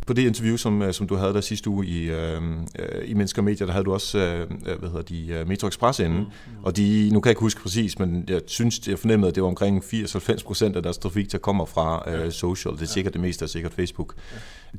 på 0.10 0.14
det 0.14 0.22
interview, 0.22 0.58
som, 0.58 0.82
øh, 0.82 0.94
som 0.94 1.08
du 1.08 1.16
havde 1.16 1.34
der 1.34 1.42
sidste 1.42 1.70
uge 1.70 1.86
i, 1.86 2.10
øh, 2.10 2.42
i 3.06 3.14
Mennesker 3.14 3.42
og 3.42 3.44
Medier, 3.44 3.66
der 3.66 3.74
havde 3.74 3.86
du 3.86 3.94
også 3.94 4.18
øh, 4.18 4.48
hvad 4.80 4.90
hedder 4.90 5.02
de, 5.02 5.46
Metro 5.48 5.68
Express 5.68 6.00
inde. 6.00 6.18
Mm, 6.18 6.24
mm. 6.24 6.64
Og 6.64 6.78
de, 6.78 7.10
nu 7.14 7.20
kan 7.20 7.28
jeg 7.28 7.32
ikke 7.32 7.40
huske 7.40 7.62
præcis, 7.62 8.00
men 8.00 8.26
jeg 8.28 8.42
synes, 8.48 8.88
jeg 8.88 9.00
fornemmede, 9.00 9.30
at 9.30 9.36
det 9.36 9.44
var 9.44 9.50
omkring 9.50 9.84
80-90 9.84 10.44
procent 10.44 10.76
af 10.76 10.84
deres 10.84 10.98
trafik, 10.98 11.32
der 11.32 11.38
kommer 11.38 11.66
fra 11.66 12.12
øh, 12.12 12.32
social. 12.32 12.74
Det 12.74 12.82
er 12.82 12.86
sikkert 12.86 13.14
det 13.14 13.22
meste 13.22 13.46
er 13.46 13.48
sikkert 13.48 13.74
Facebook. 13.74 14.14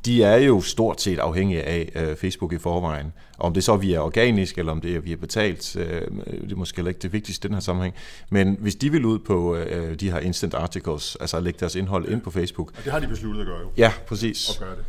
De 0.04 0.22
er 0.22 0.36
jo 0.36 0.60
stort 0.60 1.00
set 1.00 1.18
afhængige 1.18 1.62
af 1.62 1.92
øh, 1.94 2.16
Facebook 2.16 2.52
i 2.52 2.58
forvejen. 2.58 3.12
Og 3.38 3.44
om 3.44 3.54
det 3.54 3.64
så 3.64 3.76
via 3.76 3.98
organisk, 3.98 4.58
eller 4.58 4.72
om 4.72 4.80
det 4.80 4.96
er 4.96 5.00
via 5.00 5.16
betalt, 5.16 5.76
øh, 5.76 6.00
det 6.26 6.52
er 6.52 6.56
måske 6.56 6.76
heller 6.76 6.88
ikke 6.88 7.02
det 7.02 7.12
vigtigste 7.12 7.46
i 7.46 7.48
den 7.48 7.54
her 7.54 7.60
sammenhæng. 7.60 7.94
Men 8.30 8.56
hvis 8.60 8.74
de 8.74 8.92
vil 8.92 9.04
ud 9.04 9.18
på 9.18 9.56
øh, 9.56 10.00
de 10.00 10.10
her 10.10 10.18
instant 10.18 10.54
articles, 10.54 11.16
altså 11.20 11.40
lægge 11.40 11.60
deres 11.60 11.74
indhold 11.74 12.08
ind 12.08 12.20
på 12.20 12.30
Facebook. 12.30 12.72
Og 12.78 12.84
det 12.84 12.92
har 12.92 13.00
de 13.00 13.08
besluttet 13.08 13.40
at 13.40 13.46
gøre 13.46 13.60
jo. 13.60 13.70
Ja, 13.76 13.92
præcis. 14.06 14.48
Og 14.48 14.66
gøre 14.66 14.76
det 14.76 14.84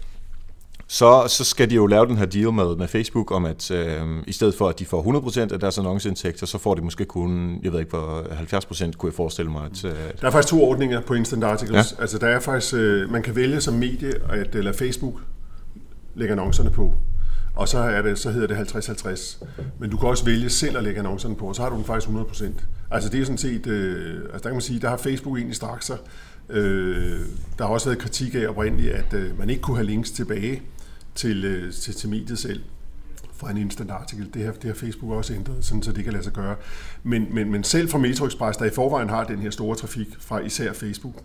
så, 0.91 1.25
så 1.27 1.43
skal 1.43 1.69
de 1.69 1.75
jo 1.75 1.85
lave 1.85 2.05
den 2.05 2.17
her 2.17 2.25
deal 2.25 2.53
med, 2.53 2.75
med 2.75 2.87
Facebook 2.87 3.31
om, 3.31 3.45
at 3.45 3.71
øh, 3.71 4.01
i 4.27 4.31
stedet 4.31 4.55
for, 4.55 4.69
at 4.69 4.79
de 4.79 4.85
får 4.85 5.03
100% 5.47 5.53
af 5.53 5.59
deres 5.59 5.77
annonceindtægter, 5.77 6.45
så 6.45 6.57
får 6.57 6.75
de 6.75 6.81
måske 6.81 7.05
kun, 7.05 7.59
jeg 7.63 7.71
ved 7.71 7.79
ikke, 7.79 7.89
hvor 7.89 8.21
70% 8.21 8.91
kunne 8.91 9.09
jeg 9.09 9.15
forestille 9.15 9.51
mig. 9.51 9.65
At, 9.65 9.85
øh, 9.85 9.91
der 10.21 10.27
er 10.27 10.31
faktisk 10.31 10.47
to 10.47 10.63
ordninger 10.63 11.01
på 11.01 11.13
Instant 11.13 11.43
Articles. 11.43 11.95
Ja. 11.97 12.01
Altså 12.01 12.17
der 12.17 12.27
er 12.27 12.39
faktisk, 12.39 12.73
øh, 12.73 13.11
man 13.11 13.23
kan 13.23 13.35
vælge 13.35 13.61
som 13.61 13.73
medie 13.73 14.13
at 14.29 14.55
lade 14.55 14.77
Facebook 14.77 15.13
lægge 16.15 16.31
annoncerne 16.31 16.69
på. 16.69 16.93
Og 17.55 17.67
så, 17.67 17.77
er 17.77 18.01
det, 18.01 18.19
så 18.19 18.31
hedder 18.31 18.47
det 18.47 18.75
50-50. 18.75 19.45
Men 19.79 19.89
du 19.89 19.97
kan 19.97 20.09
også 20.09 20.25
vælge 20.25 20.49
selv 20.49 20.77
at 20.77 20.83
lægge 20.83 20.99
annoncerne 20.99 21.35
på, 21.35 21.45
og 21.45 21.55
så 21.55 21.61
har 21.61 21.69
du 21.69 21.75
den 21.75 21.85
faktisk 21.85 22.09
100%. 22.09 22.45
Altså 22.91 23.09
det 23.09 23.21
er 23.21 23.25
sådan 23.25 23.37
set, 23.37 23.67
øh, 23.67 24.15
altså 24.15 24.31
der 24.33 24.39
kan 24.39 24.51
man 24.51 24.61
sige, 24.61 24.79
der 24.79 24.89
har 24.89 24.97
Facebook 24.97 25.37
egentlig 25.37 25.55
straks 25.55 25.85
sig. 25.85 25.97
Øh, 26.49 27.19
der 27.57 27.65
har 27.65 27.73
også 27.73 27.89
været 27.89 27.99
kritik 27.99 28.35
af 28.35 28.47
oprindeligt, 28.47 28.93
at 28.93 29.13
øh, 29.13 29.39
man 29.39 29.49
ikke 29.49 29.61
kunne 29.61 29.77
have 29.77 29.85
links 29.85 30.11
tilbage 30.11 30.61
til, 31.15 31.45
øh, 31.45 31.73
til, 31.73 31.95
til 31.95 32.09
mediet 32.09 32.39
selv 32.39 32.61
fra 33.41 33.51
en 33.51 33.57
instant 33.57 33.91
artikel. 33.91 34.29
Det 34.33 34.45
har, 34.45 34.51
det 34.51 34.63
har 34.63 34.73
Facebook 34.73 35.11
også 35.11 35.33
ændret, 35.33 35.65
sådan, 35.65 35.83
så 35.83 35.91
det 35.91 36.03
kan 36.03 36.13
lade 36.13 36.23
sig 36.23 36.33
gøre. 36.33 36.55
Men, 37.03 37.27
men, 37.31 37.51
men 37.51 37.63
selv 37.63 37.89
fra 37.89 37.97
Metro 37.97 38.25
Express, 38.25 38.57
der 38.57 38.65
i 38.65 38.69
forvejen 38.75 39.09
har 39.09 39.23
den 39.23 39.39
her 39.39 39.49
store 39.49 39.75
trafik 39.75 40.07
fra 40.19 40.39
især 40.39 40.73
Facebook, 40.73 41.15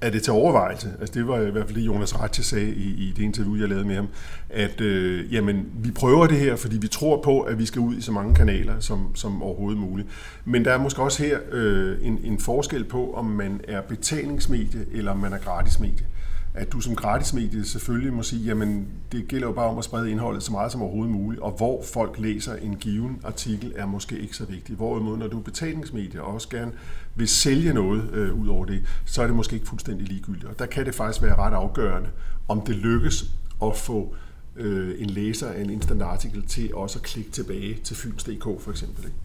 er 0.00 0.10
det 0.10 0.22
til 0.22 0.32
overvejelse. 0.32 0.92
Altså 1.00 1.14
det 1.14 1.28
var 1.28 1.40
i 1.40 1.50
hvert 1.50 1.66
fald 1.66 1.76
det, 1.76 1.86
Jonas 1.86 2.20
Ratche 2.20 2.44
sagde 2.44 2.74
i, 2.74 3.08
i 3.08 3.12
det 3.16 3.22
interview, 3.22 3.56
jeg 3.56 3.68
lavede 3.68 3.84
med 3.84 3.94
ham, 3.94 4.08
at 4.50 4.80
øh, 4.80 5.34
jamen, 5.34 5.66
vi 5.74 5.90
prøver 5.90 6.26
det 6.26 6.38
her, 6.38 6.56
fordi 6.56 6.78
vi 6.78 6.88
tror 6.88 7.22
på, 7.22 7.40
at 7.40 7.58
vi 7.58 7.66
skal 7.66 7.80
ud 7.80 7.96
i 7.96 8.00
så 8.00 8.12
mange 8.12 8.34
kanaler 8.34 8.80
som, 8.80 9.16
som 9.16 9.42
overhovedet 9.42 9.80
muligt. 9.80 10.08
Men 10.44 10.64
der 10.64 10.72
er 10.72 10.78
måske 10.78 11.02
også 11.02 11.22
her 11.22 11.38
øh, 11.52 11.98
en, 12.02 12.18
en 12.24 12.38
forskel 12.38 12.84
på, 12.84 13.12
om 13.12 13.24
man 13.24 13.60
er 13.68 13.80
betalingsmedie 13.80 14.86
eller 14.92 15.10
om 15.10 15.18
man 15.18 15.32
er 15.32 15.38
gratismedie 15.38 16.06
at 16.54 16.72
du 16.72 16.80
som 16.80 16.96
gratismedie 16.96 17.64
selvfølgelig 17.64 18.12
må 18.12 18.22
sige, 18.22 18.44
jamen 18.44 18.88
det 19.12 19.28
gælder 19.28 19.46
jo 19.46 19.52
bare 19.52 19.66
om 19.66 19.78
at 19.78 19.84
sprede 19.84 20.10
indholdet 20.10 20.42
så 20.42 20.52
meget 20.52 20.72
som 20.72 20.82
overhovedet 20.82 21.12
muligt, 21.12 21.42
og 21.42 21.52
hvor 21.52 21.82
folk 21.92 22.18
læser 22.18 22.56
en 22.56 22.76
given 22.76 23.20
artikel 23.24 23.72
er 23.76 23.86
måske 23.86 24.18
ikke 24.18 24.36
så 24.36 24.44
vigtigt. 24.44 24.76
Hvorimod 24.76 25.16
når 25.16 25.28
du 25.28 25.38
er 25.38 25.42
betalingsmedie 25.42 26.22
og 26.22 26.34
også 26.34 26.48
gerne 26.48 26.72
vil 27.14 27.28
sælge 27.28 27.72
noget 27.72 28.10
øh, 28.12 28.40
ud 28.40 28.48
over 28.48 28.64
det, 28.64 28.82
så 29.04 29.22
er 29.22 29.26
det 29.26 29.36
måske 29.36 29.54
ikke 29.54 29.66
fuldstændig 29.66 30.08
ligegyldigt. 30.08 30.44
Og 30.44 30.58
der 30.58 30.66
kan 30.66 30.86
det 30.86 30.94
faktisk 30.94 31.22
være 31.22 31.36
ret 31.36 31.54
afgørende, 31.54 32.08
om 32.48 32.60
det 32.60 32.76
lykkes 32.76 33.24
at 33.62 33.76
få 33.76 34.14
øh, 34.56 34.94
en 34.98 35.10
læser 35.10 35.48
af 35.48 35.60
en 35.60 35.70
instant 35.70 36.02
artikel 36.02 36.46
til 36.46 36.74
også 36.74 36.98
at 36.98 37.02
klikke 37.02 37.30
tilbage 37.30 37.74
til 37.84 37.96
Fyns.dk 37.96 38.44
for 38.60 38.70
eksempel. 38.70 39.04
Ikke? 39.04 39.16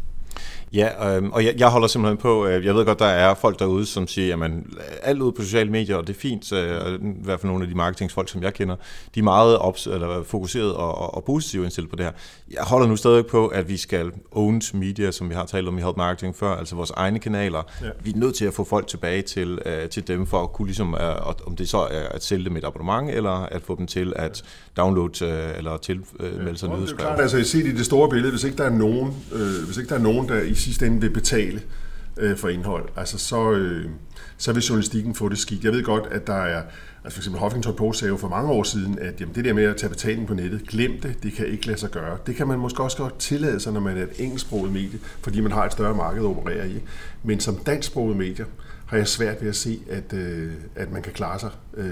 Ja, 0.73 1.17
øh, 1.17 1.29
og 1.29 1.45
jeg, 1.45 1.55
jeg 1.57 1.67
holder 1.67 1.87
simpelthen 1.87 2.17
på, 2.17 2.45
øh, 2.45 2.65
jeg 2.65 2.75
ved 2.75 2.85
godt, 2.85 2.99
der 2.99 3.05
er 3.05 3.33
folk 3.33 3.59
derude, 3.59 3.85
som 3.85 4.07
siger, 4.07 4.27
jamen 4.27 4.65
alt 5.03 5.21
ud 5.21 5.31
på 5.31 5.41
sociale 5.41 5.71
medier, 5.71 5.95
og 5.95 6.07
det 6.07 6.15
er 6.15 6.19
fint, 6.19 6.53
øh, 6.53 6.93
i 6.93 7.23
hvert 7.23 7.39
fald 7.39 7.49
nogle 7.49 7.63
af 7.63 7.69
de 7.69 7.75
marketingsfolk, 7.75 8.29
som 8.29 8.43
jeg 8.43 8.53
kender, 8.53 8.75
de 9.15 9.19
er 9.19 9.23
meget 9.23 9.57
ops- 9.57 9.93
eller 9.93 10.23
fokuseret 10.23 10.73
og, 10.73 10.97
og, 10.97 11.15
og 11.15 11.23
positivt 11.23 11.63
indstillet 11.63 11.89
på 11.89 11.95
det 11.95 12.05
her. 12.05 12.11
Jeg 12.51 12.63
holder 12.63 12.87
nu 12.87 12.95
stadig 12.95 13.25
på, 13.25 13.47
at 13.47 13.69
vi 13.69 13.77
skal 13.77 14.11
own 14.31 14.61
media, 14.73 15.11
som 15.11 15.29
vi 15.29 15.35
har 15.35 15.45
talt 15.45 15.67
om 15.67 15.77
i 15.77 15.81
Help 15.81 15.97
Marketing 15.97 16.35
før, 16.35 16.55
altså 16.55 16.75
vores 16.75 16.91
egne 16.91 17.19
kanaler. 17.19 17.63
Ja. 17.81 17.89
Vi 18.03 18.09
er 18.09 18.17
nødt 18.17 18.35
til 18.35 18.45
at 18.45 18.53
få 18.53 18.63
folk 18.63 18.87
tilbage 18.87 19.21
til, 19.21 19.59
øh, 19.65 19.89
til 19.89 20.07
dem, 20.07 20.27
for 20.27 20.43
at 20.43 20.53
kunne 20.53 20.65
ligesom, 20.65 20.93
øh, 20.93 21.47
om 21.47 21.55
det 21.55 21.69
så 21.69 21.77
er 21.77 22.09
at 22.11 22.23
sælge 22.23 22.45
dem 22.45 22.57
et 22.57 22.63
abonnement, 22.63 23.09
eller 23.09 23.31
at 23.31 23.61
få 23.61 23.75
dem 23.77 23.87
til 23.87 24.13
at 24.15 24.43
downloade 24.77 25.25
øh, 25.25 25.57
eller 25.57 25.77
tilmelde 25.77 26.49
øh, 26.49 26.57
sig 26.57 26.67
ja, 26.67 26.75
nyhedsbrev. 26.75 26.79
Det 26.79 26.91
er 26.91 26.95
klart, 26.97 27.19
altså 27.19 27.43
set 27.43 27.65
i 27.65 27.75
det 27.75 27.85
store 27.85 28.09
billede, 28.09 28.31
hvis 28.31 28.43
ikke 28.43 28.57
der 28.57 28.63
er 28.63 28.69
nogen, 28.69 29.13
øh, 29.33 29.65
hvis 29.65 29.77
ikke 29.77 29.89
der 29.89 29.95
er 29.95 29.99
nogen, 29.99 30.18
der 30.27 30.41
i 30.41 30.53
sidste 30.53 30.88
ende 30.88 31.01
vil 31.01 31.10
betale 31.10 31.62
øh, 32.17 32.38
for 32.38 32.49
indhold, 32.49 32.89
altså 32.95 33.17
så, 33.17 33.51
øh, 33.51 33.89
så 34.38 34.53
vil 34.53 34.63
journalistikken 34.63 35.15
få 35.15 35.29
det 35.29 35.38
skidt. 35.38 35.63
Jeg 35.63 35.71
ved 35.71 35.84
godt, 35.84 36.08
at 36.12 36.27
der 36.27 36.34
er, 36.34 36.63
altså 37.03 37.15
for 37.15 37.21
eksempel 37.21 37.41
Huffington 37.41 37.75
Post 37.75 37.99
sagde 37.99 38.09
jo 38.09 38.17
for 38.17 38.27
mange 38.27 38.51
år 38.51 38.63
siden, 38.63 38.99
at 38.99 39.21
jamen, 39.21 39.35
det 39.35 39.45
der 39.45 39.53
med 39.53 39.63
at 39.63 39.77
tage 39.77 39.89
betaling 39.89 40.27
på 40.27 40.33
nettet, 40.33 40.67
glem 40.67 41.01
det, 41.01 41.23
det 41.23 41.33
kan 41.33 41.45
ikke 41.47 41.67
lade 41.67 41.77
sig 41.77 41.89
gøre. 41.89 42.17
Det 42.25 42.35
kan 42.35 42.47
man 42.47 42.59
måske 42.59 42.83
også 42.83 42.97
godt 42.97 43.19
tillade 43.19 43.59
sig, 43.59 43.73
når 43.73 43.79
man 43.79 43.97
er 43.97 44.03
et 44.03 44.09
engelsksproget 44.19 44.71
medie, 44.71 44.99
fordi 45.21 45.41
man 45.41 45.51
har 45.51 45.65
et 45.65 45.71
større 45.71 45.95
marked 45.95 46.21
at 46.21 46.25
operere 46.25 46.69
i. 46.69 46.79
Men 47.23 47.39
som 47.39 47.55
dansksproget 47.55 48.17
medie, 48.17 48.45
har 48.89 48.97
jeg 48.97 49.07
svært 49.07 49.41
ved 49.41 49.49
at 49.49 49.55
se, 49.55 49.79
at, 49.89 50.13
øh, 50.13 50.51
at 50.75 50.91
man 50.91 51.01
kan 51.01 51.13
klare 51.13 51.39
sig 51.39 51.49
øh, 51.77 51.89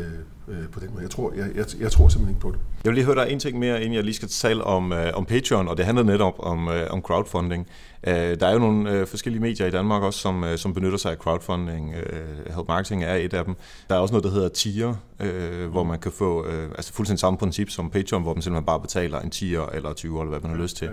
øh, 0.47 0.67
på 0.71 0.79
den 0.79 0.89
måde. 0.91 1.01
Jeg 1.01 1.09
tror, 1.09 1.33
jeg, 1.33 1.49
jeg, 1.55 1.65
jeg 1.79 1.91
tror 1.91 2.07
simpelthen 2.07 2.29
ikke 2.29 2.41
på 2.41 2.51
det. 2.51 2.59
Jeg 2.83 2.89
vil 2.89 2.95
lige 2.95 3.05
høre 3.05 3.25
dig 3.25 3.31
en 3.31 3.39
ting 3.39 3.59
mere, 3.59 3.81
inden 3.81 3.93
jeg 3.93 4.03
lige 4.03 4.15
skal 4.15 4.27
tale 4.27 4.63
om, 4.63 4.93
øh, 4.93 5.11
om 5.13 5.25
Patreon, 5.25 5.67
og 5.67 5.77
det 5.77 5.85
handler 5.85 6.03
netop 6.03 6.33
om, 6.39 6.67
øh, 6.67 6.87
om 6.89 7.01
crowdfunding. 7.01 7.67
Øh, 8.07 8.13
der 8.13 8.47
er 8.47 8.53
jo 8.53 8.59
nogle 8.59 8.91
øh, 8.91 9.07
forskellige 9.07 9.41
medier 9.41 9.67
i 9.67 9.71
Danmark 9.71 10.03
også, 10.03 10.19
som, 10.19 10.43
øh, 10.43 10.57
som 10.57 10.73
benytter 10.73 10.97
sig 10.97 11.11
af 11.11 11.17
crowdfunding. 11.17 11.95
Øh, 11.95 12.55
Help 12.55 12.67
Marketing 12.67 13.03
er 13.03 13.15
et 13.15 13.33
af 13.33 13.45
dem. 13.45 13.55
Der 13.89 13.95
er 13.95 13.99
også 13.99 14.11
noget, 14.11 14.23
der 14.23 14.31
hedder 14.31 14.49
tier, 14.49 14.93
øh, 15.19 15.67
hvor 15.71 15.83
man 15.83 15.99
kan 15.99 16.11
få 16.11 16.45
øh, 16.45 16.69
altså 16.69 16.93
fuldstændig 16.93 17.19
samme 17.19 17.39
princip 17.39 17.69
som 17.69 17.89
Patreon, 17.89 18.23
hvor 18.23 18.33
man 18.33 18.41
simpelthen 18.41 18.65
bare 18.65 18.79
betaler 18.79 19.19
en 19.19 19.29
10 19.29 19.55
eller 19.55 19.93
20 19.93 20.19
eller 20.19 20.29
hvad 20.29 20.39
man 20.39 20.51
har 20.51 20.63
lyst 20.63 20.77
til. 20.77 20.89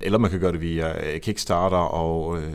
Eller 0.00 0.18
man 0.18 0.30
kan 0.30 0.40
gøre 0.40 0.52
det 0.52 0.60
via 0.60 1.18
Kickstarter 1.18 1.76
og 1.76 2.38
øh, 2.38 2.52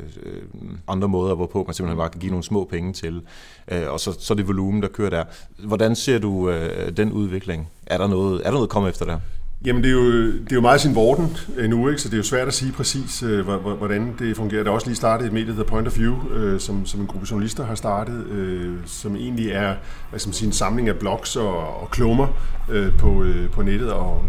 andre 0.88 1.08
måder, 1.08 1.36
hvorpå 1.36 1.64
man 1.68 1.74
simpelthen 1.74 1.98
bare 1.98 2.10
kan 2.10 2.20
give 2.20 2.30
nogle 2.30 2.44
små 2.44 2.64
penge 2.64 2.94
til. 2.94 3.22
Øh, 3.68 3.90
og 3.90 4.00
så, 4.00 4.18
så 4.20 4.34
er 4.34 4.36
det 4.36 4.48
volumen, 4.48 4.82
der 4.82 4.88
kører 4.88 5.10
der. 5.10 5.24
Hvordan 5.58 5.96
ser 5.96 6.20
du 6.20 6.50
øh, 6.50 6.98
den 6.98 7.12
udvikling? 7.12 7.70
Er 7.86 7.98
der 7.98 8.08
noget, 8.08 8.40
er 8.40 8.44
der 8.44 8.52
noget 8.52 8.68
at 8.68 8.70
komme 8.70 8.90
efter 8.90 9.06
der? 9.06 9.20
Jamen, 9.66 9.84
det 9.84 9.90
er 9.90 9.94
jo, 9.94 10.26
det 10.26 10.52
er 10.52 10.56
jo 10.56 10.62
meget 10.62 10.82
sin 10.82 10.96
vorden 10.96 11.38
øh, 11.58 11.70
nu, 11.70 11.90
ikke? 11.90 12.02
så 12.02 12.08
det 12.08 12.14
er 12.14 12.18
jo 12.18 12.24
svært 12.24 12.48
at 12.48 12.54
sige 12.54 12.72
præcis, 12.72 13.24
øh, 13.24 13.48
hvordan 13.48 14.16
det 14.20 14.38
fungerer. 14.38 14.64
Der 14.64 14.70
er 14.70 14.74
også 14.76 14.88
lige 14.88 14.96
startet 14.96 15.26
et 15.28 15.34
medie, 15.34 15.58
der 15.58 15.64
Point 15.64 15.88
of 15.88 15.98
View, 15.98 16.34
øh, 16.34 16.60
som, 16.60 16.86
som 16.86 17.02
en 17.02 17.08
gruppe 17.08 17.28
journalister 17.32 17.66
har 17.66 17.76
startet, 17.76 18.28
øh, 18.28 18.76
som 18.86 19.16
egentlig 19.16 19.52
er 19.52 19.76
hvad 20.10 20.20
skal 20.20 20.28
man 20.28 20.34
sige, 20.34 20.48
en 20.48 20.54
samling 20.54 20.90
af 20.90 20.96
blogs 21.00 21.36
og, 21.36 21.82
og 21.82 21.92
klummer 21.92 22.28
øh, 22.70 22.98
på, 22.98 23.24
øh, 23.24 23.50
på 23.50 23.62
nettet, 23.62 23.92
og 23.92 24.26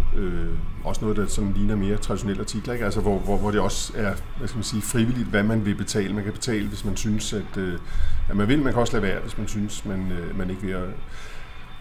også 0.85 1.01
noget, 1.01 1.17
der 1.17 1.27
sådan 1.27 1.53
ligner 1.57 1.77
mere 1.77 1.97
traditionelle 1.97 2.41
artikler, 2.41 2.73
ikke? 2.73 2.85
Altså, 2.85 3.01
hvor, 3.01 3.19
hvor, 3.19 3.37
hvor 3.37 3.51
det 3.51 3.61
også 3.61 3.93
er 3.97 4.13
hvad 4.39 4.49
skal 4.49 4.59
man 4.59 4.65
sige, 4.65 4.83
frivilligt, 4.83 5.29
hvad 5.29 5.43
man 5.43 5.65
vil 5.65 5.75
betale. 5.75 6.15
Man 6.15 6.25
kan 6.25 6.33
betale, 6.33 6.69
hvis 6.69 6.85
man 6.85 6.97
synes, 6.97 7.33
at, 7.33 7.63
at 8.31 8.37
man 8.37 8.49
vil. 8.49 8.63
Man 8.63 8.73
kan 8.73 8.81
også 8.81 8.93
lade 8.93 9.03
være, 9.03 9.21
hvis 9.21 9.39
man 9.39 9.49
synes, 9.49 9.85
man, 9.85 10.13
man 10.39 10.51
ikke 10.51 10.63
vil. 10.63 10.77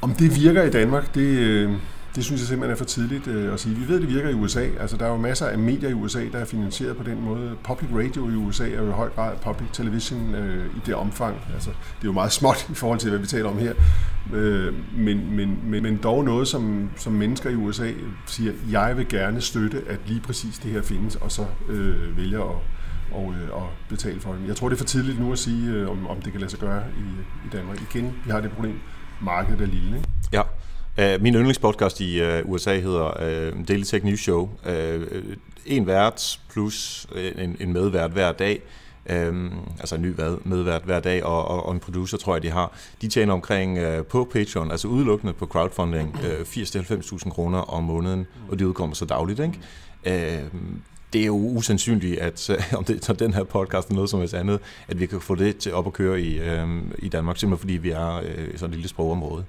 Om 0.01 0.13
det 0.13 0.35
virker 0.35 0.63
i 0.63 0.69
Danmark, 0.69 1.15
det 1.15 1.79
det 2.15 2.25
synes 2.25 2.41
jeg 2.41 2.47
simpelthen 2.47 2.71
er 2.71 2.77
for 2.77 2.85
tidligt 2.85 3.27
øh, 3.27 3.53
at 3.53 3.59
sige. 3.59 3.75
Vi 3.75 3.87
ved, 3.87 3.95
at 3.95 4.01
det 4.01 4.09
virker 4.09 4.29
i 4.29 4.33
USA. 4.33 4.67
Altså, 4.79 4.97
der 4.97 5.05
er 5.05 5.09
jo 5.09 5.17
masser 5.17 5.47
af 5.47 5.57
medier 5.57 5.89
i 5.89 5.93
USA, 5.93 6.25
der 6.31 6.39
er 6.39 6.45
finansieret 6.45 6.97
på 6.97 7.03
den 7.03 7.21
måde. 7.21 7.55
Public 7.63 7.89
radio 7.93 8.29
i 8.29 8.35
USA 8.35 8.69
er 8.69 8.81
jo 8.81 8.89
i 8.89 8.91
høj 8.91 9.09
grad 9.09 9.35
public 9.43 9.69
television 9.73 10.35
øh, 10.35 10.65
i 10.65 10.79
det 10.85 10.95
omfang. 10.95 11.37
Altså, 11.53 11.69
det 11.69 12.01
er 12.01 12.05
jo 12.05 12.11
meget 12.11 12.31
småt 12.31 12.69
i 12.69 12.73
forhold 12.73 12.99
til, 12.99 13.09
hvad 13.09 13.19
vi 13.19 13.27
taler 13.27 13.49
om 13.49 13.57
her. 13.57 13.73
Øh, 14.33 14.73
men, 14.97 15.35
men, 15.35 15.59
men, 15.63 15.83
men 15.83 15.99
dog 16.03 16.23
noget, 16.23 16.47
som, 16.47 16.89
som 16.97 17.13
mennesker 17.13 17.49
i 17.49 17.55
USA 17.55 17.91
siger, 18.25 18.53
jeg 18.71 18.97
vil 18.97 19.07
gerne 19.07 19.41
støtte, 19.41 19.83
at 19.87 19.99
lige 20.07 20.21
præcis 20.21 20.59
det 20.59 20.71
her 20.71 20.81
findes, 20.81 21.15
og 21.15 21.31
så 21.31 21.45
øh, 21.69 22.17
vælger 22.17 22.41
at 22.41 22.55
og, 23.11 23.33
øh, 23.33 23.55
og 23.55 23.69
betale 23.89 24.19
for 24.19 24.33
det. 24.33 24.47
Jeg 24.47 24.55
tror, 24.55 24.69
det 24.69 24.75
er 24.75 24.77
for 24.77 24.85
tidligt 24.85 25.19
nu 25.19 25.31
at 25.31 25.39
sige, 25.39 25.71
øh, 25.71 25.89
om, 25.89 26.07
om 26.07 26.21
det 26.21 26.31
kan 26.31 26.41
lade 26.41 26.51
sig 26.51 26.59
gøre 26.59 26.83
i, 26.97 27.47
i 27.47 27.49
Danmark. 27.51 27.81
Igen, 27.81 28.13
vi 28.25 28.31
har 28.31 28.41
det 28.41 28.51
problem, 28.51 28.79
markedet 29.21 29.61
er 29.61 29.65
lille. 29.65 29.97
Ikke? 29.97 30.09
Ja, 30.33 30.41
Uh, 31.01 31.21
min 31.21 31.35
yndlingspodcast 31.35 32.01
i 32.01 32.19
øh, 32.19 32.45
uh, 32.45 32.51
USA 32.51 32.79
hedder 32.79 33.05
uh, 33.05 33.67
Daily 33.67 33.83
Tech 33.83 34.05
News 34.05 34.19
Show. 34.19 34.49
Uh, 34.65 35.01
en 35.65 35.87
vært 35.87 36.39
plus 36.51 37.07
en, 37.37 37.57
en 37.59 37.73
medvært 37.73 38.11
hver 38.11 38.31
dag. 38.31 38.61
Um, 39.29 39.51
altså 39.79 39.95
en 39.95 40.01
ny 40.01 40.13
medvært 40.43 40.81
hver 40.81 40.99
dag, 40.99 41.23
og, 41.23 41.47
og, 41.47 41.65
og 41.65 41.73
en 41.73 41.79
producer, 41.79 42.17
tror 42.17 42.35
jeg, 42.35 42.43
de 42.43 42.49
har. 42.49 42.77
De 43.01 43.07
tjener 43.07 43.33
omkring 43.33 43.79
uh, 43.79 44.05
på 44.05 44.29
Patreon, 44.33 44.71
altså 44.71 44.87
udelukkende 44.87 45.33
på 45.33 45.45
crowdfunding, 45.45 46.15
uh, 46.15 46.41
80-90.000 46.41 47.29
kroner 47.29 47.59
om 47.59 47.83
måneden, 47.83 48.27
og 48.49 48.59
de 48.59 48.67
udkommer 48.67 48.95
så 48.95 49.05
dagligt. 49.05 49.39
Ikke? 49.39 50.43
Uh, 50.43 50.69
det 51.13 51.21
er 51.21 51.25
jo 51.25 51.35
usandsynligt, 51.35 52.19
at 52.19 52.49
om 52.77 52.83
det 52.83 53.09
er 53.09 53.13
den 53.13 53.33
her 53.33 53.43
podcast 53.43 53.87
eller 53.87 53.95
noget 53.95 54.09
som 54.09 54.19
helst 54.19 54.33
andet, 54.33 54.59
at 54.87 54.99
vi 54.99 55.05
kan 55.05 55.21
få 55.21 55.35
det 55.35 55.57
til 55.57 55.73
op 55.73 55.87
at 55.87 55.93
køre 55.93 56.21
i, 56.21 56.39
øh, 56.39 56.67
i 56.99 57.09
Danmark, 57.09 57.37
simpelthen 57.37 57.61
fordi 57.61 57.73
vi 57.73 57.89
er 57.89 58.15
øh, 58.15 58.57
sådan 58.57 58.69
et 58.69 58.75
lille 58.75 58.89
sprogområde. 58.89 59.45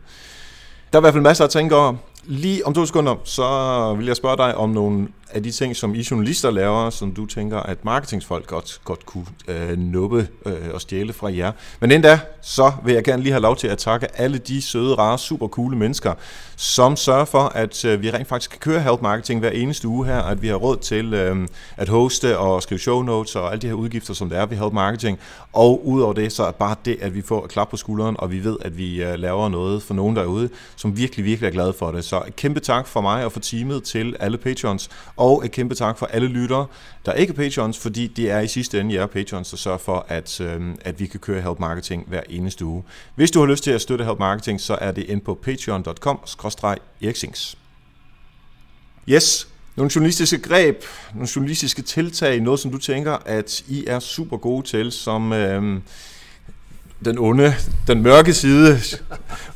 Der 0.93 0.99
er 0.99 1.01
i 1.01 1.05
hvert 1.05 1.15
fald 1.15 1.23
masser 1.23 1.45
at 1.45 1.51
tænke 1.51 1.77
over. 1.77 1.95
Lige 2.25 2.67
om 2.67 2.75
to 2.75 2.87
sekunder, 2.87 3.15
så 3.25 3.95
vil 3.95 4.07
jeg 4.07 4.17
spørge 4.17 4.37
dig 4.37 4.57
om 4.57 4.71
nogle 4.71 5.09
af 5.35 5.43
de 5.43 5.51
ting, 5.51 5.77
som 5.77 5.95
I 5.95 6.07
journalister 6.11 6.51
laver, 6.51 6.91
som 6.91 7.15
du 7.15 7.27
tænker, 7.27 7.61
at 7.61 7.85
marketingsfolk 7.85 8.47
godt, 8.47 8.81
godt 8.85 9.07
kunne 9.07 9.27
øh, 9.49 9.79
nuppe 9.79 10.29
øh, 10.47 10.55
og 10.75 10.81
stjæle 10.81 11.13
fra 11.13 11.35
jer. 11.37 11.53
Men 11.81 11.93
endda, 11.93 12.21
så 12.43 12.73
vil 12.85 12.95
jeg 12.95 13.05
gerne 13.05 13.23
lige 13.23 13.33
have 13.33 13.43
lov 13.43 13.57
til 13.57 13.69
at 13.69 13.79
takke 13.79 14.07
alle 14.21 14.39
de 14.39 14.63
søde, 14.63 14.95
rare, 14.95 15.19
super 15.19 15.49
coole 15.49 15.77
mennesker, 15.77 16.15
som 16.57 16.97
sørger 16.97 17.25
for, 17.25 17.43
at 17.43 17.85
øh, 17.85 18.03
vi 18.03 18.11
rent 18.11 18.29
faktisk 18.29 18.51
kan 18.51 18.61
køre 18.61 18.81
Help 18.81 19.03
Marketing 19.03 19.41
hver 19.41 19.51
eneste 19.51 19.89
uge 19.89 20.07
her, 20.07 20.23
at 20.23 20.43
vi 20.43 20.49
har 20.49 20.55
råd 20.55 20.77
til 20.77 21.15
øh, 21.15 21.49
at 21.77 21.89
hoste 21.89 22.39
og 22.39 22.63
skrive 22.63 22.79
show 22.79 23.03
notes 23.03 23.37
og 23.37 23.51
alle 23.51 23.63
de 23.63 23.67
her 23.67 23.75
udgifter, 23.75 24.15
som 24.15 24.29
der 24.31 24.37
er 24.37 24.47
ved 24.47 24.57
Help 24.57 24.73
Marketing. 24.73 25.19
Og 25.53 25.87
udover 25.87 26.13
det, 26.13 26.33
så 26.33 26.45
er 26.45 26.51
bare 26.51 26.77
det, 26.85 26.97
at 27.01 27.15
vi 27.15 27.23
får 27.23 27.47
klap 27.47 27.69
på 27.71 27.77
skulderen, 27.77 28.17
og 28.19 28.31
vi 28.31 28.45
ved, 28.45 28.57
at 28.61 28.79
vi 28.79 29.03
øh, 29.03 29.19
laver 29.19 29.49
noget 29.49 29.83
for 29.83 29.95
nogen 29.95 30.17
derude, 30.17 30.49
som 30.77 30.97
virkelig, 30.97 31.25
virkelig 31.25 31.47
er 31.49 31.53
glade 31.53 31.73
for 31.73 31.91
det. 31.91 32.05
Så 32.05 32.23
kæmpe 32.37 32.61
tak 32.61 32.87
for 32.87 33.01
mig 33.01 33.25
og 33.25 33.33
for 33.33 33.41
teamet 33.41 33.83
til 33.85 34.17
alle 34.21 34.39
patrons, 34.39 34.91
og 35.23 35.45
et 35.45 35.51
kæmpe 35.51 35.75
tak 35.75 35.99
for 35.99 36.07
alle 36.07 36.29
lyttere, 36.29 36.67
der 37.07 37.13
ikke 37.13 37.31
er 37.31 37.35
patrons, 37.35 37.79
fordi 37.79 38.07
det 38.07 38.31
er 38.31 38.41
i 38.41 38.49
sidste 38.49 38.81
ende 38.81 38.95
jer 38.95 39.07
patrons, 39.07 39.51
der 39.51 39.57
sørger 39.57 39.79
for, 39.79 40.07
at, 40.09 40.41
øh, 40.41 40.61
at 40.81 41.01
vi 41.01 41.07
kan 41.07 41.21
køre 41.21 41.41
Help 41.41 41.59
Marketing 41.59 42.05
hver 42.09 42.21
eneste 42.29 42.65
uge. 42.65 42.83
Hvis 43.15 43.31
du 43.31 43.41
har 43.41 43.47
lyst 43.47 43.65
til 43.65 43.71
at 43.71 43.81
støtte 43.81 44.05
Help 44.05 44.19
Marketing, 44.19 44.61
så 44.61 44.79
er 44.81 44.93
det 44.93 45.05
ind 45.05 45.21
på 45.21 45.39
patreon.com-eriksings. 45.43 47.57
Yes, 49.09 49.49
nogle 49.77 49.91
journalistiske 49.95 50.39
greb, 50.39 50.85
nogle 51.15 51.29
journalistiske 51.37 51.83
tiltag, 51.83 52.41
noget 52.41 52.61
som 52.61 52.71
du 52.71 52.79
tænker, 52.79 53.19
at 53.27 53.65
I 53.69 53.85
er 53.87 53.99
super 53.99 54.37
gode 54.37 54.67
til, 54.67 54.93
som... 54.93 55.33
Øh, 55.33 55.81
den 57.05 57.19
onde, 57.19 57.55
den 57.87 58.03
mørke 58.03 58.33
side, 58.33 58.79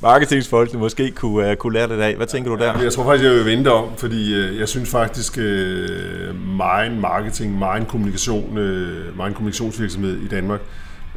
marketingsfolkene 0.02 0.80
måske 0.80 1.10
kunne, 1.10 1.50
uh, 1.50 1.56
kunne 1.56 1.72
lære 1.72 1.88
det 1.88 2.00
af. 2.00 2.16
Hvad 2.16 2.26
tænker 2.26 2.50
du 2.50 2.56
der? 2.56 2.82
Jeg 2.82 2.92
tror 2.92 3.04
faktisk, 3.04 3.24
jeg 3.24 3.32
vil 3.32 3.44
vente 3.44 3.72
om, 3.72 3.88
fordi 3.96 4.38
uh, 4.38 4.58
jeg 4.58 4.68
synes 4.68 4.90
faktisk, 4.90 5.38
uh, 5.38 6.36
meget 6.56 6.92
marketing, 6.92 7.58
meget 7.58 7.88
kommunikation, 7.88 8.58
uh, 8.58 9.16
meget 9.16 9.34
kommunikationsvirksomhed 9.34 10.20
i 10.20 10.28
Danmark 10.28 10.60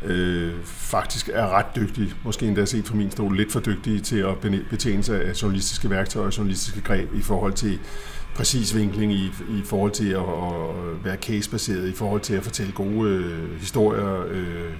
uh, 0.05 0.49
faktisk 0.65 1.29
er 1.33 1.57
ret 1.57 1.75
dygtig, 1.75 2.13
måske 2.23 2.45
endda 2.45 2.65
set 2.65 2.87
fra 2.87 2.95
min 2.95 3.11
stol, 3.11 3.37
lidt 3.37 3.51
for 3.51 3.59
dygtige 3.59 3.99
til 3.99 4.17
at 4.17 4.37
betjene 4.69 5.03
sig 5.03 5.21
af 5.25 5.41
journalistiske 5.41 5.89
værktøjer 5.89 6.27
og 6.27 6.37
journalistiske 6.37 6.81
greb 6.81 7.15
i 7.15 7.21
forhold 7.21 7.53
til 7.53 7.79
præcis 8.35 8.75
vinkling 8.75 9.13
i, 9.13 9.25
i 9.49 9.61
forhold 9.65 9.91
til 9.91 10.09
at, 10.09 10.19
at 10.19 11.05
være 11.05 11.15
casebaseret, 11.15 11.87
i 11.87 11.93
forhold 11.93 12.21
til 12.21 12.33
at 12.33 12.43
fortælle 12.43 12.71
gode 12.71 13.19
uh, 13.19 13.59
historier, 13.59 14.23
uh, 14.23 14.73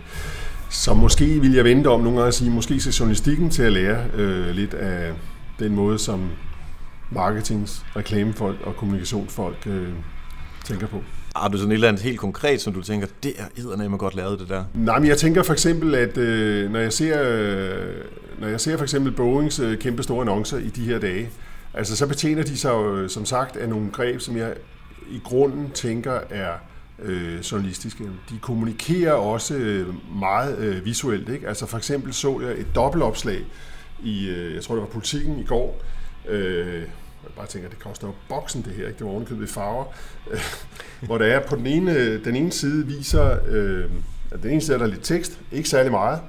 så 0.70 0.93
måske 0.93 1.26
vil 1.41 1.53
jeg 1.53 1.63
vente 1.63 1.88
om 1.88 2.01
nogle 2.01 2.17
gange 2.17 2.28
at 2.28 2.34
sige, 2.34 2.51
måske 2.51 2.80
skal 2.80 2.93
journalistikken 2.93 3.49
til 3.49 3.63
at 3.63 3.72
lære 3.72 4.05
øh, 4.13 4.49
lidt 4.49 4.74
af 4.74 5.13
den 5.59 5.76
måde, 5.76 5.99
som 5.99 6.30
marketings, 7.11 7.86
reklamefolk 7.95 8.57
og 8.63 8.76
kommunikationsfolk 8.76 9.67
øh, 9.67 9.88
tænker 10.65 10.88
på. 10.88 11.03
Har 11.36 11.47
du 11.47 11.57
sådan 11.57 11.72
et 11.72 11.74
eller 11.74 11.88
andet 11.88 12.03
helt 12.03 12.20
konkret, 12.20 12.61
som 12.61 12.74
du 12.74 12.82
tænker, 12.82 13.07
det 13.24 13.34
er 13.38 13.43
eddernemmer 13.57 13.97
godt 13.97 14.15
lavet 14.15 14.39
det 14.39 14.49
der? 14.49 14.63
Nej, 14.74 14.99
men 14.99 15.07
jeg 15.07 15.17
tænker 15.17 15.43
for 15.43 15.53
eksempel, 15.53 15.95
at 15.95 16.17
øh, 16.17 16.72
når 16.72 16.80
jeg 16.80 16.93
ser, 16.93 17.24
øh, 17.24 17.95
når 18.39 18.47
jeg 18.47 18.61
ser 18.61 18.78
for 18.78 18.84
eksempel 18.84 19.11
Boeings 19.11 19.59
øh, 19.59 19.78
kæmpe 19.78 20.03
store 20.03 20.22
annoncer 20.22 20.57
i 20.57 20.70
de 20.70 20.82
her 20.82 20.99
dage, 20.99 21.30
altså 21.74 21.95
så 21.95 22.07
betjener 22.07 22.43
de 22.43 22.57
sig 22.57 22.70
jo, 22.70 23.07
som 23.07 23.26
sagt 23.26 23.57
af 23.57 23.70
nogle 23.70 23.91
greb, 23.91 24.20
som 24.20 24.38
jeg 24.38 24.53
i 25.11 25.22
grunden 25.24 25.70
tænker 25.74 26.20
er 26.30 26.51
øh, 27.02 27.39
journalistiske. 27.39 28.04
De 28.04 28.39
kommunikerer 28.41 29.14
også 29.14 29.56
øh, 29.56 29.88
meget 30.20 30.58
øh, 30.58 30.86
visuelt. 30.86 31.30
Ikke? 31.30 31.47
Altså 31.47 31.66
for 31.66 31.78
eksempel 31.78 32.14
så 32.14 32.41
jeg 32.41 32.52
et 32.52 32.68
dobbeltopslag 32.76 33.45
i, 34.04 34.30
øh, 34.30 34.56
jeg 34.56 34.64
tror 34.64 34.76
det 34.76 34.82
var 34.82 34.89
politikken 34.89 35.39
i 35.39 35.43
går, 35.43 35.82
øh, 36.28 36.82
jeg 37.24 37.32
bare 37.36 37.47
tænker, 37.47 37.70
det 37.70 37.80
koster 37.80 38.08
jo 38.08 38.14
boksen 38.30 38.62
det 38.62 38.74
her, 38.74 38.88
ikke? 38.88 38.97
det 38.97 39.06
var 39.06 39.12
ovenkøbet 39.12 39.43
i 39.43 39.47
farver, 39.47 39.86
øh, 40.32 40.39
hvor 41.02 41.18
der 41.18 41.26
er 41.26 41.47
på 41.47 41.56
den 41.56 41.68
ene, 41.68 41.93
øh, 41.93 42.26
den 42.26 42.36
ene 42.36 42.52
side 42.52 42.88
viser, 42.88 43.38
øh, 43.47 43.89
den 44.43 44.52
ene 44.52 44.62
side 44.62 44.74
er 44.74 44.78
der 44.78 44.88
lidt 44.88 45.04
tekst, 45.04 45.39
ikke 45.52 45.70
særlig 45.70 45.91
meget, 45.91 46.20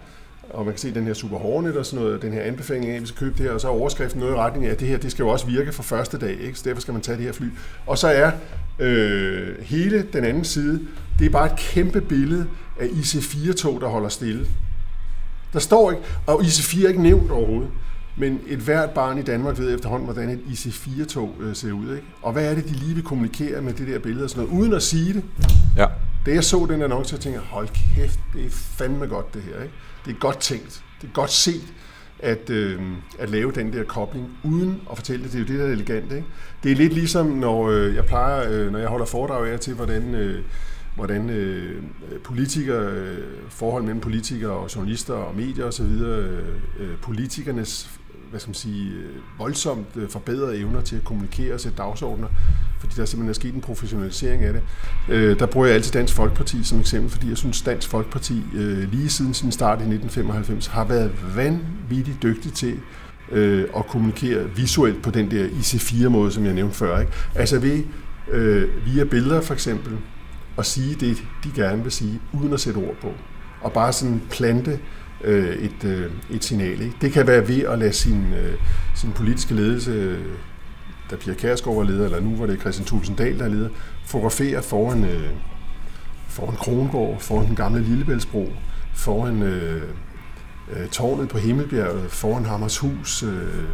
og 0.50 0.64
man 0.64 0.74
kan 0.74 0.78
se 0.78 0.94
den 0.94 1.06
her 1.06 1.14
Super 1.14 1.38
Hornet 1.38 1.76
og 1.76 1.86
sådan 1.86 2.04
noget, 2.04 2.22
den 2.22 2.32
her 2.32 2.42
anbefaling 2.42 2.90
af, 2.90 2.96
at 2.96 3.02
vi 3.02 3.06
skal 3.06 3.18
købe 3.18 3.38
det 3.38 3.46
her, 3.46 3.52
og 3.52 3.60
så 3.60 3.68
er 3.68 3.72
overskriften 3.72 4.20
noget 4.20 4.32
i 4.32 4.36
retning 4.36 4.66
af, 4.66 4.70
at 4.70 4.80
det 4.80 4.88
her, 4.88 4.98
det 4.98 5.10
skal 5.10 5.22
jo 5.22 5.28
også 5.28 5.46
virke 5.46 5.72
fra 5.72 5.82
første 5.82 6.18
dag, 6.18 6.40
ikke? 6.40 6.58
så 6.58 6.62
derfor 6.68 6.80
skal 6.80 6.92
man 6.92 7.02
tage 7.02 7.16
det 7.16 7.24
her 7.24 7.32
fly. 7.32 7.46
Og 7.86 7.98
så 7.98 8.08
er 8.08 8.30
øh, 8.78 9.62
hele 9.62 10.06
den 10.12 10.24
anden 10.24 10.44
side, 10.44 10.80
det 11.18 11.26
er 11.26 11.30
bare 11.30 11.46
et 11.46 11.58
kæmpe 11.58 12.00
billede 12.00 12.46
af 12.80 12.86
IC4-tog, 12.86 13.80
der 13.80 13.88
holder 13.88 14.08
stille. 14.08 14.46
Der 15.52 15.58
står 15.58 15.90
ikke, 15.90 16.02
og 16.26 16.40
IC4 16.40 16.84
er 16.84 16.88
ikke 16.88 17.02
nævnt 17.02 17.30
overhovedet, 17.30 17.70
men 18.16 18.40
et 18.46 18.58
hvert 18.58 18.90
barn 18.90 19.18
i 19.18 19.22
Danmark 19.22 19.58
ved 19.58 19.74
efterhånden, 19.74 20.04
hvordan 20.04 20.30
et 20.30 20.40
IC4-tog 20.48 21.34
øh, 21.40 21.56
ser 21.56 21.72
ud. 21.72 21.94
Ikke? 21.94 22.06
Og 22.22 22.32
hvad 22.32 22.50
er 22.50 22.54
det, 22.54 22.64
de 22.64 22.72
lige 22.72 22.94
vil 22.94 23.04
kommunikere 23.04 23.62
med 23.62 23.72
det 23.72 23.88
der 23.88 23.98
billede 23.98 24.24
og 24.24 24.30
sådan 24.30 24.44
noget, 24.44 24.60
uden 24.60 24.72
at 24.72 24.82
sige 24.82 25.12
det. 25.12 25.24
Ja. 25.76 25.86
Da 26.26 26.30
jeg 26.30 26.44
så 26.44 26.66
den 26.70 26.82
annonce, 26.82 27.14
jeg 27.14 27.20
tænkte, 27.20 27.40
hold 27.40 27.68
kæft, 27.68 28.20
det 28.34 28.44
er 28.44 28.50
fandme 28.50 29.06
godt 29.06 29.34
det 29.34 29.42
her. 29.42 29.62
Ikke? 29.62 29.74
Det 30.04 30.14
er 30.14 30.18
godt 30.18 30.38
tænkt. 30.38 30.84
Det 31.00 31.08
er 31.08 31.12
godt 31.12 31.30
set 31.30 31.74
at, 32.18 32.50
øh, 32.50 32.82
at 33.18 33.30
lave 33.30 33.52
den 33.52 33.72
der 33.72 33.84
kobling 33.84 34.38
uden 34.44 34.80
at 34.90 34.96
fortælle 34.96 35.24
det. 35.24 35.32
Det 35.32 35.38
er 35.38 35.42
jo 35.42 35.46
det, 35.46 35.58
der 35.58 35.66
er 35.66 35.72
elegant. 35.72 36.12
Ikke? 36.12 36.26
Det 36.62 36.72
er 36.72 36.76
lidt 36.76 36.92
ligesom, 36.92 37.26
når 37.26 37.68
øh, 37.68 37.94
jeg 37.94 38.04
plejer, 38.04 38.50
øh, 38.52 38.72
når 38.72 38.78
jeg 38.78 38.88
holder 38.88 39.06
foredrag 39.06 39.52
af 39.52 39.60
til, 39.60 39.74
hvordan, 39.74 40.14
øh, 40.14 40.44
hvordan 40.94 41.30
øh, 41.30 41.82
politikere, 42.24 42.92
øh, 42.92 43.18
forhold 43.48 43.82
mellem 43.82 44.00
politikere 44.00 44.52
og 44.52 44.74
journalister 44.76 45.14
og 45.14 45.36
medier 45.36 45.64
osv., 45.64 45.84
øh, 45.84 46.48
øh, 46.78 46.96
politikernes 47.02 48.00
hvad 48.30 48.40
skal 48.40 48.48
man 48.48 48.54
sige, 48.54 48.90
øh, 48.92 49.16
voldsomt 49.38 49.96
øh, 49.96 50.08
forbedrede 50.08 50.58
evner 50.58 50.80
til 50.80 50.96
at 50.96 51.04
kommunikere 51.04 51.54
og 51.54 51.60
sætte 51.60 51.78
dagsordner, 51.78 52.28
fordi 52.80 52.94
der 52.96 53.04
simpelthen 53.04 53.30
er 53.30 53.34
sket 53.34 53.54
en 53.54 53.60
professionalisering 53.60 54.42
af 54.44 54.52
det. 54.52 54.62
Øh, 55.08 55.38
der 55.38 55.46
bruger 55.46 55.66
jeg 55.66 55.74
altid 55.74 55.92
Dansk 55.92 56.14
Folkeparti 56.14 56.64
som 56.64 56.80
eksempel, 56.80 57.10
fordi 57.10 57.28
jeg 57.28 57.36
synes, 57.36 57.62
Dansk 57.62 57.88
Folkeparti 57.88 58.42
øh, 58.54 58.92
lige 58.92 59.10
siden 59.10 59.34
sin 59.34 59.52
start 59.52 59.78
i 59.78 59.82
1995 59.82 60.66
har 60.66 60.84
været 60.84 61.12
vanvittigt 61.36 62.22
dygtig 62.22 62.52
til 62.52 62.78
øh, 63.32 63.64
at 63.76 63.86
kommunikere 63.86 64.50
visuelt 64.56 65.02
på 65.02 65.10
den 65.10 65.30
der 65.30 65.46
IC4-måde, 65.48 66.32
som 66.32 66.44
jeg 66.44 66.54
nævnte 66.54 66.76
før. 66.76 67.00
Ikke? 67.00 67.12
Altså 67.34 67.58
ved 67.58 67.82
øh, 68.30 68.68
via 68.86 69.04
billeder 69.04 69.40
for 69.40 69.54
eksempel, 69.54 69.96
at 70.58 70.66
sige 70.66 70.94
det, 70.94 71.16
de 71.44 71.50
gerne 71.54 71.82
vil 71.82 71.92
sige, 71.92 72.20
uden 72.32 72.52
at 72.52 72.60
sætte 72.60 72.78
ord 72.78 72.96
på. 73.00 73.12
Og 73.60 73.72
bare 73.72 73.92
sådan 73.92 74.22
plante 74.30 74.78
øh, 75.24 75.56
et, 75.56 75.84
øh, 75.84 76.10
et 76.30 76.44
signal. 76.44 76.80
Ikke? 76.80 76.96
Det 77.00 77.12
kan 77.12 77.26
være 77.26 77.48
ved 77.48 77.60
at 77.60 77.78
lade 77.78 77.92
sin, 77.92 78.32
øh, 78.32 78.54
sin 78.94 79.12
politiske 79.12 79.54
ledelse, 79.54 79.90
øh, 79.90 80.18
da 81.10 81.16
Pia 81.16 81.34
Kærsgaard 81.34 81.76
var 81.76 81.82
leder, 81.82 82.04
eller 82.04 82.20
nu 82.20 82.36
var 82.36 82.46
det 82.46 82.60
Christian 82.60 82.86
Tulsendal, 82.86 83.38
der 83.38 83.44
er 83.44 83.48
leder, 83.48 83.68
fotograferer 84.06 84.62
foran, 84.62 85.04
øh, 85.04 85.30
foran 86.28 86.56
Krongård, 86.56 87.20
foran 87.20 87.46
den 87.46 87.56
gamle 87.56 87.82
Lillebæltsbro, 87.82 88.52
foran 88.94 89.42
øh, 89.42 89.82
øh, 90.72 90.88
tårnet 90.88 91.28
på 91.28 91.38
Himmelbjerget, 91.38 92.10
foran 92.10 92.44
Hammershus, 92.44 93.22
øh, 93.22 93.64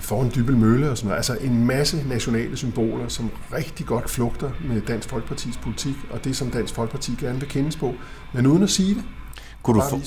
foran 0.00 0.30
Dybel 0.34 0.56
Mølle 0.56 0.90
og 0.90 0.96
sådan 0.96 1.06
noget. 1.08 1.16
Altså 1.16 1.36
en 1.40 1.66
masse 1.66 2.08
nationale 2.08 2.56
symboler, 2.56 3.08
som 3.08 3.30
rigtig 3.52 3.86
godt 3.86 4.10
flugter 4.10 4.50
med 4.68 4.80
Dansk 4.80 5.08
Folkepartis 5.08 5.56
politik, 5.56 5.94
og 6.10 6.24
det, 6.24 6.36
som 6.36 6.50
Dansk 6.50 6.74
Folkeparti 6.74 7.12
gerne 7.20 7.40
vil 7.40 7.48
kendes 7.48 7.76
på, 7.76 7.94
men 8.32 8.46
uden 8.46 8.62
at 8.62 8.70
sige 8.70 8.94
det. 8.94 9.04
Kunne 9.64 9.80
du, 9.80 9.88
for, 9.88 10.00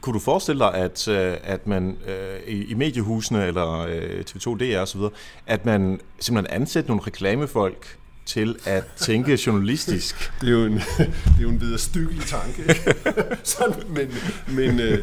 kunne 0.00 0.14
du 0.14 0.18
forestille 0.18 0.58
dig, 0.58 0.74
at, 0.74 1.08
øh, 1.08 1.36
at 1.42 1.66
man 1.66 1.96
øh, 2.06 2.54
i, 2.54 2.64
i 2.64 2.74
mediehusene 2.74 3.46
eller 3.46 3.80
øh, 3.80 4.24
TV2 4.30 4.56
DR 4.56 4.80
osv., 4.80 5.00
at 5.46 5.66
man 5.66 6.00
simpelthen 6.20 6.60
ansætter 6.60 6.90
nogle 6.90 7.02
reklamefolk 7.06 7.98
til 8.26 8.56
at 8.64 8.84
tænke 8.96 9.38
journalistisk. 9.46 10.32
Det 10.40 10.48
er 10.48 10.52
jo 10.52 10.64
en, 10.64 10.72
det 10.98 11.38
er 11.38 11.42
jo 11.42 11.48
en 11.48 11.60
videre 11.60 11.78
stykkelig 11.78 12.22
tanke. 12.24 12.80
Sådan, 13.42 13.82
men 13.88 14.14
men, 14.48 14.80
øh, 14.80 14.98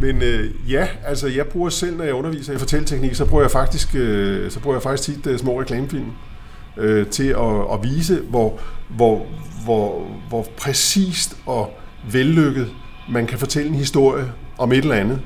men 0.00 0.22
øh, 0.22 0.70
ja, 0.70 0.88
altså 1.04 1.28
jeg 1.28 1.46
bruger 1.46 1.70
selv, 1.70 1.96
når 1.96 2.04
jeg 2.04 2.14
underviser 2.14 2.52
i 2.52 2.58
fortælleteknik, 2.58 3.14
så 3.14 3.24
bruger 3.24 3.42
jeg 3.42 3.50
faktisk, 3.50 3.94
øh, 3.94 4.50
så 4.50 4.60
bruger 4.60 4.76
jeg 4.76 4.82
faktisk 4.82 5.24
tit 5.24 5.40
små 5.40 5.60
reklamefilm 5.60 6.10
øh, 6.76 7.06
til 7.06 7.28
at, 7.28 7.72
at 7.72 7.82
vise, 7.82 8.20
hvor, 8.20 8.60
hvor, 8.88 9.26
hvor, 9.64 10.06
hvor 10.28 10.46
præcist 10.56 11.36
og 11.46 11.70
vellykket 12.12 12.70
man 13.08 13.26
kan 13.26 13.38
fortælle 13.38 13.68
en 13.68 13.74
historie 13.74 14.32
om 14.58 14.72
et 14.72 14.78
eller 14.78 14.94
andet 14.94 15.20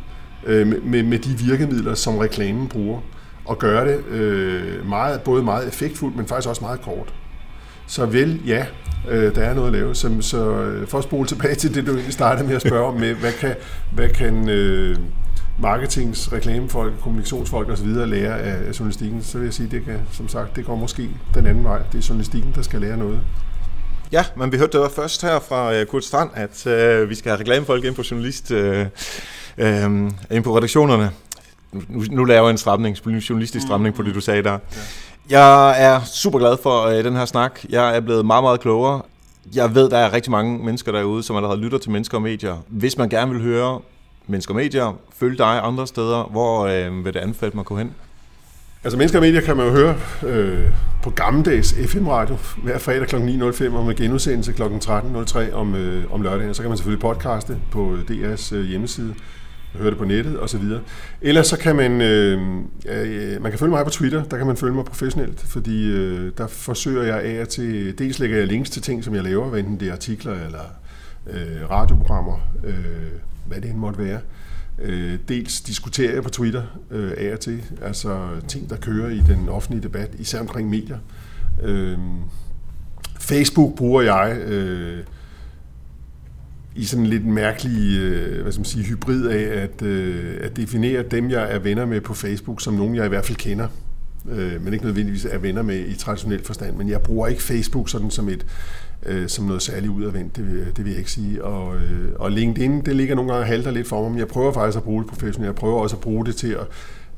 øh, 0.46 0.66
med, 0.84 1.02
med 1.02 1.18
de 1.18 1.38
virkemidler, 1.38 1.94
som 1.94 2.18
reklamen 2.18 2.68
bruger, 2.68 3.00
og 3.44 3.58
gøre 3.58 3.88
det 3.88 4.06
øh, 4.06 4.88
meget, 4.88 5.20
både 5.20 5.42
meget 5.42 5.68
effektfuldt, 5.68 6.16
men 6.16 6.26
faktisk 6.26 6.48
også 6.48 6.64
meget 6.64 6.80
kort. 6.80 7.14
Så 7.86 8.06
vel, 8.06 8.40
ja, 8.46 8.66
øh, 9.08 9.34
der 9.34 9.42
er 9.42 9.54
noget 9.54 9.66
at 9.66 9.72
lave. 9.72 9.94
Så, 9.94 10.16
så 10.20 10.52
øh, 10.52 10.88
for 10.88 10.98
at 10.98 11.04
spole 11.04 11.28
tilbage 11.28 11.54
til 11.54 11.74
det, 11.74 11.86
du 11.86 11.98
startede 12.10 12.46
med 12.46 12.56
at 12.56 12.62
spørge 12.62 12.86
om, 12.86 12.94
med, 12.94 13.14
hvad 13.14 13.32
kan, 13.32 13.54
hvad 13.92 14.08
kan 14.08 14.48
øh, 14.48 14.96
marketings, 15.58 16.32
reklamefolk, 16.32 16.92
kommunikationsfolk 17.00 17.68
osv. 17.68 17.86
lære 17.86 18.38
af, 18.38 18.68
af 18.68 18.80
journalistikken, 18.80 19.22
så 19.22 19.38
vil 19.38 19.44
jeg 19.44 19.54
sige, 19.54 19.68
det 19.70 19.84
kan, 19.84 19.98
som 20.12 20.28
sagt, 20.28 20.56
det 20.56 20.64
går 20.64 20.76
måske 20.76 21.08
den 21.34 21.46
anden 21.46 21.64
vej. 21.64 21.82
Det 21.92 21.98
er 21.98 22.06
journalistikken, 22.08 22.52
der 22.54 22.62
skal 22.62 22.80
lære 22.80 22.96
noget 22.96 23.20
Ja, 24.12 24.24
men 24.36 24.52
vi 24.52 24.58
hørte 24.58 24.82
det 24.82 24.90
først 24.90 25.22
her 25.22 25.40
fra 25.40 25.80
uh, 25.80 25.86
Kurt 25.86 26.04
Strand, 26.04 26.30
at 26.34 26.66
uh, 26.66 27.10
vi 27.10 27.14
skal 27.14 27.30
have 27.30 27.40
reklamefolk 27.40 27.84
ind 27.84 27.94
på 27.94 28.02
journalist, 28.10 28.50
uh, 28.50 28.58
uh, 28.58 30.10
ind 30.30 30.44
på 30.44 30.56
redaktionerne. 30.56 31.10
Nu, 31.72 32.04
nu 32.10 32.24
laver 32.24 32.46
jeg 32.46 32.50
en 32.50 32.58
stramning, 32.58 32.96
journalistisk 33.06 33.66
stramning 33.66 33.94
på 33.94 34.02
det, 34.02 34.14
du 34.14 34.20
sagde 34.20 34.42
der. 34.42 34.58
Ja. 35.30 35.38
Jeg 35.38 35.82
er 35.84 36.00
super 36.04 36.38
glad 36.38 36.56
for 36.62 36.86
uh, 36.86 37.04
den 37.04 37.16
her 37.16 37.24
snak. 37.24 37.60
Jeg 37.68 37.96
er 37.96 38.00
blevet 38.00 38.26
meget, 38.26 38.44
meget 38.44 38.60
klogere. 38.60 39.02
Jeg 39.54 39.74
ved, 39.74 39.90
der 39.90 39.98
er 39.98 40.12
rigtig 40.12 40.30
mange 40.30 40.64
mennesker 40.64 40.92
derude, 40.92 41.22
som 41.22 41.36
allerede 41.36 41.58
lytter 41.60 41.78
til 41.78 41.90
Mennesker 41.90 42.18
og 42.18 42.22
Medier. 42.22 42.56
Hvis 42.68 42.98
man 42.98 43.08
gerne 43.08 43.32
vil 43.32 43.42
høre 43.42 43.80
Mennesker 44.26 44.54
og 44.54 44.56
Medier, 44.56 44.98
følg 45.18 45.38
dig 45.38 45.60
andre 45.62 45.86
steder, 45.86 46.22
hvor 46.22 46.66
øh, 46.66 47.04
vil 47.04 47.14
det 47.14 47.20
anbefale 47.20 47.52
mig 47.54 47.60
at 47.60 47.66
gå 47.66 47.76
hen? 47.76 47.94
Altså 48.84 48.98
Mennesker 48.98 49.18
og 49.18 49.22
Medier 49.22 49.40
kan 49.40 49.56
man 49.56 49.66
jo 49.66 49.72
høre 49.72 49.96
øh, 50.26 50.72
på 51.02 51.10
gammeldags 51.10 51.74
FM-radio 51.86 52.36
hver 52.62 52.78
fredag 52.78 53.08
kl. 53.08 53.16
9.05 53.16 53.76
og 53.76 53.86
med 53.86 53.94
genudsendelse 53.94 54.52
kl. 54.52 54.62
13.03 54.62 55.54
om, 55.54 55.74
øh, 55.74 56.12
om 56.12 56.22
lørdagen. 56.22 56.54
Så 56.54 56.62
kan 56.62 56.68
man 56.70 56.78
selvfølgelig 56.78 57.00
podcaste 57.00 57.58
på 57.70 57.94
øh, 57.94 58.00
DR's 58.00 58.54
øh, 58.54 58.64
hjemmeside 58.64 59.14
høre 59.74 59.90
det 59.90 59.98
på 59.98 60.04
nettet 60.04 60.40
osv. 60.40 60.62
Ellers 61.22 61.46
så 61.46 61.58
kan 61.58 61.76
man, 61.76 62.00
øh, 62.00 62.40
øh, 62.88 63.42
man 63.42 63.52
kan 63.52 63.58
følge 63.58 63.70
mig 63.70 63.84
på 63.84 63.90
Twitter, 63.90 64.24
der 64.24 64.36
kan 64.36 64.46
man 64.46 64.56
følge 64.56 64.74
mig 64.74 64.84
professionelt, 64.84 65.40
fordi 65.40 65.90
øh, 65.90 66.32
der 66.38 66.46
forsøger 66.46 67.02
jeg 67.02 67.20
af 67.22 67.46
til, 67.46 67.98
dels 67.98 68.18
lægger 68.18 68.36
jeg 68.38 68.46
links 68.46 68.70
til 68.70 68.82
ting, 68.82 69.04
som 69.04 69.14
jeg 69.14 69.22
laver, 69.22 69.56
enten 69.56 69.80
det 69.80 69.88
er 69.88 69.92
artikler 69.92 70.32
eller 70.32 70.64
øh, 71.30 71.70
radioprogrammer, 71.70 72.50
øh, 72.64 72.74
hvad 73.46 73.60
det 73.60 73.70
end 73.70 73.78
måtte 73.78 73.98
være. 73.98 74.18
Øh, 74.80 75.18
dels 75.28 75.60
diskuterer 75.60 76.14
jeg 76.14 76.22
på 76.22 76.28
Twitter 76.28 76.62
øh, 76.90 77.12
af 77.16 77.32
og 77.32 77.40
til, 77.40 77.62
altså 77.82 78.28
ting, 78.48 78.70
der 78.70 78.76
kører 78.76 79.10
i 79.10 79.18
den 79.18 79.48
offentlige 79.48 79.82
debat, 79.82 80.10
især 80.18 80.40
omkring 80.40 80.70
medier. 80.70 80.98
Øh, 81.62 81.98
Facebook 83.20 83.76
bruger 83.76 84.02
jeg 84.02 84.38
øh, 84.46 85.04
i 86.74 86.84
sådan 86.84 87.04
en 87.04 87.10
lidt 87.10 87.26
mærkelig 87.26 87.98
øh, 87.98 88.42
hvad 88.42 88.52
skal 88.52 88.60
man 88.60 88.64
sige, 88.64 88.84
hybrid 88.84 89.26
af 89.26 89.62
at, 89.62 89.82
øh, 89.82 90.38
at 90.40 90.56
definere 90.56 91.02
dem, 91.02 91.30
jeg 91.30 91.52
er 91.52 91.58
venner 91.58 91.86
med 91.86 92.00
på 92.00 92.14
Facebook, 92.14 92.60
som 92.60 92.74
nogen, 92.74 92.94
jeg 92.94 93.04
i 93.06 93.08
hvert 93.08 93.24
fald 93.24 93.38
kender 93.38 93.68
øh, 94.28 94.64
men 94.64 94.72
ikke 94.72 94.84
nødvendigvis 94.84 95.24
er 95.24 95.38
venner 95.38 95.62
med 95.62 95.86
i 95.86 95.94
traditionel 95.94 96.44
forstand. 96.44 96.76
Men 96.76 96.88
jeg 96.88 97.00
bruger 97.00 97.26
ikke 97.26 97.42
Facebook 97.42 97.88
sådan 97.88 98.10
som 98.10 98.28
et 98.28 98.46
øh, 99.06 99.28
som 99.28 99.44
noget 99.44 99.62
særligt 99.62 99.92
udadvendt, 99.92 100.36
det 100.36 100.72
det 100.76 100.84
vil 100.84 100.90
jeg 100.90 100.98
ikke 100.98 101.12
sige. 101.12 101.44
Og, 101.44 101.76
øh, 101.76 102.08
og 102.14 102.30
LinkedIn, 102.30 102.84
det 102.84 102.96
ligger 102.96 103.14
nogle 103.14 103.32
gange 103.32 103.46
halter 103.46 103.70
lidt 103.70 103.88
for 103.88 104.02
mig, 104.02 104.10
men 104.10 104.18
jeg 104.18 104.28
prøver 104.28 104.52
faktisk 104.52 104.76
at 104.76 104.82
bruge 104.84 105.02
det 105.02 105.10
professionelt. 105.10 105.46
Jeg 105.46 105.54
prøver 105.54 105.80
også 105.80 105.96
at 105.96 106.02
bruge 106.02 106.26
det 106.26 106.36
til 106.36 106.48
at 106.52 106.66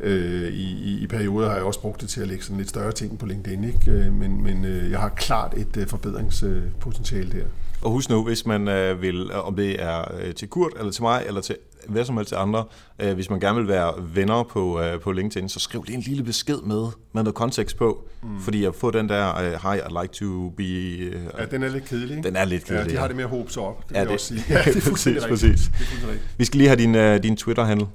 Øh, 0.03 0.49
i, 0.49 0.73
I 0.73 1.03
i 1.03 1.07
perioder 1.07 1.49
har 1.49 1.55
jeg 1.55 1.65
også 1.65 1.81
brugt 1.81 2.01
det 2.01 2.09
til 2.09 2.21
at 2.21 2.29
lægge 2.29 2.45
sådan 2.45 2.57
lidt 2.57 2.69
større 2.69 2.93
ting 2.93 3.19
på 3.19 3.27
LinkedIn, 3.27 3.65
ikke? 3.65 3.91
Øh, 3.91 4.13
men, 4.13 4.43
men 4.43 4.65
øh, 4.65 4.91
jeg 4.91 4.99
har 4.99 5.09
klart 5.09 5.55
et 5.57 5.77
øh, 5.77 5.87
forbedringspotentiale 5.87 7.31
der. 7.33 7.45
Og 7.83 7.91
husk 7.91 8.11
nu, 8.11 8.25
hvis 8.25 8.47
man 8.47 8.69
øh, 8.69 9.03
vil, 9.03 9.33
om 9.33 9.57
det 9.57 9.83
er 9.83 10.15
øh, 10.21 10.35
til 10.35 10.49
Kurt, 10.49 10.73
eller 10.79 10.93
til 10.93 11.03
mig, 11.03 11.23
eller 11.27 11.41
til 11.41 11.57
hvad 11.89 12.05
som 12.05 12.17
helst 12.17 12.29
til 12.29 12.37
andre, 12.37 12.65
øh, 12.99 13.15
hvis 13.15 13.31
man 13.31 13.41
gerne 13.41 13.59
vil 13.59 13.69
være 13.69 13.93
venner 14.15 14.43
på, 14.43 14.81
øh, 14.81 15.01
på 15.01 15.13
LinkedIn, 15.13 15.49
så 15.49 15.61
skriv 15.61 15.85
lige 15.87 15.97
en 15.97 16.03
lille 16.03 16.25
besked 16.25 16.57
med, 16.57 16.87
med 17.13 17.23
noget 17.23 17.35
kontekst 17.35 17.77
på, 17.77 18.09
mm. 18.23 18.41
fordi 18.41 18.65
at 18.65 18.75
få 18.75 18.91
den 18.91 19.09
der, 19.09 19.39
øh, 19.39 19.53
hi, 19.53 19.79
I'd 19.79 20.03
like 20.03 20.15
to 20.15 20.49
be... 20.49 20.65
Øh, 20.65 21.23
ja, 21.39 21.45
den 21.45 21.63
er 21.63 21.69
lidt 21.69 21.85
kedelig, 21.85 22.17
ikke? 22.17 22.29
Den 22.29 22.37
er 22.37 22.45
lidt 22.45 22.65
kedelig, 22.65 22.87
Ja, 22.87 22.93
de 22.93 22.99
har 22.99 23.07
det 23.07 23.17
med 23.17 23.25
at 23.25 23.31
håbe 23.31 23.53
sig 23.53 23.63
op, 23.63 23.89
det 23.89 23.95
ja, 23.95 24.01
det, 24.01 24.07
jeg 24.07 24.15
også 24.15 24.27
sige. 24.27 24.45
Ja, 24.55 24.63
det 24.65 24.87
er 24.87 24.91
præcis, 24.93 25.25
præcis. 25.29 25.71
Det 25.79 26.11
er 26.11 26.19
Vi 26.39 26.45
skal 26.45 26.59
lige 26.59 26.69
have 26.69 26.79
din, 26.79 26.95
uh, 26.95 27.23
din 27.23 27.37
Twitter-handle. 27.37 27.87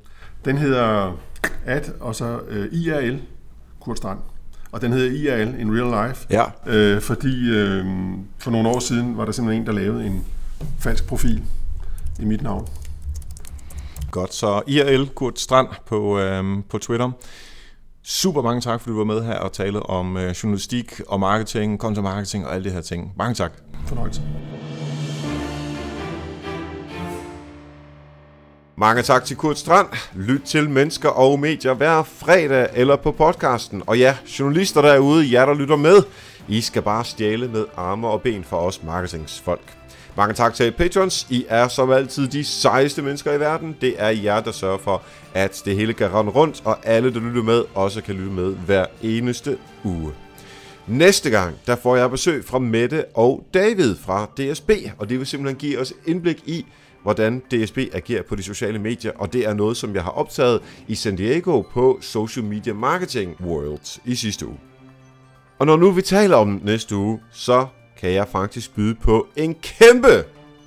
Den 0.46 0.58
hedder 0.58 1.18
at, 1.66 1.94
og 2.00 2.16
så 2.16 2.40
uh, 2.50 2.80
IRL, 2.80 3.20
Kurt 3.80 3.98
Strand. 3.98 4.20
Og 4.72 4.82
den 4.82 4.94
hedder 4.94 5.12
IRL, 5.12 5.60
in 5.60 5.80
real 5.80 6.08
life. 6.08 6.28
Ja. 6.30 6.44
Øh, 6.66 7.02
fordi 7.02 7.50
øh, 7.50 7.86
for 8.38 8.52
nogle 8.52 8.70
år 8.70 8.80
siden 8.80 9.18
var 9.18 9.26
der 9.26 9.32
simpelthen 9.32 9.62
en, 9.62 9.68
der 9.68 9.74
lavede 9.74 10.06
en 10.06 10.24
falsk 10.80 11.08
profil 11.08 11.44
i 12.20 12.26
mit 12.26 12.42
navn. 12.42 12.68
Godt, 14.18 14.34
så 14.34 14.62
IRL 14.68 15.08
Kurt 15.16 15.40
Strand 15.40 15.68
på, 15.86 16.20
øh, 16.20 16.44
på 16.70 16.78
Twitter. 16.78 17.12
Super 18.04 18.42
mange 18.42 18.62
tak, 18.62 18.82
fordi 18.82 18.92
du 18.92 18.98
var 18.98 19.04
med 19.04 19.24
her 19.24 19.36
og 19.36 19.52
tale 19.52 19.84
om 19.84 20.18
øh, 20.18 20.32
journalistik 20.32 21.02
og 21.08 21.20
marketing, 21.20 21.80
content 21.80 22.04
marketing 22.04 22.46
og 22.46 22.54
alle 22.54 22.70
de 22.70 22.74
her 22.74 22.82
ting. 22.82 23.14
Mange 23.18 23.36
tak. 23.36 23.52
Fornøjelse. 23.88 24.22
Mange 28.78 29.02
tak 29.02 29.26
til 29.26 29.38
Kurt 29.38 29.58
Strand. 29.58 29.88
Lyt 30.16 30.42
til 30.42 30.70
Mennesker 30.70 31.10
og 31.10 31.40
Medier 31.40 31.74
hver 31.74 32.04
fredag 32.04 32.70
eller 32.74 32.96
på 32.96 33.12
podcasten. 33.12 33.84
Og 33.88 34.00
ja, 34.00 34.18
journalister 34.40 34.82
derude, 34.82 35.34
jer 35.34 35.46
der 35.46 35.54
lytter 35.54 35.76
med, 35.76 36.04
I 36.48 36.62
skal 36.62 36.82
bare 36.82 37.06
stjæle 37.06 37.48
med 37.48 37.66
arme 37.76 38.08
og 38.08 38.22
ben 38.22 38.44
for 38.44 38.58
os 38.58 38.84
marketingsfolk. 38.84 39.77
Mange 40.18 40.34
tak 40.34 40.54
til 40.54 40.72
patrons. 40.72 41.28
I 41.30 41.46
er 41.50 41.68
som 41.68 41.92
altid 41.92 42.28
de 42.28 42.44
sejeste 42.44 43.02
mennesker 43.02 43.34
i 43.34 43.40
verden. 43.40 43.78
Det 43.82 43.96
er 43.98 44.10
jer, 44.10 44.40
der 44.40 44.52
sørger 44.52 44.78
for, 44.78 45.02
at 45.34 45.62
det 45.66 45.76
hele 45.76 45.94
kan 45.94 46.14
rende 46.14 46.32
rundt, 46.32 46.62
og 46.66 46.78
alle, 46.84 47.14
der 47.14 47.20
lytter 47.20 47.44
med, 47.44 47.64
også 47.76 48.02
kan 48.02 48.16
lytte 48.16 48.32
med 48.32 48.56
hver 48.56 48.86
eneste 49.02 49.58
uge. 49.84 50.12
Næste 50.88 51.30
gang, 51.30 51.56
der 51.68 51.76
får 51.76 51.96
jeg 51.96 52.12
besøg 52.12 52.46
fra 52.46 52.60
Mette 52.60 53.06
og 53.14 53.44
David 53.54 53.96
fra 53.96 54.26
DSB, 54.26 54.72
og 54.98 55.10
det 55.10 55.20
vil 55.20 55.28
simpelthen 55.28 55.58
give 55.60 55.80
os 55.80 55.94
indblik 56.06 56.44
i, 56.46 56.66
hvordan 57.04 57.40
DSB 57.40 57.78
agerer 57.94 58.24
på 58.24 58.36
de 58.36 58.44
sociale 58.44 58.80
medier, 58.80 59.12
og 59.16 59.34
det 59.34 59.48
er 59.48 59.54
noget, 59.54 59.78
som 59.78 59.96
jeg 59.96 60.04
har 60.04 60.12
optaget 60.12 60.62
i 60.88 60.96
San 60.96 61.16
Diego 61.16 61.62
på 61.62 61.98
Social 62.02 62.46
Media 62.46 62.74
Marketing 62.74 63.36
World 63.42 64.00
i 64.06 64.16
sidste 64.16 64.48
uge. 64.48 64.60
Og 65.60 65.66
når 65.66 65.78
nu 65.78 65.92
vi 65.92 66.02
taler 66.02 66.36
om 66.36 66.62
næste 66.64 66.96
uge, 66.96 67.20
så 67.32 67.68
kan 68.00 68.12
jeg 68.12 68.28
faktisk 68.32 68.76
byde 68.76 68.96
på 68.96 69.28
en 69.36 69.56
kæmpe, 69.62 70.24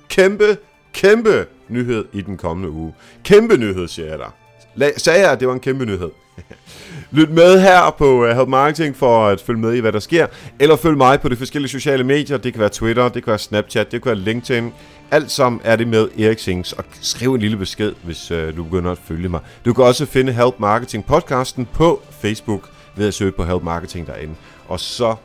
kæmpe, 0.09 0.57
kæmpe 0.93 1.45
nyhed 1.67 2.05
i 2.13 2.21
den 2.21 2.37
kommende 2.37 2.69
uge. 2.69 2.93
Kæmpe 3.23 3.57
nyhed, 3.57 3.87
siger 3.87 4.07
jeg 4.07 4.19
der. 4.19 4.89
Sagde 4.97 5.21
jeg, 5.21 5.31
at 5.31 5.39
det 5.39 5.47
var 5.47 5.53
en 5.53 5.59
kæmpe 5.59 5.85
nyhed? 5.85 6.09
Lyt 7.11 7.29
med 7.29 7.61
her 7.61 7.95
på 7.97 8.23
uh, 8.23 8.29
Help 8.29 8.47
Marketing 8.47 8.95
for 8.95 9.27
at 9.27 9.41
følge 9.41 9.59
med 9.59 9.73
i, 9.73 9.79
hvad 9.79 9.91
der 9.91 9.99
sker. 9.99 10.27
Eller 10.59 10.75
følg 10.75 10.97
mig 10.97 11.21
på 11.21 11.29
de 11.29 11.35
forskellige 11.35 11.71
sociale 11.71 12.03
medier. 12.03 12.37
Det 12.37 12.53
kan 12.53 12.59
være 12.59 12.69
Twitter, 12.69 13.09
det 13.09 13.23
kan 13.23 13.31
være 13.31 13.39
Snapchat, 13.39 13.91
det 13.91 14.01
kan 14.01 14.09
være 14.09 14.19
LinkedIn. 14.19 14.73
Alt 15.11 15.31
sammen 15.31 15.61
er 15.63 15.75
det 15.75 15.87
med 15.87 16.09
Erik 16.19 16.39
Sings. 16.39 16.73
Og 16.73 16.83
skriv 17.01 17.33
en 17.33 17.41
lille 17.41 17.57
besked, 17.57 17.93
hvis 18.03 18.31
uh, 18.31 18.57
du 18.57 18.63
begynder 18.63 18.91
at 18.91 18.97
følge 19.05 19.29
mig. 19.29 19.39
Du 19.65 19.73
kan 19.73 19.83
også 19.83 20.05
finde 20.05 20.33
Help 20.33 20.55
Marketing 20.59 21.05
podcasten 21.05 21.67
på 21.73 22.01
Facebook 22.21 22.69
ved 22.95 23.07
at 23.07 23.13
søge 23.13 23.31
på 23.31 23.43
Help 23.43 23.63
Marketing 23.63 24.07
derinde. 24.07 24.35
Og 24.67 24.79
så 24.79 25.15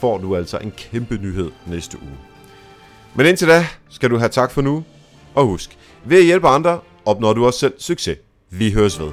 får 0.00 0.18
du 0.18 0.36
altså 0.36 0.58
en 0.58 0.70
kæmpe 0.70 1.16
nyhed 1.16 1.50
næste 1.66 1.98
uge. 2.02 2.16
Men 3.14 3.26
indtil 3.26 3.48
da 3.48 3.66
skal 3.88 4.10
du 4.10 4.18
have 4.18 4.28
tak 4.28 4.50
for 4.50 4.62
nu, 4.62 4.84
og 5.34 5.46
husk, 5.46 5.78
ved 6.04 6.18
at 6.18 6.24
hjælpe 6.24 6.48
andre 6.48 6.80
opnår 7.04 7.32
du 7.32 7.46
også 7.46 7.58
selv 7.58 7.74
succes. 7.78 8.18
Vi 8.50 8.72
høres 8.72 9.00
ved. 9.00 9.10